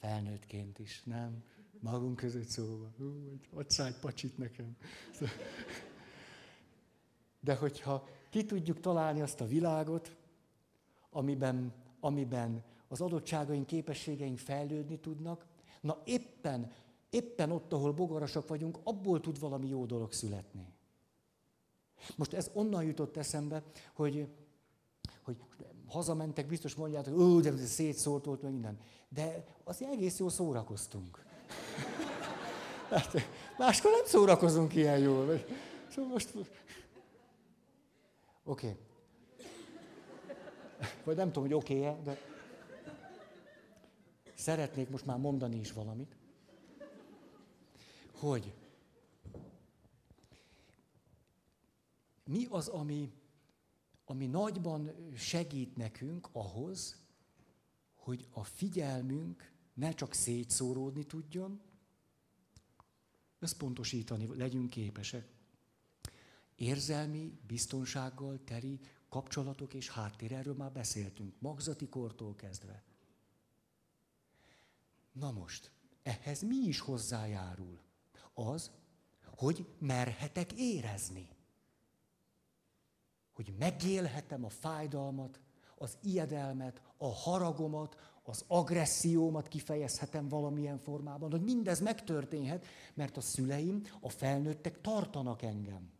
Felnőttként 0.00 0.78
is, 0.78 1.02
nem? 1.04 1.44
Magunk 1.80 2.16
között 2.16 2.48
szóval. 2.48 2.94
Adsz 3.54 3.78
egy 3.78 3.98
pacsit 4.00 4.38
nekem. 4.38 4.76
De 7.40 7.54
hogyha 7.54 8.08
ki 8.34 8.44
tudjuk 8.44 8.80
találni 8.80 9.20
azt 9.20 9.40
a 9.40 9.46
világot, 9.46 10.16
amiben, 11.10 11.72
amiben 12.00 12.62
az 12.88 13.00
adottságaink, 13.00 13.66
képességeink 13.66 14.38
fejlődni 14.38 14.98
tudnak, 14.98 15.46
na 15.80 15.98
éppen, 16.04 16.72
éppen 17.10 17.50
ott, 17.50 17.72
ahol 17.72 17.92
bogarasak 17.92 18.48
vagyunk, 18.48 18.78
abból 18.84 19.20
tud 19.20 19.38
valami 19.38 19.68
jó 19.68 19.84
dolog 19.84 20.12
születni. 20.12 20.72
Most 22.16 22.32
ez 22.32 22.50
onnan 22.52 22.84
jutott 22.84 23.16
eszembe, 23.16 23.62
hogy, 23.92 24.28
hogy 25.22 25.36
hazamentek, 25.86 26.46
biztos 26.46 26.74
mondjátok, 26.74 27.18
hogy 27.18 27.42
de 27.42 27.50
ez 27.50 27.70
szétszórt 27.70 28.24
volt, 28.24 28.42
meg 28.42 28.52
minden. 28.52 28.78
De 29.08 29.44
az 29.64 29.82
egész 29.82 30.18
jól 30.18 30.30
szórakoztunk. 30.30 31.22
Hát, 32.90 33.14
máskor 33.58 33.90
nem 33.90 34.04
szórakozunk 34.04 34.74
ilyen 34.74 34.98
jól. 34.98 35.44
Szóval 35.88 36.10
most... 36.10 36.34
Oké. 38.44 38.66
Okay. 38.68 38.82
Vagy 41.04 41.16
nem 41.16 41.26
tudom, 41.26 41.42
hogy 41.42 41.54
oké 41.54 41.78
okay-e, 41.78 42.02
de 42.02 42.18
szeretnék 44.34 44.88
most 44.88 45.06
már 45.06 45.18
mondani 45.18 45.58
is 45.58 45.72
valamit. 45.72 46.16
Hogy 48.12 48.54
mi 52.24 52.46
az, 52.50 52.68
ami, 52.68 53.12
ami 54.04 54.26
nagyban 54.26 54.90
segít 55.16 55.76
nekünk 55.76 56.28
ahhoz, 56.32 56.96
hogy 57.94 58.26
a 58.30 58.44
figyelmünk 58.44 59.52
ne 59.74 59.92
csak 59.92 60.12
szétszóródni 60.12 61.04
tudjon, 61.04 61.60
összpontosítani 63.38 64.36
legyünk 64.36 64.70
képesek. 64.70 65.33
Érzelmi, 66.54 67.38
biztonsággal 67.46 68.38
teli 68.44 68.80
kapcsolatok 69.08 69.74
és 69.74 69.90
háttér, 69.90 70.32
erről 70.32 70.54
már 70.54 70.72
beszéltünk, 70.72 71.34
magzati 71.38 71.88
kortól 71.88 72.34
kezdve. 72.34 72.82
Na 75.12 75.30
most, 75.30 75.70
ehhez 76.02 76.42
mi 76.42 76.56
is 76.56 76.80
hozzájárul? 76.80 77.80
Az, 78.34 78.70
hogy 79.24 79.66
merhetek 79.78 80.52
érezni 80.52 81.34
hogy 83.34 83.54
megélhetem 83.58 84.44
a 84.44 84.48
fájdalmat, 84.48 85.40
az 85.76 85.96
ijedelmet, 86.02 86.82
a 86.96 87.08
haragomat, 87.08 87.96
az 88.22 88.44
agressziómat 88.46 89.48
kifejezhetem 89.48 90.28
valamilyen 90.28 90.78
formában, 90.78 91.30
hogy 91.30 91.42
mindez 91.42 91.80
megtörténhet, 91.80 92.66
mert 92.94 93.16
a 93.16 93.20
szüleim, 93.20 93.82
a 94.00 94.08
felnőttek 94.08 94.80
tartanak 94.80 95.42
engem. 95.42 95.92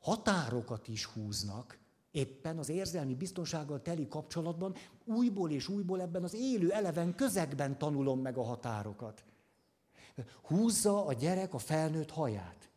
Határokat 0.00 0.88
is 0.88 1.04
húznak, 1.04 1.78
éppen 2.10 2.58
az 2.58 2.68
érzelmi 2.68 3.14
biztonsággal 3.14 3.82
teli 3.82 4.08
kapcsolatban 4.08 4.74
újból 5.04 5.50
és 5.50 5.68
újból 5.68 6.00
ebben 6.00 6.22
az 6.22 6.34
élő, 6.34 6.70
eleven 6.70 7.14
közegben 7.14 7.78
tanulom 7.78 8.20
meg 8.20 8.36
a 8.36 8.42
határokat. 8.42 9.24
Húzza 10.42 11.06
a 11.06 11.12
gyerek 11.12 11.54
a 11.54 11.58
felnőtt 11.58 12.10
haját. 12.10 12.70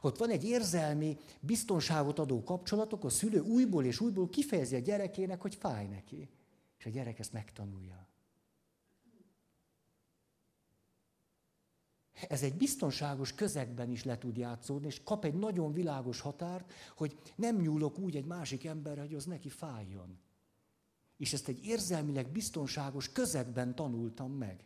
Ott 0.00 0.18
van 0.18 0.30
egy 0.30 0.44
érzelmi, 0.44 1.18
biztonságot 1.40 2.18
adó 2.18 2.42
kapcsolatok, 2.42 3.04
a 3.04 3.08
szülő 3.08 3.40
újból 3.40 3.84
és 3.84 4.00
újból 4.00 4.28
kifejezi 4.28 4.74
a 4.74 4.78
gyerekének, 4.78 5.40
hogy 5.40 5.54
fáj 5.54 5.86
neki. 5.86 6.28
És 6.78 6.86
a 6.86 6.90
gyerek 6.90 7.18
ezt 7.18 7.32
megtanulja. 7.32 8.09
Ez 12.28 12.42
egy 12.42 12.54
biztonságos 12.54 13.34
közegben 13.34 13.90
is 13.90 14.04
le 14.04 14.18
tud 14.18 14.36
játszódni, 14.36 14.86
és 14.86 15.02
kap 15.02 15.24
egy 15.24 15.34
nagyon 15.34 15.72
világos 15.72 16.20
határt, 16.20 16.72
hogy 16.96 17.18
nem 17.36 17.56
nyúlok 17.56 17.98
úgy 17.98 18.16
egy 18.16 18.24
másik 18.24 18.64
emberre, 18.64 19.00
hogy 19.00 19.14
az 19.14 19.24
neki 19.24 19.48
fájjon. 19.48 20.18
És 21.16 21.32
ezt 21.32 21.48
egy 21.48 21.64
érzelmileg 21.64 22.32
biztonságos 22.32 23.12
közegben 23.12 23.74
tanultam 23.74 24.32
meg. 24.32 24.64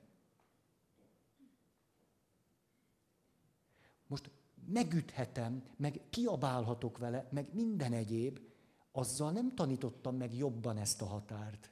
Most 4.06 4.30
megüthetem, 4.66 5.62
meg 5.76 6.00
kiabálhatok 6.10 6.98
vele, 6.98 7.28
meg 7.30 7.54
minden 7.54 7.92
egyéb, 7.92 8.40
azzal 8.92 9.32
nem 9.32 9.54
tanítottam 9.54 10.16
meg 10.16 10.34
jobban 10.34 10.76
ezt 10.76 11.02
a 11.02 11.06
határt. 11.06 11.70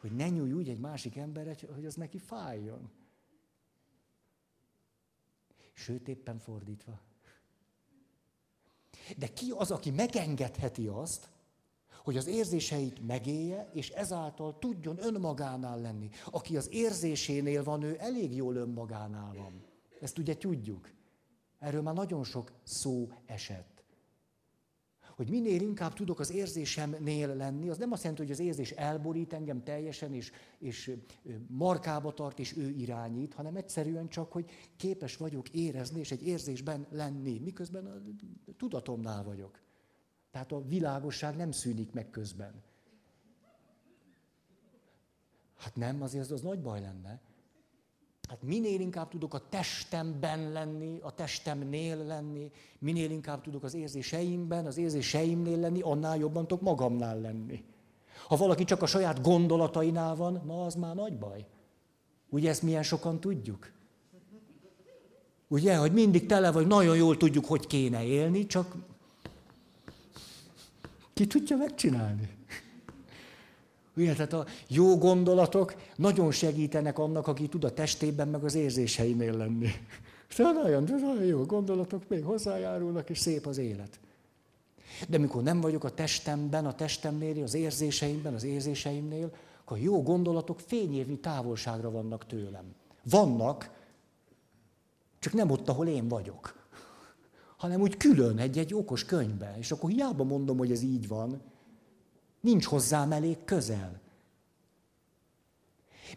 Hogy 0.00 0.12
ne 0.12 0.28
nyújj 0.28 0.52
úgy 0.52 0.68
egy 0.68 0.78
másik 0.78 1.16
emberre, 1.16 1.56
hogy 1.74 1.84
az 1.84 1.94
neki 1.94 2.18
fájjon. 2.18 2.90
Sőt, 5.76 6.08
éppen 6.08 6.38
fordítva. 6.38 7.00
De 9.16 9.26
ki 9.26 9.52
az, 9.56 9.70
aki 9.70 9.90
megengedheti 9.90 10.86
azt, 10.86 11.28
hogy 12.04 12.16
az 12.16 12.26
érzéseit 12.26 13.06
megélje, 13.06 13.70
és 13.72 13.90
ezáltal 13.90 14.58
tudjon 14.58 15.04
önmagánál 15.04 15.80
lenni. 15.80 16.08
Aki 16.24 16.56
az 16.56 16.68
érzésénél 16.72 17.64
van, 17.64 17.82
ő 17.82 17.96
elég 17.98 18.34
jól 18.34 18.56
önmagánál 18.56 19.34
van. 19.34 19.64
Ezt 20.00 20.18
ugye 20.18 20.36
tudjuk. 20.36 20.90
Erről 21.58 21.82
már 21.82 21.94
nagyon 21.94 22.24
sok 22.24 22.52
szó 22.62 23.08
esett. 23.26 23.75
Hogy 25.16 25.30
minél 25.30 25.60
inkább 25.60 25.92
tudok 25.92 26.20
az 26.20 26.30
érzésemnél 26.30 27.36
lenni, 27.36 27.68
az 27.68 27.78
nem 27.78 27.92
azt 27.92 28.02
jelenti, 28.02 28.22
hogy 28.22 28.32
az 28.32 28.38
érzés 28.40 28.70
elborít 28.70 29.32
engem 29.32 29.62
teljesen, 29.62 30.14
és, 30.14 30.30
és 30.58 30.96
markába 31.48 32.14
tart, 32.14 32.38
és 32.38 32.56
ő 32.56 32.68
irányít, 32.68 33.34
hanem 33.34 33.56
egyszerűen 33.56 34.08
csak, 34.08 34.32
hogy 34.32 34.50
képes 34.76 35.16
vagyok 35.16 35.48
érezni, 35.48 36.00
és 36.00 36.10
egy 36.10 36.26
érzésben 36.26 36.86
lenni, 36.90 37.38
miközben 37.38 37.86
a 37.86 38.00
tudatomnál 38.56 39.24
vagyok. 39.24 39.60
Tehát 40.30 40.52
a 40.52 40.62
világosság 40.66 41.36
nem 41.36 41.50
szűnik 41.50 41.92
meg 41.92 42.10
közben. 42.10 42.62
Hát 45.56 45.76
nem, 45.76 46.02
azért 46.02 46.24
az, 46.24 46.30
az 46.30 46.40
nagy 46.40 46.60
baj 46.60 46.80
lenne. 46.80 47.20
Hát 48.28 48.42
minél 48.42 48.80
inkább 48.80 49.08
tudok 49.08 49.34
a 49.34 49.48
testemben 49.48 50.52
lenni, 50.52 50.98
a 51.02 51.14
testemnél 51.14 51.96
lenni, 51.96 52.50
minél 52.78 53.10
inkább 53.10 53.42
tudok 53.42 53.62
az 53.62 53.74
érzéseimben, 53.74 54.66
az 54.66 54.76
érzéseimnél 54.76 55.58
lenni, 55.58 55.80
annál 55.80 56.16
jobban 56.16 56.46
tudok 56.46 56.62
magamnál 56.62 57.20
lenni. 57.20 57.64
Ha 58.28 58.36
valaki 58.36 58.64
csak 58.64 58.82
a 58.82 58.86
saját 58.86 59.22
gondolatainál 59.22 60.14
van, 60.14 60.42
na 60.46 60.64
az 60.64 60.74
már 60.74 60.94
nagy 60.94 61.18
baj. 61.18 61.46
Ugye 62.28 62.48
ezt 62.50 62.62
milyen 62.62 62.82
sokan 62.82 63.20
tudjuk? 63.20 63.70
Ugye, 65.48 65.76
hogy 65.76 65.92
mindig 65.92 66.26
tele 66.26 66.50
vagy, 66.50 66.66
nagyon 66.66 66.96
jól 66.96 67.16
tudjuk, 67.16 67.44
hogy 67.44 67.66
kéne 67.66 68.04
élni, 68.04 68.46
csak 68.46 68.74
ki 71.12 71.26
tudja 71.26 71.56
megcsinálni? 71.56 72.36
Ugye, 73.96 74.14
tehát 74.14 74.32
a 74.32 74.46
jó 74.68 74.98
gondolatok 74.98 75.74
nagyon 75.96 76.30
segítenek 76.30 76.98
annak, 76.98 77.26
aki 77.26 77.48
tud 77.48 77.64
a 77.64 77.74
testében, 77.74 78.28
meg 78.28 78.44
az 78.44 78.54
érzéseinél 78.54 79.36
lenni. 79.36 79.68
És 80.28 80.36
nagyon, 80.36 80.82
nagyon 80.82 81.24
jó 81.24 81.44
gondolatok 81.44 82.08
még 82.08 82.24
hozzájárulnak, 82.24 83.10
és 83.10 83.18
szép 83.18 83.46
az 83.46 83.58
élet. 83.58 84.00
De 85.08 85.18
mikor 85.18 85.42
nem 85.42 85.60
vagyok 85.60 85.84
a 85.84 85.90
testemben, 85.90 86.66
a 86.66 86.74
testemnél, 86.74 87.42
az 87.42 87.54
érzéseimben, 87.54 88.34
az 88.34 88.44
érzéseimnél, 88.44 89.30
akkor 89.60 89.76
a 89.76 89.80
jó 89.80 90.02
gondolatok 90.02 90.60
fényévnyi 90.60 91.18
távolságra 91.18 91.90
vannak 91.90 92.26
tőlem. 92.26 92.74
Vannak, 93.10 93.70
csak 95.18 95.32
nem 95.32 95.50
ott, 95.50 95.68
ahol 95.68 95.86
én 95.86 96.08
vagyok. 96.08 96.68
Hanem 97.56 97.80
úgy 97.80 97.96
külön 97.96 98.38
egy-egy 98.38 98.74
okos 98.74 99.04
könyvben. 99.04 99.58
És 99.58 99.72
akkor 99.72 99.90
hiába 99.90 100.24
mondom, 100.24 100.58
hogy 100.58 100.70
ez 100.70 100.82
így 100.82 101.08
van. 101.08 101.40
Nincs 102.46 102.64
hozzám 102.64 103.12
elég 103.12 103.44
közel. 103.44 104.00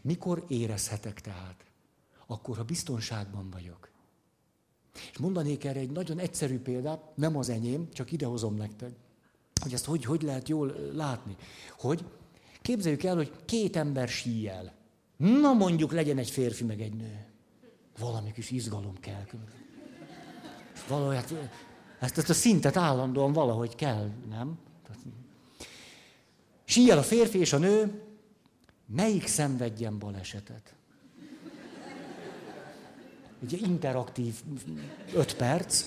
Mikor 0.02 0.46
érezhetek 0.48 1.22
tehát? 1.22 1.66
Akkor, 2.28 2.58
ha 2.58 2.64
biztonságban 2.64 3.50
vagyok. 3.50 3.90
És 5.12 5.18
mondanék 5.18 5.64
erre 5.64 5.80
egy 5.80 5.92
nagyon 5.92 6.20
egyszerű 6.20 6.60
példát, 6.60 7.16
nem 7.16 7.38
az 7.38 7.50
enyém, 7.50 7.90
csak 7.92 8.12
idehozom 8.12 8.56
nektek, 8.56 8.92
hogy 9.62 9.74
ezt 9.74 9.86
hogy, 9.86 10.06
hogy 10.06 10.22
lehet 10.22 10.48
jól 10.50 10.76
látni. 10.94 11.36
Hogy 11.78 12.06
képzeljük 12.62 13.04
el, 13.04 13.16
hogy 13.16 13.32
két 13.46 13.76
ember 13.76 14.08
síjel. 14.08 14.74
Na 15.18 15.54
mondjuk 15.54 15.92
legyen 15.92 16.18
egy 16.18 16.30
férfi 16.30 16.64
meg 16.64 16.82
egy 16.82 16.96
nő. 16.96 17.26
Valami 18.00 18.32
kis 18.32 18.52
izgalom 18.52 19.00
kell. 19.00 19.26
Valahogy, 20.88 21.16
hát, 21.16 21.34
ezt, 22.00 22.18
ezt 22.18 22.30
a 22.30 22.34
szintet 22.34 22.78
állandóan 22.78 23.34
valahogy 23.34 23.76
kell, 23.76 24.10
nem? 24.30 24.60
Síjel 26.70 26.98
a 26.98 27.04
férfi 27.04 27.40
és 27.40 27.54
a 27.54 27.58
nő, 27.58 28.02
melyik 28.86 29.28
szenvedjen 29.28 30.00
balesetet? 30.00 30.74
Ugye 33.40 33.58
interaktív 33.58 34.36
öt 35.14 35.36
perc. 35.36 35.84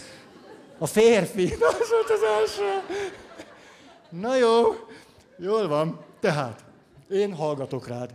A 0.79 0.87
férfi, 0.87 1.53
az 1.71 1.89
volt 1.91 2.11
az 2.11 2.23
első. 2.23 2.97
Na 4.09 4.37
jó, 4.37 4.63
jól 5.39 5.69
van. 5.69 6.05
Tehát, 6.21 6.65
én 7.11 7.35
hallgatok 7.35 7.87
rád. 7.87 8.15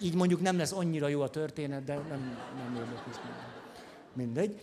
Így 0.00 0.14
mondjuk 0.14 0.40
nem 0.40 0.56
lesz 0.56 0.72
annyira 0.72 1.08
jó 1.08 1.20
a 1.20 1.30
történet, 1.30 1.84
de 1.84 1.94
nem, 1.94 2.38
nem 2.56 2.74
érdekel. 2.74 3.20
Mindegy. 4.12 4.60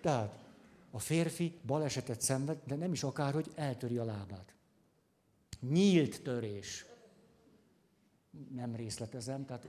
Tehát, 0.00 0.34
a 0.90 0.98
férfi 0.98 1.58
balesetet 1.66 2.20
szenved, 2.20 2.58
de 2.66 2.74
nem 2.74 2.92
is 2.92 3.02
akár, 3.02 3.32
hogy 3.32 3.50
eltöri 3.54 3.96
a 3.96 4.04
lábát. 4.04 4.52
Nyílt 5.68 6.22
törés. 6.22 6.86
Nem 8.54 8.74
részletezem, 8.74 9.44
tehát 9.44 9.66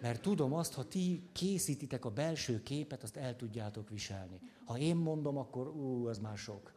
mert 0.00 0.22
tudom 0.22 0.52
azt, 0.52 0.74
ha 0.74 0.88
ti 0.88 1.22
készítitek 1.32 2.04
a 2.04 2.10
belső 2.10 2.62
képet, 2.62 3.02
azt 3.02 3.16
el 3.16 3.36
tudjátok 3.36 3.88
viselni. 3.88 4.40
Ha 4.64 4.78
én 4.78 4.96
mondom, 4.96 5.36
akkor 5.36 5.68
ú, 5.68 6.08
ez 6.08 6.18
már 6.18 6.38
sok. 6.38 6.72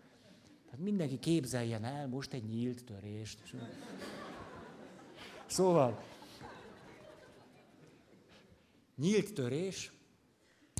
Tehát 0.65 0.79
mindenki 0.79 1.19
képzeljen 1.19 1.83
el 1.83 2.07
most 2.07 2.33
egy 2.33 2.43
nyílt 2.43 2.83
törést. 2.83 3.55
Szóval, 5.45 6.03
nyílt 8.95 9.33
törés, 9.33 9.91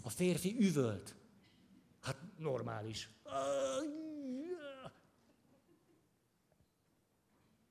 a 0.04 0.10
férfi 0.10 0.56
üvölt. 0.60 1.16
Hát 2.02 2.18
normális. 2.38 3.10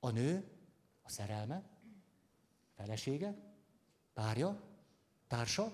A 0.03 0.09
nő, 0.09 0.43
a 1.01 1.09
szerelme, 1.09 1.63
felesége, 2.75 3.35
Párja? 4.13 4.61
Társa? 5.27 5.71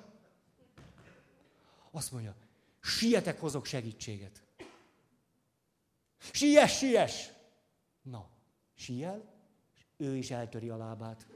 Azt 1.92 2.12
mondja, 2.12 2.36
sietek, 2.80 3.40
hozok 3.40 3.66
segítséget. 3.66 4.44
Siess, 6.18 6.78
siess! 6.78 7.30
Na, 8.02 8.30
siel, 8.74 9.34
és 9.76 9.86
ő 9.98 10.16
is 10.16 10.32
eltöri 10.32 10.70
a 10.70 10.78
lábát. 10.78 11.28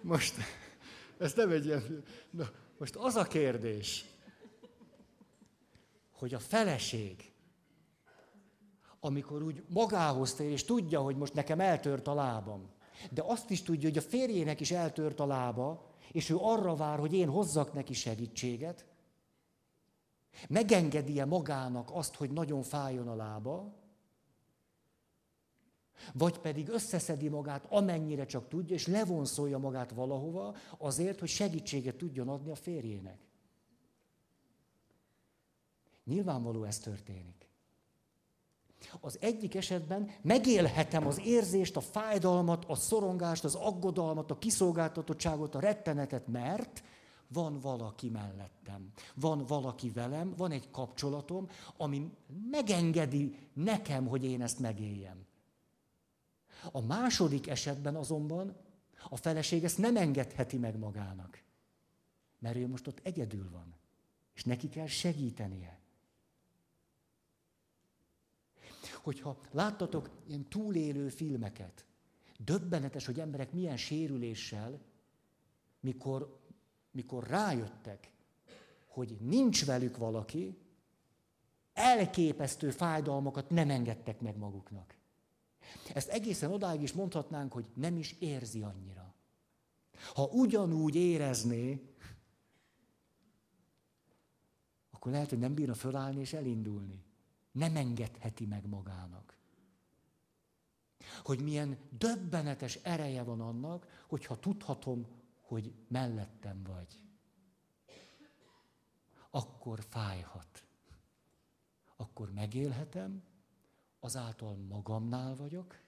Most, 0.00 0.34
ez 1.18 1.32
nem 1.32 1.50
egy 1.50 1.64
ilyen... 1.64 2.04
Na, 2.30 2.50
most 2.78 2.96
az 2.96 3.16
a 3.16 3.24
kérdés, 3.24 4.04
hogy 6.18 6.34
a 6.34 6.38
feleség 6.38 7.34
amikor 9.06 9.42
úgy 9.42 9.64
magához 9.68 10.34
tér, 10.34 10.50
és 10.50 10.64
tudja, 10.64 11.00
hogy 11.00 11.16
most 11.16 11.34
nekem 11.34 11.60
eltört 11.60 12.06
a 12.06 12.14
lábam. 12.14 12.70
De 13.10 13.22
azt 13.26 13.50
is 13.50 13.62
tudja, 13.62 13.88
hogy 13.88 13.98
a 13.98 14.08
férjének 14.08 14.60
is 14.60 14.70
eltört 14.70 15.20
a 15.20 15.26
lába, 15.26 15.90
és 16.12 16.30
ő 16.30 16.36
arra 16.38 16.74
vár, 16.74 16.98
hogy 16.98 17.12
én 17.12 17.28
hozzak 17.28 17.72
neki 17.72 17.92
segítséget. 17.94 18.86
Megengedi-e 20.48 21.24
magának 21.24 21.90
azt, 21.92 22.14
hogy 22.14 22.30
nagyon 22.30 22.62
fájjon 22.62 23.08
a 23.08 23.14
lába, 23.14 23.74
vagy 26.12 26.38
pedig 26.38 26.68
összeszedi 26.68 27.28
magát, 27.28 27.66
amennyire 27.68 28.26
csak 28.26 28.48
tudja, 28.48 28.74
és 28.74 28.86
levonszolja 28.86 29.58
magát 29.58 29.90
valahova, 29.90 30.54
azért, 30.78 31.20
hogy 31.20 31.28
segítséget 31.28 31.96
tudjon 31.96 32.28
adni 32.28 32.50
a 32.50 32.54
férjének. 32.54 33.18
Nyilvánvaló 36.06 36.64
ez 36.64 36.78
történik. 36.78 37.48
Az 39.00 39.18
egyik 39.20 39.54
esetben 39.54 40.10
megélhetem 40.22 41.06
az 41.06 41.20
érzést, 41.24 41.76
a 41.76 41.80
fájdalmat, 41.80 42.64
a 42.64 42.74
szorongást, 42.74 43.44
az 43.44 43.54
aggodalmat, 43.54 44.30
a 44.30 44.38
kiszolgáltatottságot, 44.38 45.54
a 45.54 45.60
rettenetet, 45.60 46.26
mert 46.26 46.82
van 47.28 47.58
valaki 47.58 48.08
mellettem, 48.08 48.92
van 49.14 49.44
valaki 49.46 49.90
velem, 49.90 50.34
van 50.36 50.50
egy 50.50 50.70
kapcsolatom, 50.70 51.48
ami 51.76 52.10
megengedi 52.50 53.38
nekem, 53.52 54.06
hogy 54.06 54.24
én 54.24 54.42
ezt 54.42 54.58
megéljem. 54.58 55.26
A 56.72 56.80
második 56.80 57.48
esetben 57.48 57.96
azonban 57.96 58.56
a 59.08 59.16
feleség 59.16 59.64
ezt 59.64 59.78
nem 59.78 59.96
engedheti 59.96 60.56
meg 60.56 60.78
magának, 60.78 61.42
mert 62.38 62.56
ő 62.56 62.68
most 62.68 62.86
ott 62.86 63.00
egyedül 63.02 63.50
van, 63.50 63.74
és 64.34 64.44
neki 64.44 64.68
kell 64.68 64.86
segítenie. 64.86 65.80
Hogyha 69.06 69.38
láttatok 69.50 70.10
ilyen 70.26 70.48
túlélő 70.48 71.08
filmeket, 71.08 71.84
döbbenetes, 72.38 73.06
hogy 73.06 73.20
emberek 73.20 73.52
milyen 73.52 73.76
sérüléssel, 73.76 74.80
mikor, 75.80 76.40
mikor 76.90 77.26
rájöttek, 77.26 78.10
hogy 78.86 79.16
nincs 79.20 79.64
velük 79.64 79.96
valaki, 79.96 80.58
elképesztő 81.72 82.70
fájdalmakat 82.70 83.50
nem 83.50 83.70
engedtek 83.70 84.20
meg 84.20 84.36
maguknak. 84.36 84.96
Ezt 85.94 86.08
egészen 86.08 86.52
odáig 86.52 86.82
is 86.82 86.92
mondhatnánk, 86.92 87.52
hogy 87.52 87.66
nem 87.74 87.96
is 87.96 88.16
érzi 88.18 88.62
annyira. 88.62 89.14
Ha 90.14 90.24
ugyanúgy 90.24 90.94
érezné, 90.94 91.82
akkor 94.90 95.12
lehet, 95.12 95.28
hogy 95.28 95.38
nem 95.38 95.54
bírna 95.54 95.74
fölállni 95.74 96.20
és 96.20 96.32
elindulni 96.32 97.05
nem 97.56 97.76
engedheti 97.76 98.46
meg 98.46 98.66
magának. 98.66 99.36
Hogy 101.22 101.40
milyen 101.42 101.78
döbbenetes 101.90 102.74
ereje 102.74 103.22
van 103.22 103.40
annak, 103.40 104.04
hogyha 104.06 104.38
tudhatom, 104.38 105.06
hogy 105.40 105.74
mellettem 105.88 106.62
vagy. 106.62 107.00
Akkor 109.30 109.84
fájhat. 109.88 110.64
Akkor 111.96 112.32
megélhetem, 112.32 113.22
azáltal 114.00 114.56
magamnál 114.56 115.36
vagyok, 115.36 115.80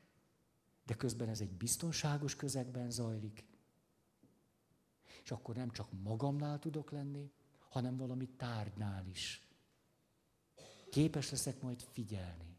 de 0.85 0.95
közben 0.95 1.29
ez 1.29 1.41
egy 1.41 1.53
biztonságos 1.53 2.37
közegben 2.37 2.91
zajlik. 2.91 3.47
És 5.23 5.31
akkor 5.31 5.57
nem 5.57 5.71
csak 5.71 5.93
magamnál 6.03 6.59
tudok 6.59 6.91
lenni, 6.91 7.33
hanem 7.69 7.97
valami 7.97 8.29
tárgynál 8.29 9.07
is 9.07 9.48
képes 10.91 11.31
leszek 11.31 11.61
majd 11.61 11.81
figyelni. 11.93 12.57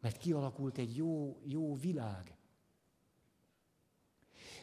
Mert 0.00 0.16
kialakult 0.16 0.78
egy 0.78 0.96
jó, 0.96 1.40
jó 1.44 1.74
világ. 1.74 2.36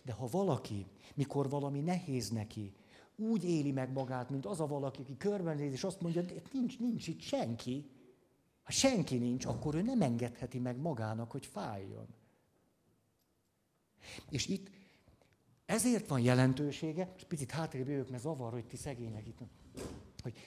De 0.04 0.14
ha 0.14 0.28
valaki, 0.28 0.86
mikor 1.16 1.50
valami 1.50 1.80
nehéz 1.80 2.30
neki, 2.30 2.76
úgy 3.16 3.44
éli 3.44 3.72
meg 3.72 3.92
magát, 3.92 4.30
mint 4.30 4.46
az 4.46 4.60
a 4.60 4.68
valaki, 4.68 5.02
aki 5.02 5.18
körbenéz, 5.18 5.72
és 5.72 5.84
azt 5.84 6.02
mondja, 6.02 6.22
hogy 6.22 6.42
nincs, 6.52 6.80
nincs 6.80 7.08
itt 7.08 7.20
senki, 7.20 7.90
ha 8.64 8.72
senki 8.72 9.18
nincs, 9.18 9.46
akkor 9.46 9.76
ő 9.76 9.82
nem 9.82 10.02
engedheti 10.02 10.60
meg 10.60 10.78
magának, 10.78 11.32
hogy 11.32 11.46
fájjon. 11.46 12.08
És 14.30 14.48
itt 14.48 14.70
ezért 15.66 16.08
van 16.08 16.20
jelentősége, 16.20 17.14
és 17.18 17.24
picit 17.24 17.52
hátrébb 17.52 17.88
jövök, 17.88 18.10
mert 18.10 18.22
zavar, 18.22 18.52
hogy 18.52 18.66
ti 18.66 18.76
szegények 18.76 19.28
itt, 19.28 19.40
hogy 20.22 20.38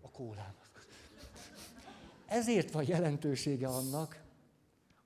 a 0.00 0.10
kólám. 0.10 0.54
Ezért 2.28 2.70
van 2.70 2.84
jelentősége 2.86 3.68
annak, 3.68 4.22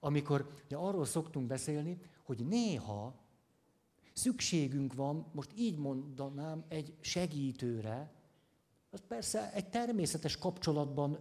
amikor 0.01 0.55
ugye 0.65 0.77
arról 0.77 1.05
szoktunk 1.05 1.47
beszélni, 1.47 2.01
hogy 2.23 2.47
néha 2.47 3.15
szükségünk 4.13 4.95
van, 4.95 5.31
most 5.33 5.51
így 5.57 5.79
mondanám, 5.79 6.65
egy 6.69 6.95
segítőre, 7.01 8.13
az 8.91 9.01
persze 9.09 9.53
egy 9.53 9.69
természetes 9.69 10.37
kapcsolatban 10.37 11.19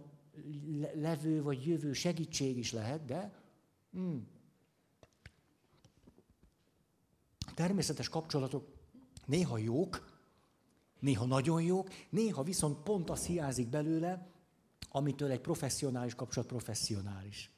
levő 0.94 1.42
vagy 1.42 1.66
jövő 1.66 1.92
segítség 1.92 2.58
is 2.58 2.72
lehet, 2.72 3.04
de 3.04 3.32
hmm, 3.92 4.26
természetes 7.54 8.08
kapcsolatok 8.08 8.68
néha 9.26 9.58
jók, 9.58 10.20
néha 11.00 11.24
nagyon 11.24 11.62
jók, 11.62 11.88
néha 12.10 12.42
viszont 12.42 12.78
pont 12.78 13.10
az 13.10 13.26
hiányzik 13.26 13.68
belőle, 13.68 14.31
amitől 14.92 15.30
egy 15.30 15.40
professzionális 15.40 16.14
kapcsolat 16.14 16.48
professzionális. 16.48 17.50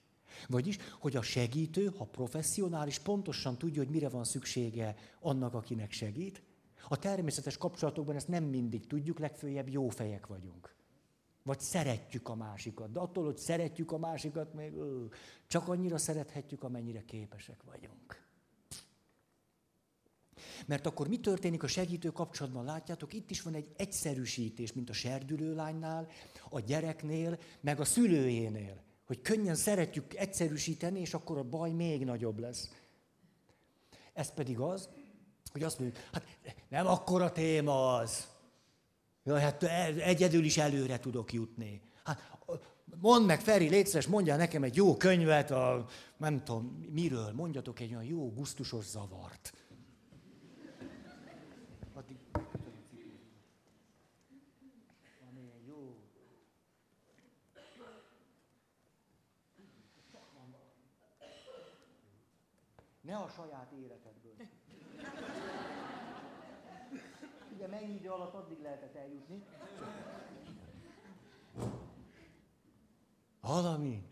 Vagyis, 0.49 0.79
hogy 0.99 1.17
a 1.17 1.23
segítő, 1.23 1.93
ha 1.99 2.05
professzionális, 2.05 2.99
pontosan 2.99 3.59
tudja, 3.59 3.83
hogy 3.83 3.93
mire 3.93 4.09
van 4.09 4.25
szüksége 4.25 4.95
annak, 5.21 5.55
akinek 5.55 5.93
segít. 5.93 6.43
A 6.89 6.99
természetes 6.99 7.57
kapcsolatokban 7.57 8.17
ezt 8.17 8.29
nem 8.29 8.45
mindig 8.45 8.87
tudjuk, 8.87 9.19
legfőjebb 9.19 9.69
jó 9.69 9.89
fejek 9.89 10.27
vagyunk. 10.27 10.75
Vagy 11.43 11.61
szeretjük 11.61 12.29
a 12.29 12.35
másikat. 12.35 12.93
De 12.93 13.01
attól, 13.01 13.25
hogy 13.25 13.37
szeretjük 13.37 13.93
a 13.93 13.99
másikat, 13.99 14.55
még 14.55 14.73
ö, 14.73 15.05
csak 15.47 15.69
annyira 15.69 15.99
szerethetjük, 15.99 16.63
amennyire 16.63 17.05
képesek 17.05 17.63
vagyunk. 17.63 18.23
Mert 20.67 20.87
akkor 20.87 21.09
mi 21.09 21.21
történik 21.21 21.63
a 21.63 21.67
segítő 21.67 22.11
kapcsolatban? 22.11 22.65
Látjátok, 22.65 23.13
itt 23.13 23.31
is 23.31 23.43
van 23.43 23.55
egy 23.55 23.73
egyszerűsítés, 23.77 24.73
mint 24.73 24.91
a 24.91 24.93
serdülőlánynál, 24.93 26.09
a 26.55 26.61
gyereknél, 26.61 27.39
meg 27.61 27.81
a 27.81 27.85
szülőjénél. 27.85 28.83
Hogy 29.07 29.21
könnyen 29.21 29.55
szeretjük 29.55 30.15
egyszerűsíteni, 30.15 31.01
és 31.01 31.15
akkor 31.15 31.39
a 31.39 31.43
baj 31.43 31.71
még 31.71 32.05
nagyobb 32.05 32.39
lesz. 32.39 32.71
Ez 34.13 34.33
pedig 34.33 34.59
az, 34.59 34.89
hogy 35.53 35.63
azt 35.63 35.79
mondjuk, 35.79 36.03
hát 36.13 36.25
nem 36.69 36.87
akkora 36.87 37.33
téma 37.33 37.95
az. 37.95 38.29
Jaj, 39.25 39.41
hát 39.41 39.63
egyedül 39.99 40.45
is 40.45 40.59
előre 40.59 40.99
tudok 40.99 41.33
jutni. 41.33 41.83
Hát 42.05 42.35
mondd 43.01 43.25
meg, 43.25 43.41
Feri, 43.41 43.69
létszeres, 43.69 44.07
mondjál 44.07 44.37
nekem 44.37 44.63
egy 44.63 44.77
jó 44.77 44.97
könyvet, 44.97 45.51
a, 45.51 45.87
nem 46.17 46.45
tudom, 46.45 46.89
miről, 46.91 47.33
mondjatok 47.33 47.81
egy 47.81 47.91
olyan 47.91 48.05
jó, 48.05 48.33
gusztusos 48.33 48.85
zavart. 48.85 49.53
Addig 51.95 52.17
jó. 55.67 55.97
Ne 63.05 63.17
a 63.17 63.29
saját 63.29 63.73
életedből. 63.73 64.33
Ugye 67.55 67.67
mennyi 67.67 67.95
idő 67.95 68.11
alatt 68.11 68.35
addig 68.35 68.61
lehetett 68.63 68.95
eljutni? 68.95 69.43
Valami. 73.41 74.03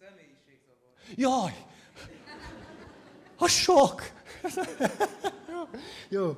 Személyiségzavar. 0.00 0.94
Jaj! 1.14 1.52
A 3.36 3.48
sok! 3.48 4.02
jó. 6.08 6.36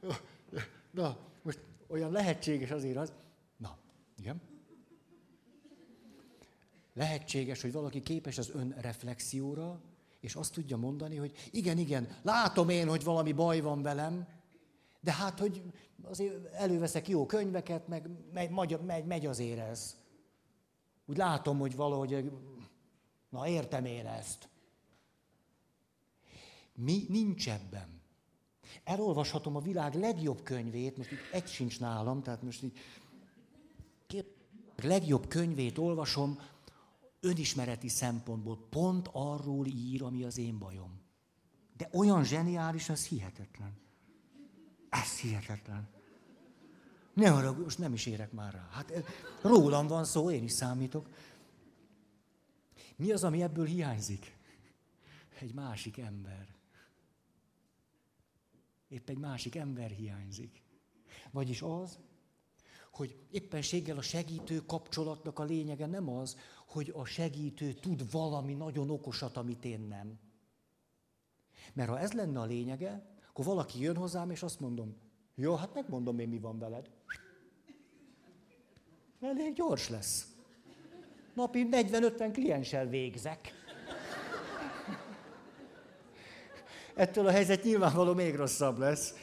jó. 0.00 0.10
Na, 0.90 1.16
most 1.42 1.60
olyan 1.86 2.10
lehetséges 2.10 2.70
azért 2.70 2.96
az. 2.96 3.12
Na, 3.56 3.78
igen. 4.18 4.40
Lehetséges, 6.92 7.62
hogy 7.62 7.72
valaki 7.72 8.02
képes 8.02 8.38
az 8.38 8.50
önreflexióra, 8.50 9.80
és 10.24 10.34
azt 10.34 10.52
tudja 10.52 10.76
mondani, 10.76 11.16
hogy 11.16 11.32
igen, 11.50 11.78
igen, 11.78 12.16
látom 12.22 12.68
én, 12.68 12.88
hogy 12.88 13.04
valami 13.04 13.32
baj 13.32 13.60
van 13.60 13.82
velem, 13.82 14.26
de 15.00 15.12
hát, 15.12 15.38
hogy 15.38 15.62
azért 16.02 16.52
előveszek 16.52 17.08
jó 17.08 17.26
könyveket, 17.26 17.88
meg 17.88 18.10
megy, 18.32 18.50
megy, 18.86 19.04
megy 19.04 19.26
azért 19.26 19.58
ez. 19.58 19.96
Úgy 21.06 21.16
látom, 21.16 21.58
hogy 21.58 21.76
valahogy, 21.76 22.32
na 23.28 23.48
értem 23.48 23.84
én 23.84 24.06
ezt. 24.06 24.48
Mi 26.74 27.06
nincs 27.08 27.48
ebben. 27.48 28.00
Elolvashatom 28.84 29.56
a 29.56 29.60
világ 29.60 29.94
legjobb 29.94 30.42
könyvét, 30.42 30.96
most 30.96 31.10
itt 31.10 31.32
egy 31.32 31.46
sincs 31.46 31.80
nálam, 31.80 32.22
tehát 32.22 32.42
most 32.42 32.62
így 32.62 32.78
kép, 34.06 34.26
legjobb 34.82 35.28
könyvét 35.28 35.78
olvasom, 35.78 36.38
önismereti 37.24 37.88
szempontból 37.88 38.66
pont 38.70 39.08
arról 39.12 39.66
ír, 39.66 40.02
ami 40.02 40.24
az 40.24 40.38
én 40.38 40.58
bajom. 40.58 41.00
De 41.76 41.88
olyan 41.92 42.24
zseniális, 42.24 42.88
az 42.88 43.06
hihetetlen. 43.06 43.76
Ez 44.88 45.18
hihetetlen. 45.18 45.88
Ne 47.14 47.32
arra, 47.32 47.52
most 47.52 47.78
nem 47.78 47.92
is 47.92 48.06
érek 48.06 48.32
már 48.32 48.52
rá. 48.52 48.68
Hát 48.70 48.90
eh, 48.90 49.04
rólam 49.42 49.86
van 49.86 50.04
szó, 50.04 50.30
én 50.30 50.42
is 50.42 50.52
számítok. 50.52 51.08
Mi 52.96 53.12
az, 53.12 53.24
ami 53.24 53.42
ebből 53.42 53.66
hiányzik? 53.66 54.36
Egy 55.38 55.54
másik 55.54 55.98
ember. 55.98 56.54
Épp 58.88 59.08
egy 59.08 59.18
másik 59.18 59.54
ember 59.54 59.90
hiányzik. 59.90 60.62
Vagyis 61.30 61.62
az, 61.62 61.98
hogy 62.94 63.16
éppenséggel 63.30 63.96
a 63.96 64.02
segítő 64.02 64.58
kapcsolatnak 64.66 65.38
a 65.38 65.44
lényege 65.44 65.86
nem 65.86 66.08
az, 66.08 66.36
hogy 66.66 66.92
a 66.96 67.04
segítő 67.04 67.72
tud 67.72 68.10
valami 68.10 68.54
nagyon 68.54 68.90
okosat, 68.90 69.36
amit 69.36 69.64
én 69.64 69.80
nem. 69.80 70.18
Mert 71.72 71.88
ha 71.88 71.98
ez 71.98 72.12
lenne 72.12 72.40
a 72.40 72.44
lényege, 72.44 73.16
akkor 73.28 73.44
valaki 73.44 73.80
jön 73.80 73.96
hozzám, 73.96 74.30
és 74.30 74.42
azt 74.42 74.60
mondom, 74.60 74.96
jó, 75.34 75.54
hát 75.54 75.74
megmondom 75.74 76.18
én, 76.18 76.28
mi 76.28 76.38
van 76.38 76.58
veled. 76.58 76.90
Elég 79.20 79.54
gyors 79.54 79.88
lesz. 79.88 80.34
Napi 81.34 81.68
40-50 81.70 82.30
klienssel 82.32 82.86
végzek. 82.86 83.52
Ettől 86.94 87.26
a 87.26 87.30
helyzet 87.30 87.62
nyilvánvaló 87.62 88.14
még 88.14 88.34
rosszabb 88.34 88.78
lesz. 88.78 89.14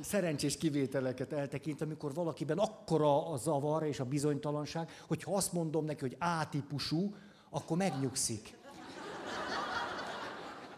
Szerencsés 0.00 0.56
kivételeket 0.56 1.32
eltekint, 1.32 1.82
amikor 1.82 2.14
valakiben 2.14 2.58
akkora 2.58 3.28
a 3.30 3.36
zavar 3.36 3.82
és 3.82 4.00
a 4.00 4.04
bizonytalanság, 4.04 4.88
hogy 5.08 5.22
ha 5.22 5.34
azt 5.34 5.52
mondom 5.52 5.84
neki, 5.84 6.00
hogy 6.00 6.16
A-típusú, 6.20 7.14
akkor 7.50 7.76
megnyugszik. 7.76 8.56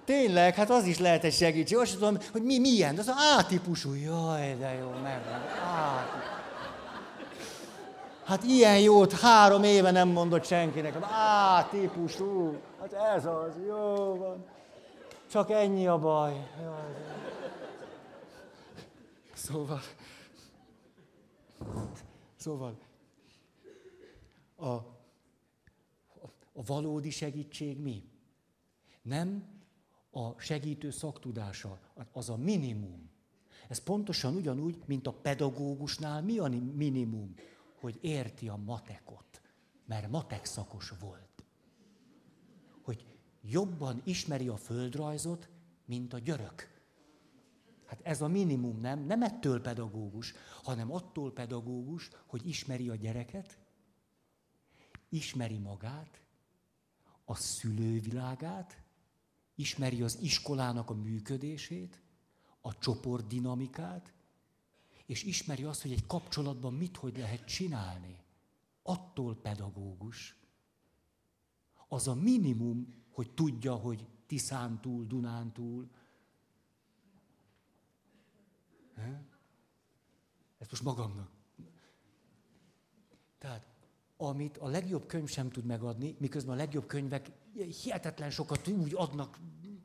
Tényleg, 0.05 0.55
hát 0.55 0.71
az 0.71 0.85
is 0.85 0.99
lehet 0.99 1.25
egy 1.25 1.33
segítség. 1.33 1.79
Azt 1.79 1.93
tudom, 1.93 2.19
hogy 2.33 2.43
mi 2.43 2.59
milyen, 2.59 2.99
az 2.99 3.13
A-típusú. 3.39 3.95
Jaj, 3.95 4.57
de 4.59 4.73
jó, 4.73 4.89
megvan. 4.89 5.41
Hát 8.25 8.43
ilyen 8.43 8.79
jót 8.79 9.13
három 9.13 9.63
éve 9.63 9.91
nem 9.91 10.09
mondott 10.09 10.45
senkinek. 10.45 10.97
A-típusú. 10.97 12.57
Hát 12.81 12.93
ez 13.17 13.25
az, 13.25 13.53
jó 13.67 14.17
van. 14.19 14.45
Csak 15.31 15.51
ennyi 15.51 15.87
a 15.87 15.99
baj. 15.99 16.33
Jaj, 16.63 17.36
Szóval, 19.47 19.81
szóval 22.37 22.79
a, 24.57 24.67
a, 24.67 24.85
valódi 26.53 27.11
segítség 27.11 27.79
mi? 27.79 28.03
Nem 29.03 29.45
a 30.11 30.41
segítő 30.41 30.91
szaktudása, 30.91 31.79
az 32.13 32.31
a 32.31 32.37
minimum. 32.37 33.11
Ez 33.69 33.79
pontosan 33.79 34.35
ugyanúgy, 34.35 34.83
mint 34.87 35.07
a 35.07 35.13
pedagógusnál 35.13 36.23
mi 36.23 36.39
a 36.39 36.49
minimum, 36.75 37.35
hogy 37.81 37.99
érti 38.01 38.49
a 38.49 38.57
matekot, 38.57 39.43
mert 39.85 40.11
matek 40.11 40.45
szakos 40.45 40.93
volt. 41.01 41.45
Hogy 42.83 43.07
jobban 43.43 44.01
ismeri 44.05 44.49
a 44.49 44.57
földrajzot, 44.57 45.49
mint 45.85 46.13
a 46.13 46.19
györök. 46.19 46.76
Hát 47.87 48.01
ez 48.03 48.21
a 48.23 48.29
minimum, 48.29 48.81
nem? 48.81 49.01
Nem 49.05 49.23
ettől 49.23 49.61
pedagógus, 49.61 50.33
hanem 50.63 50.93
attól 50.93 51.33
pedagógus, 51.33 52.11
hogy 52.27 52.49
ismeri 52.49 52.89
a 52.89 52.95
gyereket, 52.95 53.59
ismeri 55.09 55.59
magát, 55.59 56.21
a 57.25 57.35
szülővilágát, 57.35 58.83
ismeri 59.55 60.03
az 60.03 60.19
iskolának 60.21 60.91
a 60.91 60.95
működését, 60.95 62.01
a 62.61 62.79
csoport 62.79 63.27
dinamikát, 63.27 64.13
és 65.07 65.23
ismeri 65.23 65.65
azt, 65.65 65.83
hogy 65.83 65.93
egy 65.93 66.07
kapcsolatban 66.07 66.75
mit, 66.75 66.97
hogy 66.97 67.17
lehet 67.17 67.45
csinálni. 67.45 68.19
Attól 68.83 69.37
pedagógus. 69.37 70.37
Az 71.89 72.09
a 72.09 72.15
minimum, 72.15 72.95
hogy 73.11 73.31
tudja, 73.31 73.75
hogy 73.75 74.07
Tiszántúl, 74.27 75.07
Dunántúl. 75.07 75.91
Ezt 80.59 80.71
most 80.71 80.83
magamnak. 80.83 81.31
Tehát, 83.39 83.67
amit 84.17 84.57
a 84.59 84.67
legjobb 84.69 85.07
könyv 85.07 85.29
sem 85.29 85.51
tud 85.51 85.65
megadni, 85.65 86.17
miközben 86.19 86.55
a 86.55 86.59
legjobb 86.59 86.87
könyvek 86.87 87.31
hihetetlen 87.55 88.31
sokat 88.31 88.69
úgy 88.69 88.95
adnak 88.95 89.39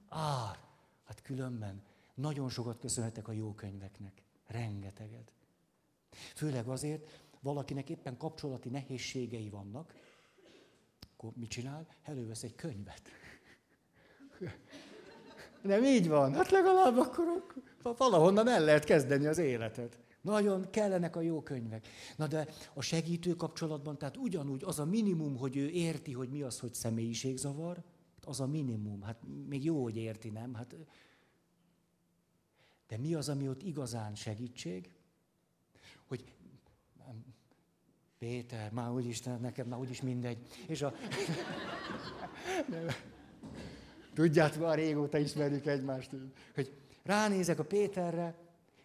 ár. 0.08 0.60
Hát 1.04 1.22
különben 1.22 1.84
Nagyon 2.14 2.50
sokat 2.50 2.80
köszönhetek 2.80 3.28
a 3.28 3.32
jó 3.32 3.54
könyveknek. 3.54 4.24
Rengeteget. 4.46 5.32
Főleg 6.36 6.68
azért, 6.68 7.24
valakinek 7.40 7.90
éppen 7.90 8.18
kapcsolati 8.18 8.70
nehézségei 8.70 9.50
vannak, 9.50 9.94
akkor 11.02 11.32
mit 11.36 11.50
csinál? 11.50 11.88
Elővesz 12.04 12.44
egy 12.44 12.56
könyvet. 12.56 13.02
Nem 15.62 15.84
így 15.84 16.08
van. 16.08 16.34
Hát 16.34 16.52
legalább 16.52 16.98
akkor 16.98 17.46
valahonnan 17.98 18.48
el 18.48 18.64
lehet 18.64 18.84
kezdeni 18.84 19.26
az 19.26 19.38
életet. 19.38 19.98
Nagyon 20.22 20.70
kellenek 20.70 21.16
a 21.16 21.22
jó 21.22 21.42
könyvek. 21.42 21.88
Na 22.16 22.28
de 22.28 22.48
a 22.74 22.82
segítő 22.82 23.36
kapcsolatban, 23.36 23.98
tehát 23.98 24.18
ugyanúgy 24.18 24.64
az 24.64 24.80
a 24.80 24.86
minimum, 24.86 25.38
hogy 25.38 25.58
ő 25.58 25.70
érti, 25.70 26.14
hogy 26.14 26.30
mi 26.30 26.42
az, 26.42 26.60
hogy 26.60 26.74
személyiségzavar, 26.74 27.84
az 28.24 28.40
a 28.40 28.48
minimum. 28.48 29.02
Hát 29.02 29.22
még 29.48 29.64
jó, 29.64 29.84
hogy 29.84 29.98
érti, 29.98 30.30
nem? 30.30 30.54
Hát, 30.54 30.76
de 32.88 32.98
mi 32.98 33.14
az, 33.14 33.30
ami 33.30 33.50
ott 33.50 33.64
igazán 33.64 34.16
segítség? 34.16 34.94
Hogy 36.08 36.34
Péter, 38.18 38.72
már 38.72 38.92
úgyis, 38.92 39.22
nekem 39.22 39.68
már 39.68 39.80
úgyis 39.80 40.02
mindegy. 40.02 40.38
És 40.68 40.82
a... 40.82 40.94
Tudjátok, 44.14 44.62
már 44.62 44.78
régóta 44.78 45.18
ismerjük 45.18 45.66
egymást, 45.66 46.16
hogy 46.56 46.74
ránézek 47.04 47.60
a 47.60 47.64
Péterre, 47.64 48.36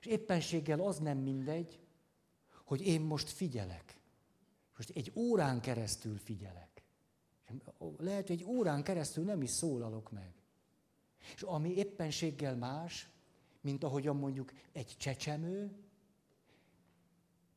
és 0.01 0.07
éppenséggel 0.07 0.81
az 0.81 0.99
nem 0.99 1.19
mindegy, 1.19 1.81
hogy 2.65 2.87
én 2.87 3.01
most 3.01 3.31
figyelek. 3.31 4.01
Most 4.77 4.91
egy 4.91 5.13
órán 5.15 5.61
keresztül 5.61 6.19
figyelek. 6.19 6.83
Lehet, 7.99 8.27
hogy 8.27 8.41
egy 8.41 8.47
órán 8.47 8.83
keresztül 8.83 9.25
nem 9.25 9.43
is 9.43 9.51
szólalok 9.51 10.11
meg. 10.13 10.33
És 11.35 11.43
ami 11.43 11.75
éppenséggel 11.75 12.57
más, 12.57 13.09
mint 13.61 13.85
ahogyan 13.85 14.17
mondjuk 14.17 14.53
egy 14.73 14.95
csecsemő, 14.99 15.71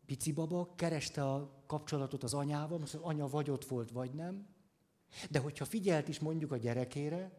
pici 0.05 0.31
baba 0.31 0.73
kereste 0.75 1.23
a 1.23 1.63
kapcsolatot 1.65 2.23
az 2.23 2.33
anyával, 2.33 2.79
most 2.79 2.93
az 2.93 3.01
anya 3.01 3.27
vagy 3.27 3.49
ott 3.49 3.65
volt, 3.65 3.91
vagy 3.91 4.13
nem. 4.13 4.47
De 5.29 5.39
hogyha 5.39 5.65
figyelt 5.65 6.07
is 6.07 6.19
mondjuk 6.19 6.51
a 6.51 6.57
gyerekére, 6.57 7.38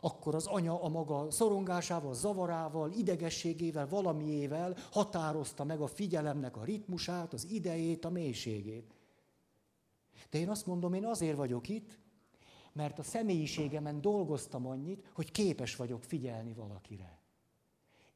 akkor 0.00 0.34
az 0.34 0.46
anya 0.46 0.82
a 0.82 0.88
maga 0.88 1.30
szorongásával, 1.30 2.14
zavarával, 2.14 2.92
idegességével, 2.92 3.88
valamiével 3.88 4.76
határozta 4.90 5.64
meg 5.64 5.80
a 5.80 5.86
figyelemnek 5.86 6.56
a 6.56 6.64
ritmusát, 6.64 7.32
az 7.32 7.46
idejét, 7.50 8.04
a 8.04 8.10
mélységét. 8.10 8.94
De 10.30 10.38
én 10.38 10.48
azt 10.48 10.66
mondom, 10.66 10.94
én 10.94 11.04
azért 11.04 11.36
vagyok 11.36 11.68
itt, 11.68 11.98
mert 12.72 12.98
a 12.98 13.02
személyiségemen 13.02 14.00
dolgoztam 14.00 14.66
annyit, 14.66 15.10
hogy 15.14 15.30
képes 15.30 15.76
vagyok 15.76 16.02
figyelni 16.02 16.52
valakire. 16.52 17.18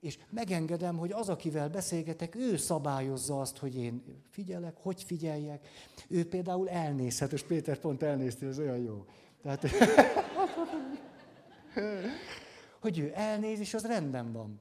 És 0.00 0.18
megengedem, 0.30 0.96
hogy 0.96 1.12
az, 1.12 1.28
akivel 1.28 1.68
beszélgetek, 1.68 2.34
ő 2.34 2.56
szabályozza 2.56 3.40
azt, 3.40 3.58
hogy 3.58 3.76
én 3.76 4.02
figyelek, 4.30 4.76
hogy 4.82 5.02
figyeljek. 5.02 5.68
Ő 6.08 6.28
például 6.28 6.68
elnézhet, 6.68 7.32
és 7.32 7.42
Péter 7.42 7.78
pont 7.78 8.02
elnézte, 8.02 8.46
ez 8.46 8.58
olyan 8.58 8.78
jó. 8.78 9.04
Tehát, 9.42 9.64
hogy 12.80 12.98
ő 12.98 13.12
elnéz, 13.14 13.60
és 13.60 13.74
az 13.74 13.86
rendben 13.86 14.32
van. 14.32 14.60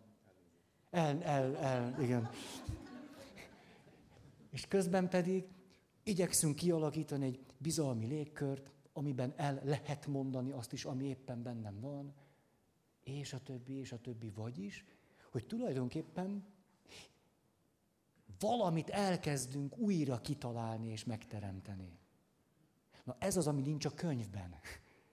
El, 0.89 1.23
el, 1.23 1.57
el, 1.57 2.01
igen. 2.01 2.29
És 4.49 4.67
közben 4.67 5.09
pedig 5.09 5.45
igyekszünk 6.03 6.55
kialakítani 6.55 7.25
egy 7.25 7.39
bizalmi 7.57 8.05
légkört, 8.05 8.71
amiben 8.93 9.33
el 9.35 9.61
lehet 9.63 10.07
mondani 10.07 10.51
azt 10.51 10.73
is, 10.73 10.85
ami 10.85 11.05
éppen 11.05 11.43
bennem 11.43 11.79
van, 11.79 12.13
és 13.03 13.33
a 13.33 13.39
többi, 13.39 13.73
és 13.73 13.91
a 13.91 13.99
többi, 13.99 14.29
vagyis, 14.29 14.85
hogy 15.31 15.45
tulajdonképpen 15.45 16.45
valamit 18.39 18.89
elkezdünk 18.89 19.77
újra 19.77 20.21
kitalálni 20.21 20.87
és 20.87 21.03
megteremteni. 21.03 21.97
Na 23.03 23.15
ez 23.19 23.37
az, 23.37 23.47
ami 23.47 23.61
nincs 23.61 23.85
a 23.85 23.93
könyvben, 23.93 24.55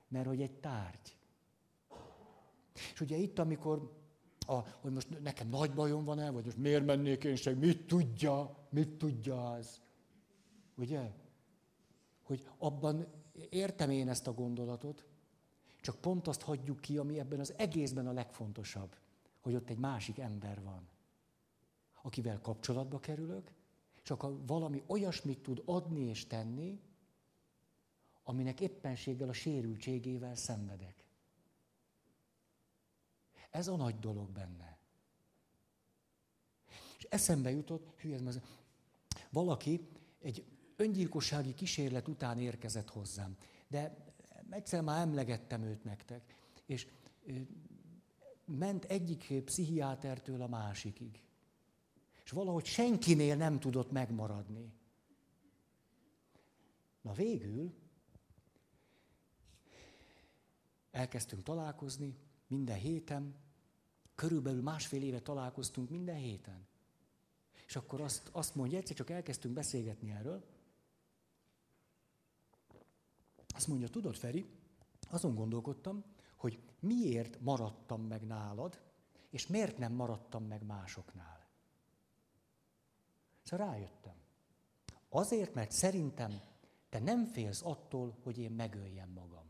mert 0.09 0.27
hogy 0.27 0.43
egy 0.43 0.55
tárgy. 0.61 1.19
És 2.93 3.01
ugye 3.01 3.17
itt, 3.17 3.39
amikor, 3.39 3.93
a, 4.47 4.55
hogy 4.55 4.93
most 4.93 5.23
nekem 5.23 5.49
nagy 5.49 5.73
bajom 5.73 6.05
van-e, 6.05 6.31
vagy 6.31 6.45
most 6.45 6.57
miért 6.57 6.85
mennék 6.85 7.25
én 7.25 7.37
se, 7.37 7.55
mit 7.55 7.87
tudja, 7.87 8.67
mit 8.71 8.89
tudja 8.89 9.51
az. 9.51 9.81
Ugye? 10.77 11.13
Hogy 12.23 12.49
abban 12.59 13.07
értem 13.49 13.91
én 13.91 14.09
ezt 14.09 14.27
a 14.27 14.33
gondolatot, 14.33 15.05
csak 15.81 15.97
pont 16.01 16.29
azt 16.29 16.43
hagyjuk 16.43 16.81
ki, 16.81 16.99
ami 16.99 17.19
ebben 17.19 17.41
az 17.41 17.55
egészben 17.57 18.07
a 18.07 18.13
legfontosabb 18.13 18.97
hogy 19.41 19.55
ott 19.55 19.71
egy 19.71 19.79
másik 19.79 20.19
ember 20.19 20.63
van, 20.63 20.89
akivel 22.03 22.41
kapcsolatba 22.41 22.99
kerülök, 22.99 23.53
és 24.03 24.11
akkor 24.11 24.47
valami 24.47 24.83
olyasmit 24.87 25.43
tud 25.43 25.63
adni 25.65 26.01
és 26.01 26.27
tenni, 26.27 26.81
aminek 28.23 28.61
éppenséggel 28.61 29.29
a 29.29 29.33
sérültségével 29.33 30.35
szenvedek. 30.35 31.05
Ez 33.51 33.69
a 33.69 33.77
nagy 33.77 33.99
dolog 33.99 34.31
benne. 34.31 34.79
És 36.99 37.07
eszembe 37.09 37.51
jutott, 37.51 37.95
hű, 37.97 38.13
ez 38.13 38.41
valaki 39.31 39.89
egy 40.21 40.45
öngyilkossági 40.77 41.55
kísérlet 41.55 42.09
után 42.09 42.39
érkezett 42.39 42.89
hozzám. 42.89 43.37
De 43.69 44.07
egyszer 44.51 44.83
már 44.83 45.01
emlegettem 45.01 45.63
őt 45.63 45.85
nektek. 45.85 46.35
És 46.67 46.87
ment 48.45 48.85
egyik 48.85 49.43
pszichiátertől 49.45 50.43
a 50.43 50.49
másikig. 50.49 51.23
És 52.25 52.31
valahogy 52.31 52.65
senkinél 52.65 53.37
nem 53.37 53.61
tudott 53.61 53.91
megmaradni. 53.91 54.73
Na 57.01 57.13
végül 57.13 57.75
elkezdtünk 60.91 61.43
találkozni 61.43 62.17
minden 62.51 62.77
héten, 62.77 63.35
körülbelül 64.15 64.63
másfél 64.63 65.03
éve 65.03 65.21
találkoztunk 65.21 65.91
minden 65.91 66.17
héten. 66.17 66.67
És 67.67 67.77
akkor 67.77 68.01
azt, 68.01 68.29
azt 68.33 68.55
mondja, 68.55 68.79
egyszer 68.79 68.97
csak 68.97 69.11
elkezdtünk 69.11 69.55
beszélgetni 69.55 70.11
erről, 70.11 70.45
azt 73.55 73.69
mondja, 73.69 73.89
tudod, 73.89 74.17
Feri, 74.17 74.47
azon 75.11 75.35
gondolkodtam, 75.35 76.05
hogy 76.37 76.61
miért 76.81 77.41
maradtam 77.41 78.03
meg 78.03 78.27
nálad, 78.27 78.81
és 79.31 79.47
miért 79.47 79.79
nem 79.79 79.93
maradtam 79.93 80.45
meg 80.45 80.63
másoknál. 80.63 81.49
Szóval 83.43 83.67
rájöttem. 83.67 84.15
Azért, 85.09 85.55
mert 85.55 85.73
szerintem 85.73 86.41
te 86.89 86.99
nem 86.99 87.25
félsz 87.25 87.63
attól, 87.65 88.19
hogy 88.23 88.39
én 88.39 88.51
megöljem 88.51 89.09
magam. 89.09 89.50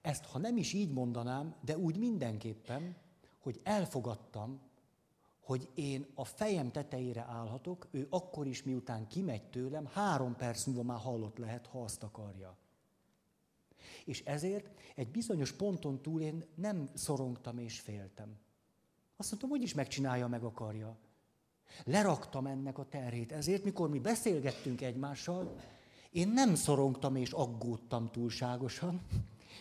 Ezt, 0.00 0.24
ha 0.24 0.38
nem 0.38 0.56
is 0.56 0.72
így 0.72 0.92
mondanám, 0.92 1.54
de 1.64 1.78
úgy 1.78 1.96
mindenképpen, 1.96 2.96
hogy 3.38 3.60
elfogadtam, 3.62 4.60
hogy 5.40 5.68
én 5.74 6.06
a 6.14 6.24
fejem 6.24 6.70
tetejére 6.70 7.20
állhatok, 7.20 7.88
ő 7.90 8.06
akkor 8.10 8.46
is, 8.46 8.62
miután 8.62 9.06
kimegy 9.06 9.42
tőlem, 9.42 9.86
három 9.86 10.36
perc 10.36 10.64
múlva 10.64 10.82
már 10.82 10.98
hallott 10.98 11.38
lehet, 11.38 11.66
ha 11.66 11.82
azt 11.82 12.02
akarja. 12.02 12.56
És 14.04 14.22
ezért 14.24 14.80
egy 14.94 15.08
bizonyos 15.08 15.52
ponton 15.52 16.02
túl 16.02 16.20
én 16.20 16.44
nem 16.54 16.90
szorongtam 16.94 17.58
és 17.58 17.80
féltem. 17.80 18.38
Azt 19.16 19.28
mondtam, 19.30 19.50
hogy 19.50 19.62
is 19.62 19.74
megcsinálja, 19.74 20.28
meg 20.28 20.44
akarja. 20.44 20.96
Leraktam 21.84 22.46
ennek 22.46 22.78
a 22.78 22.88
terhét. 22.88 23.32
Ezért, 23.32 23.64
mikor 23.64 23.88
mi 23.88 23.98
beszélgettünk 23.98 24.80
egymással, 24.80 25.56
én 26.10 26.28
nem 26.28 26.54
szorongtam 26.54 27.16
és 27.16 27.32
aggódtam 27.32 28.10
túlságosan, 28.10 29.00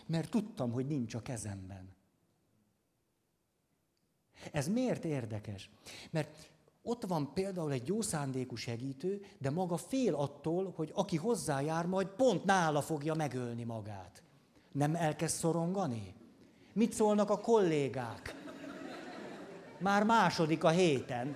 mert 0.05 0.29
tudtam, 0.29 0.71
hogy 0.71 0.87
nincs 0.87 1.13
a 1.13 1.21
kezemben. 1.21 1.97
Ez 4.51 4.67
miért 4.67 5.05
érdekes? 5.05 5.69
Mert 6.11 6.51
ott 6.81 7.05
van 7.05 7.33
például 7.33 7.71
egy 7.71 7.87
jó 7.87 8.01
szándékú 8.01 8.55
segítő, 8.55 9.25
de 9.37 9.49
maga 9.49 9.77
fél 9.77 10.15
attól, 10.15 10.73
hogy 10.75 10.91
aki 10.93 11.17
hozzájár, 11.17 11.85
majd 11.85 12.07
pont 12.07 12.43
nála 12.43 12.81
fogja 12.81 13.13
megölni 13.13 13.63
magát. 13.63 14.23
Nem 14.71 14.95
elkezd 14.95 15.35
szorongani? 15.35 16.13
Mit 16.73 16.93
szólnak 16.93 17.29
a 17.29 17.37
kollégák? 17.37 18.35
Már 19.77 20.03
második 20.03 20.63
a 20.63 20.69
héten. 20.69 21.35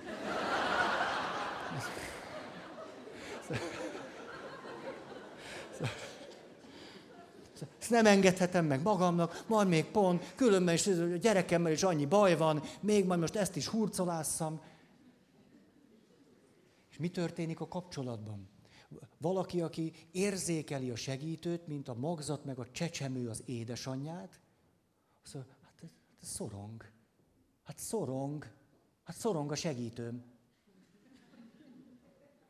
Ezt 7.84 7.92
nem 7.92 8.06
engedhetem 8.06 8.66
meg 8.66 8.82
magamnak, 8.82 9.44
majd 9.48 9.68
még 9.68 9.84
pont, 9.84 10.34
különben 10.34 10.74
is 10.74 10.86
a 10.86 11.16
gyerekemmel 11.16 11.72
is 11.72 11.82
annyi 11.82 12.06
baj 12.06 12.36
van, 12.36 12.62
még 12.80 13.04
majd 13.06 13.20
most 13.20 13.36
ezt 13.36 13.56
is 13.56 13.66
hurcolásszam. 13.66 14.60
És 16.90 16.96
mi 16.96 17.08
történik 17.08 17.60
a 17.60 17.68
kapcsolatban? 17.68 18.48
valaki, 19.18 19.60
aki 19.60 19.92
érzékeli 20.10 20.90
a 20.90 20.96
segítőt, 20.96 21.66
mint 21.66 21.88
a 21.88 21.94
magzat 21.94 22.44
meg 22.44 22.58
a 22.58 22.70
csecsemő 22.70 23.28
az 23.28 23.42
édesanyját, 23.46 24.40
azt 25.24 25.34
mondja, 25.34 25.52
hát 25.62 25.82
ez, 25.82 25.88
hát 25.88 25.92
ez 26.22 26.28
szorong. 26.28 26.84
Hát 27.62 27.78
szorong. 27.78 28.46
Hát 29.02 29.16
szorong 29.16 29.50
a 29.50 29.54
segítőm. 29.54 30.24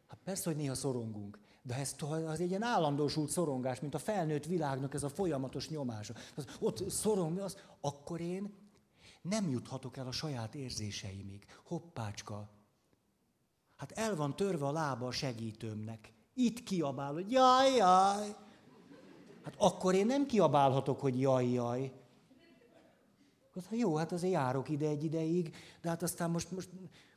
Hát 0.07 0.19
persze, 0.25 0.51
hogy 0.51 0.57
néha 0.57 0.75
szorongunk. 0.75 1.44
De 1.67 1.75
ez 1.75 1.95
az 2.27 2.41
egy 2.41 2.49
ilyen 2.49 2.63
állandósult 2.63 3.31
szorongás, 3.31 3.81
mint 3.81 3.95
a 3.95 3.99
felnőtt 3.99 4.45
világnak 4.45 4.95
ez 4.95 5.03
a 5.03 5.09
folyamatos 5.09 5.69
nyomása. 5.69 6.15
Az, 6.37 6.47
ott 6.61 6.91
szorong, 6.91 7.39
az, 7.39 7.57
akkor 7.81 8.21
én 8.21 8.55
nem 9.23 9.51
juthatok 9.51 9.97
el 9.97 10.07
a 10.07 10.13
saját 10.13 10.55
érzéseimig. 10.55 11.45
Hoppácska. 11.65 12.49
Hát 13.77 13.93
el 13.93 14.17
van 14.17 14.37
törve 14.37 14.67
a 14.67 14.73
lába 14.73 15.07
a 15.07 15.11
segítőmnek. 15.11 16.13
Itt 16.35 16.63
kiabál, 16.63 17.13
hogy 17.13 17.31
jaj, 17.31 17.75
jaj. 17.75 18.37
Hát 19.43 19.55
akkor 19.59 19.95
én 19.95 20.07
nem 20.07 20.27
kiabálhatok, 20.27 21.01
hogy 21.01 21.21
jaj, 21.21 21.51
jaj. 21.51 21.93
Hát 23.55 23.79
jó, 23.79 23.97
hát 23.97 24.13
azért 24.13 24.33
járok 24.33 24.69
ide 24.69 24.89
egy 24.89 25.05
ideig, 25.05 25.57
de 25.81 25.89
hát 25.89 26.03
aztán 26.03 26.31
most, 26.31 26.51
most, 26.51 26.71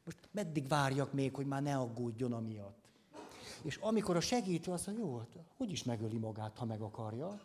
most 0.03 0.17
meddig 0.31 0.67
várjak 0.67 1.13
még, 1.13 1.35
hogy 1.35 1.45
már 1.45 1.61
ne 1.61 1.77
aggódjon 1.77 2.33
amiatt. 2.33 2.86
És 3.63 3.75
amikor 3.75 4.15
a 4.15 4.19
segítő 4.19 4.71
azt 4.71 4.87
mondja, 4.87 5.05
jó, 5.05 5.17
hát 5.17 5.27
hogy 5.57 5.71
is 5.71 5.83
megöli 5.83 6.17
magát, 6.17 6.57
ha 6.57 6.65
meg 6.65 6.81
akarja, 6.81 7.41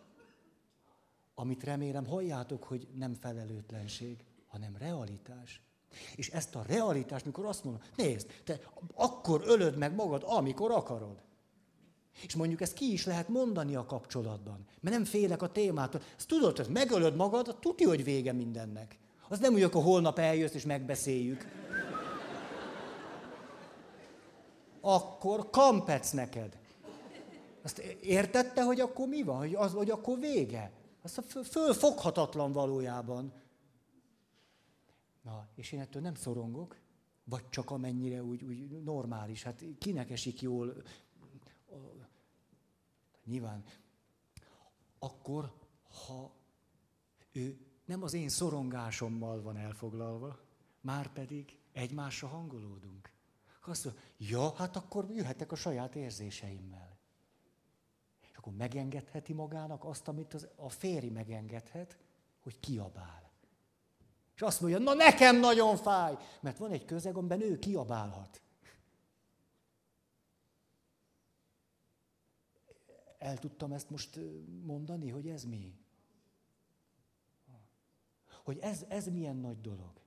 amit 1.35 1.65
remélem 1.65 2.07
halljátok, 2.07 2.65
hogy 2.65 2.89
nem 2.95 3.15
felelőtlenség, 3.15 4.25
hanem 4.47 4.77
realitás. 4.79 5.63
És 6.15 6.31
ezt 6.31 6.55
a 6.55 6.65
realitást, 6.67 7.25
mikor 7.25 7.45
azt 7.45 7.65
mondom, 7.65 7.83
nézd, 7.97 8.41
te 8.45 8.61
akkor 8.95 9.43
ölöd 9.45 9.77
meg 9.77 9.95
magad, 9.95 10.23
amikor 10.27 10.71
akarod. 10.71 11.23
És 12.27 12.35
mondjuk 12.35 12.61
ezt 12.61 12.75
ki 12.75 12.93
is 12.93 13.07
lehet 13.07 13.29
mondani 13.29 13.75
a 13.75 13.87
kapcsolatban, 13.87 14.67
mert 14.81 14.97
nem 14.97 15.05
félek 15.05 15.43
a 15.43 15.53
témától. 15.53 16.01
Ezt 16.17 16.29
tudod, 16.29 16.57
hogy 16.57 16.69
megölöd 16.69 17.17
magad, 17.17 17.59
tudja, 17.61 17.89
hogy 17.89 18.05
vége 18.05 18.33
mindennek. 18.33 18.99
Az 19.29 19.39
nem 19.39 19.55
úgy, 19.55 19.63
akkor 19.63 19.83
holnap 19.83 20.19
eljössz 20.19 20.55
és 20.55 20.65
megbeszéljük. 20.65 21.62
Akkor 24.85 25.51
kampec 25.51 26.11
neked. 26.11 26.59
Azt 27.63 27.79
értette, 28.03 28.63
hogy 28.63 28.81
akkor 28.81 29.09
mi 29.09 29.23
van? 29.23 29.39
Hogy, 29.39 29.55
az, 29.55 29.73
hogy 29.73 29.91
akkor 29.91 30.19
vége? 30.19 30.73
Azt 31.03 31.19
a 31.19 31.23
fölfoghatatlan 31.45 32.53
valójában. 32.53 33.33
Na, 35.23 35.49
és 35.55 35.73
én 35.73 35.81
ettől 35.81 36.03
nem 36.03 36.15
szorongok, 36.15 36.77
vagy 37.25 37.49
csak 37.49 37.71
amennyire 37.71 38.23
úgy, 38.23 38.43
úgy 38.43 38.83
normális. 38.83 39.43
Hát 39.43 39.65
kinek 39.79 40.11
esik 40.11 40.41
jól 40.41 40.75
Nyilván 43.25 43.65
akkor, 44.99 45.53
ha 46.07 46.33
ő 47.33 47.67
nem 47.85 48.03
az 48.03 48.13
én 48.13 48.29
szorongásommal 48.29 49.43
van 49.43 49.57
elfoglalva, 49.57 50.41
már 50.81 51.13
pedig 51.13 51.59
egymásra 51.73 52.29
hangolódunk. 52.29 53.12
Azt 53.67 53.85
mondja, 53.85 54.03
ja, 54.17 54.53
hát 54.53 54.77
akkor 54.77 55.11
jöhetek 55.11 55.53
a 55.53 55.57
saját 55.57 55.95
érzéseimmel. 55.95 56.99
És 58.31 58.37
akkor 58.37 58.53
megengedheti 58.53 59.33
magának 59.33 59.85
azt, 59.85 60.09
amit 60.09 60.35
az, 60.35 60.49
a 60.57 60.69
férj 60.69 61.09
megengedhet, 61.09 61.99
hogy 62.43 62.61
kiabál. 62.61 63.31
És 64.35 64.43
azt 64.43 64.61
mondja, 64.61 64.79
na 64.79 64.95
nekem 64.95 65.37
nagyon 65.37 65.77
fáj, 65.77 66.17
mert 66.41 66.59
van 66.59 66.71
egy 66.71 66.85
közeg, 66.85 67.17
amiben 67.17 67.41
ő 67.41 67.59
kiabálhat. 67.59 68.43
El 73.19 73.39
tudtam 73.39 73.73
ezt 73.73 73.91
most 73.91 74.19
mondani, 74.63 75.11
hogy 75.11 75.29
ez 75.29 75.45
mi? 75.45 75.81
Hogy 78.43 78.59
ez, 78.59 78.85
ez 78.89 79.07
milyen 79.07 79.37
nagy 79.37 79.61
dolog. 79.61 80.02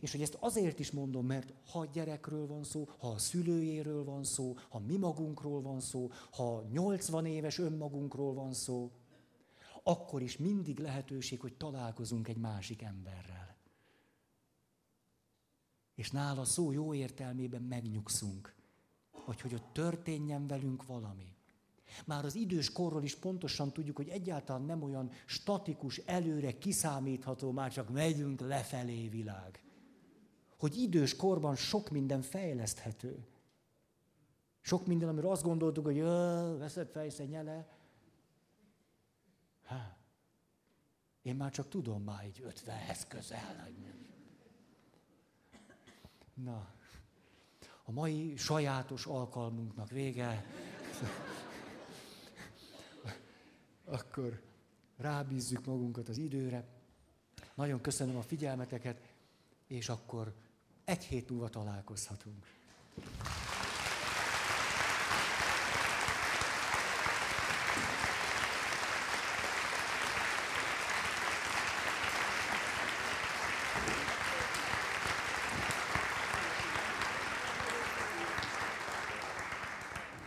És 0.00 0.12
hogy 0.12 0.22
ezt 0.22 0.36
azért 0.40 0.78
is 0.78 0.90
mondom, 0.90 1.26
mert 1.26 1.52
ha 1.70 1.86
gyerekről 1.86 2.46
van 2.46 2.64
szó, 2.64 2.88
ha 2.98 3.08
a 3.08 3.18
szülőjéről 3.18 4.04
van 4.04 4.24
szó, 4.24 4.56
ha 4.68 4.78
mi 4.78 4.96
magunkról 4.96 5.62
van 5.62 5.80
szó, 5.80 6.10
ha 6.30 6.62
80 6.72 7.26
éves 7.26 7.58
önmagunkról 7.58 8.34
van 8.34 8.52
szó, 8.52 8.90
akkor 9.82 10.22
is 10.22 10.36
mindig 10.36 10.78
lehetőség, 10.78 11.40
hogy 11.40 11.54
találkozunk 11.56 12.28
egy 12.28 12.36
másik 12.36 12.82
emberrel. 12.82 13.56
És 15.94 16.10
nála 16.10 16.44
szó 16.44 16.72
jó 16.72 16.94
értelmében 16.94 17.62
megnyugszunk, 17.62 18.54
hogy, 19.10 19.40
hogy 19.40 19.54
ott 19.54 19.72
történjen 19.72 20.46
velünk 20.46 20.86
valami. 20.86 21.36
Már 22.04 22.24
az 22.24 22.34
idős 22.34 22.72
korról 22.72 23.02
is 23.02 23.16
pontosan 23.16 23.72
tudjuk, 23.72 23.96
hogy 23.96 24.08
egyáltalán 24.08 24.62
nem 24.62 24.82
olyan 24.82 25.10
statikus, 25.26 25.96
előre 25.96 26.58
kiszámítható, 26.58 27.50
már 27.50 27.72
csak 27.72 27.88
megyünk 27.90 28.40
lefelé 28.40 29.08
világ. 29.08 29.62
Hogy 30.58 30.76
idős 30.76 31.16
korban 31.16 31.56
sok 31.56 31.90
minden 31.90 32.22
fejleszthető. 32.22 33.26
Sok 34.60 34.86
minden, 34.86 35.08
amiről 35.08 35.30
azt 35.30 35.42
gondoltuk, 35.42 35.84
hogy 35.84 36.00
veszed 36.58 36.88
fejszenyele. 36.88 37.68
Há. 39.64 39.96
Én 41.22 41.36
már 41.36 41.50
csak 41.50 41.68
tudom 41.68 42.02
már 42.02 42.24
egy 42.24 42.42
ötvenhez 42.44 43.06
közel. 43.06 43.68
Na, 46.34 46.74
a 47.84 47.90
mai 47.90 48.36
sajátos 48.36 49.06
alkalmunknak 49.06 49.90
vége 49.90 50.44
akkor 53.84 54.42
rábízzük 54.96 55.64
magunkat 55.64 56.08
az 56.08 56.16
időre. 56.16 56.66
Nagyon 57.54 57.80
köszönöm 57.80 58.16
a 58.16 58.22
figyelmeteket, 58.22 59.02
és 59.66 59.88
akkor 59.88 60.34
egy 60.88 61.04
hét 61.04 61.30
múlva 61.30 61.48
találkozhatunk. 61.48 62.46